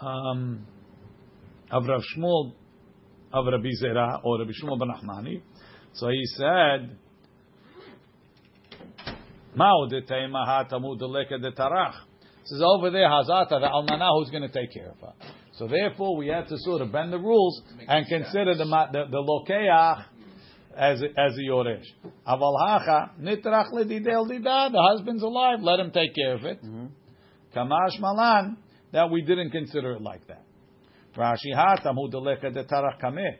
um, 0.00 0.66
of 1.70 1.84
Rav 1.86 2.02
Shmuel, 2.16 2.52
of 3.32 3.46
Rabbi 3.46 3.70
Zera, 3.82 4.20
or 4.22 4.38
Rabbi 4.38 4.52
Shmuel 4.52 4.78
ben 4.78 4.88
Achmani. 4.88 5.42
So 5.94 6.08
he 6.08 6.22
said, 6.36 6.96
Mao 9.54 9.86
de 9.88 10.02
Teimaha 10.02 10.70
Tamud 10.70 11.00
Leka 11.00 11.38
de 11.38 11.52
Tarach. 11.52 11.94
Says 12.44 12.60
over 12.62 12.90
there, 12.90 13.08
Hazata, 13.08 13.48
the 13.48 13.68
Almanah, 13.68 14.18
who's 14.18 14.30
going 14.30 14.42
to 14.42 14.48
take 14.48 14.72
care 14.72 14.90
of 14.90 15.00
her? 15.00 15.12
So 15.58 15.68
therefore, 15.68 16.16
we 16.16 16.28
had 16.28 16.48
to 16.48 16.56
sort 16.58 16.82
of 16.82 16.90
bend 16.90 17.12
the 17.12 17.18
rules 17.18 17.62
and 17.86 18.06
consider 18.08 18.54
the 18.56 18.64
the, 18.64 19.04
the 19.10 19.18
lokeach 19.18 20.04
as 20.76 21.00
as 21.02 21.36
a 21.36 21.50
yoresh. 21.50 21.84
Aval 22.26 22.54
hacha 22.66 23.12
nitrach 23.20 23.72
ledidel 23.72 24.28
dida. 24.28 24.72
The 24.72 24.82
husband's 24.90 25.22
alive. 25.22 25.60
Let 25.62 25.78
him 25.78 25.92
take 25.92 26.14
care 26.14 26.34
of 26.34 26.44
it. 26.44 26.58
Kamash 27.54 28.00
malan 28.00 28.56
that 28.92 29.10
we 29.10 29.22
didn't 29.22 29.50
consider 29.50 29.92
it 29.92 30.02
like 30.02 30.26
that. 30.26 30.42
Rashi 31.16 31.54
hatam 31.54 31.94
hu 31.94 32.10
de 32.10 32.64
tarach 32.64 33.00
kameh. 33.00 33.36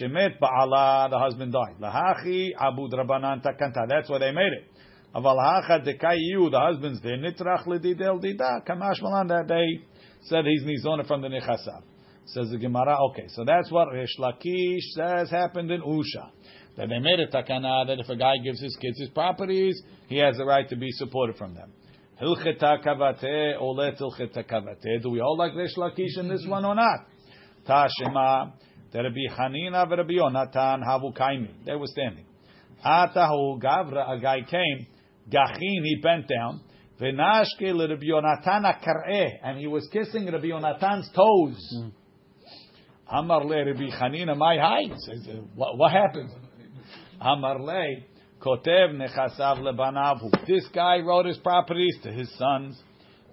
Shemet 0.00 0.38
ba'ala, 0.40 1.10
the 1.10 1.18
husband 1.18 1.52
died. 1.52 1.76
Lahachi 1.80 2.50
abud 2.58 2.92
rabanan 2.92 3.42
takanta. 3.42 3.86
That's 3.88 4.08
why 4.08 4.18
they 4.18 4.32
made 4.32 4.52
it. 4.52 4.70
Aval 5.14 5.38
hacha 5.38 5.80
dekayu, 5.80 6.50
the 6.50 6.60
husband's 6.60 7.00
there. 7.00 7.16
Nitrach 7.16 7.66
ledidel 7.66 8.22
dida. 8.22 8.66
Kamash 8.68 9.00
malan 9.00 9.28
that 9.28 9.48
they 9.48 9.82
said 10.24 10.44
he's 10.46 10.62
nizona 10.62 11.06
from 11.06 11.22
the 11.22 11.28
nechasav. 11.28 11.82
Says 12.26 12.48
the 12.50 12.58
Gemara. 12.58 12.96
Okay, 13.10 13.26
so 13.28 13.44
that's 13.44 13.70
what 13.70 13.92
Resh 13.92 14.16
Lakish 14.18 14.80
says 14.94 15.30
happened 15.30 15.70
in 15.70 15.82
Usha. 15.82 16.30
That 16.76 16.88
they 16.88 16.98
made 16.98 17.20
a 17.20 17.26
takana 17.26 17.86
that 17.86 18.00
if 18.00 18.08
a 18.08 18.16
guy 18.16 18.34
gives 18.42 18.60
his 18.60 18.74
kids 18.80 18.98
his 18.98 19.10
properties, 19.10 19.80
he 20.08 20.16
has 20.18 20.36
the 20.36 20.44
right 20.44 20.68
to 20.70 20.76
be 20.76 20.90
supported 20.92 21.36
from 21.36 21.54
them. 21.54 21.72
Hilcheta 22.20 22.82
kavate 22.84 23.58
hilcheta 23.58 24.48
kavate. 24.48 25.02
Do 25.02 25.10
we 25.10 25.20
all 25.20 25.36
like 25.36 25.54
Resh 25.54 25.74
Lakish 25.76 26.18
in 26.18 26.28
this 26.28 26.44
one 26.48 26.64
or 26.64 26.74
not? 26.74 27.00
Tashema. 27.68 28.52
Rabbi 28.94 29.26
Hanina 29.36 29.90
Rabbi 29.90 30.12
Yonatan 30.12 30.82
havu 30.82 31.12
kaimi. 31.16 31.64
They 31.66 31.74
were 31.74 31.86
standing. 31.86 32.24
Atahu 32.84 33.60
gavra. 33.60 34.16
A 34.16 34.20
guy 34.20 34.38
came. 34.48 34.86
Gachin. 35.28 35.82
He 35.84 36.00
bent 36.02 36.28
down. 36.28 36.60
V'nashke 37.00 37.88
Rabbi 37.88 38.06
Yonatan 38.06 38.64
akareh. 38.64 39.38
And 39.42 39.58
he 39.58 39.66
was 39.66 39.88
kissing 39.92 40.26
Rabbi 40.26 40.46
Yonatan's 40.46 41.10
toes. 41.14 41.58
Hmm. 41.72 41.88
Amar 43.10 43.44
le 43.44 43.64
Rabbi 43.66 43.90
Hanina, 43.90 44.36
my 44.36 44.56
height. 44.56 44.92
What, 45.54 45.92
happened? 45.92 46.30
Amar 47.20 47.60
le 47.60 47.96
kotev 48.40 48.94
nechasav 48.94 49.58
lebanavu. 49.58 50.46
This 50.46 50.66
guy 50.74 50.98
wrote 50.98 51.26
his 51.26 51.38
properties 51.38 51.96
to 52.04 52.12
his 52.12 52.32
sons. 52.38 52.80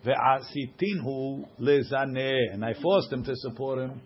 Ve'asitinhu 0.05 1.47
lezaneh. 1.59 2.53
And 2.53 2.65
I 2.65 2.73
forced 2.81 3.13
him 3.13 3.23
to 3.23 3.35
support 3.35 3.79
him. 3.79 4.01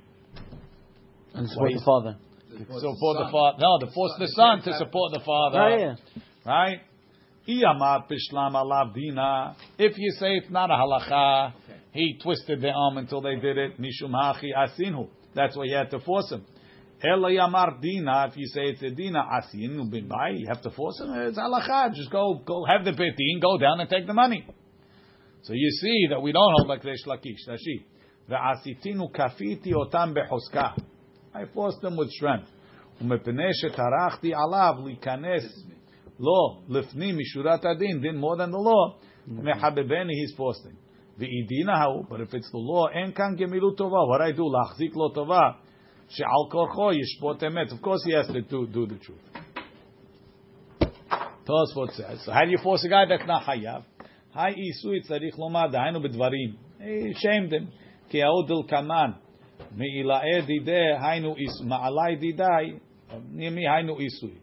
And 1.34 1.50
support 1.50 1.72
the 1.74 1.82
father. 1.86 2.18
Support 2.58 3.18
the 3.26 3.30
father. 3.32 3.58
No, 3.60 3.80
to 3.80 3.92
force 3.94 4.14
the 4.20 4.28
son 4.28 4.62
to 4.64 4.78
support 4.78 5.14
the 5.14 5.22
father. 5.26 5.60
Oh. 5.60 5.96
Right? 6.46 6.80
If 7.47 7.57
you 9.99 10.11
say 10.19 10.37
it's 10.37 10.51
not 10.51 10.71
a 10.71 10.75
halacha, 10.75 11.53
he 11.93 12.19
twisted 12.23 12.61
the 12.61 12.71
arm 12.71 12.99
until 12.99 13.21
they 13.21 13.35
did 13.37 13.59
it. 13.59 13.81
Mishum 13.81 14.13
hachi 14.13 14.51
asinu. 14.57 15.09
That's 15.35 15.57
why 15.57 15.65
you 15.65 15.77
had 15.77 15.91
to 15.91 15.99
force 16.01 16.31
him. 16.31 16.45
Ela 17.03 17.31
yamar 17.31 17.81
dina. 17.81 18.29
If 18.31 18.37
you 18.37 18.47
say 18.47 18.67
it's 18.67 18.83
a 18.83 18.91
dina 18.91 19.25
asinu 19.25 19.91
bin 19.91 20.07
bai, 20.07 20.31
you 20.37 20.47
have 20.49 20.63
to 20.63 20.71
force 20.71 21.01
him. 21.01 21.13
It's 21.13 21.39
halacha. 21.39 21.95
Just 21.95 22.11
go, 22.11 22.41
go 22.45 22.65
have 22.65 22.85
the 22.85 22.93
betin, 22.93 23.41
go 23.41 23.59
down 23.59 23.81
and 23.81 23.89
take 23.89 24.07
the 24.07 24.15
money. 24.15 24.47
So 25.43 25.55
you 25.55 25.71
see 25.71 26.09
that 26.11 26.21
we 26.21 26.33
don't 26.33 26.53
hold 26.57 26.69
like 26.69 26.83
Reish 26.83 27.07
Lakish. 27.07 27.49
Rashi. 27.49 27.85
Ve'asitinu 28.29 29.11
kafiti 29.13 29.73
otam 29.73 30.15
behoska. 30.15 30.75
I 31.35 31.47
forced 31.55 31.81
them 31.81 31.97
with 31.97 32.11
strength. 32.11 32.49
ומפני 33.01 33.55
שטרחתי 33.55 34.33
עליו 34.35 34.75
להיכנס 34.85 35.67
law, 36.20 36.62
lifni 36.70 37.14
mishurat 37.14 37.66
adin, 37.66 38.02
din 38.02 38.18
more 38.18 38.38
than 38.38 38.52
the 38.52 38.58
law, 38.58 38.98
mm-hmm. 39.30 39.48
mehabebeni 39.48 40.12
he's 40.12 40.34
idina 41.20 41.78
hau, 41.78 42.06
but 42.10 42.22
if 42.22 42.34
it's 42.34 42.50
the 42.52 42.58
law, 42.58 42.88
en 42.88 43.14
kan 43.14 43.38
gemilu 43.38 43.76
tova, 43.78 44.08
what 44.08 44.22
I 44.22 44.32
do, 44.32 44.44
lachzik 44.44 44.94
lo 44.96 45.12
tova, 45.12 45.56
she'al 46.10 46.50
korcho 46.52 46.94
yishpot 46.94 47.42
emet. 47.42 47.72
Of 47.72 47.82
course 47.82 48.04
he 48.06 48.14
has 48.14 48.28
to 48.28 48.42
do, 48.42 48.68
do 48.68 48.86
the 48.86 48.96
truth. 48.96 49.20
Tosfot 51.48 51.96
says, 51.96 52.26
so 52.26 52.32
how 52.32 52.44
do 52.44 52.52
you 52.52 52.58
force 52.58 52.84
a 52.86 52.90
guy 52.90 53.06
that's 53.08 53.28
not 53.28 53.44
hayav? 53.44 53.84
Hay 54.34 54.56
isui 54.56 55.08
tzarich 55.08 55.38
lomar, 55.38 55.72
dahainu 55.72 56.04
bedvarim. 56.04 56.56
He 56.80 57.14
shamed 57.20 57.54
him. 57.54 57.70
Ki 58.10 58.20
ha'odil 58.20 58.68
kaman, 58.68 59.16
me'ila'e 59.76 60.42
dideh, 60.48 61.00
hainu 61.00 61.36
is, 61.38 61.62
ma'alai 61.64 62.20
didai, 62.22 62.80
nimi 63.32 63.64
hainu 63.66 63.98
isui. 64.00 64.38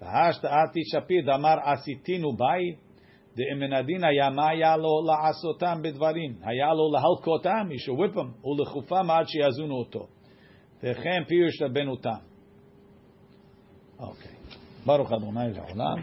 והשתאתי 0.00 0.80
שפיד 0.84 1.28
אמר 1.28 1.54
עשיתינו 1.64 2.32
ביי, 2.36 2.74
דאמן 3.36 3.72
הדין 3.72 4.04
היה 4.04 4.30
מה 4.30 4.48
היה 4.48 4.76
לו 4.76 5.06
לעשותם 5.06 5.82
בדברים, 5.82 6.34
היה 6.42 6.74
לו 6.74 6.92
להלקותם, 6.92 7.68
them, 8.14 8.46
ולכופם 8.46 9.10
עד 9.10 9.26
שיזונו 9.28 9.74
אותו. 9.74 10.06
וכן 10.82 11.24
פירוש 11.28 11.62
רבנו 11.62 11.96
תם. 11.96 12.10
אוקיי. 13.98 14.32
ברוך 14.86 15.12
אדוני 15.12 15.52
לעולם. 15.52 15.96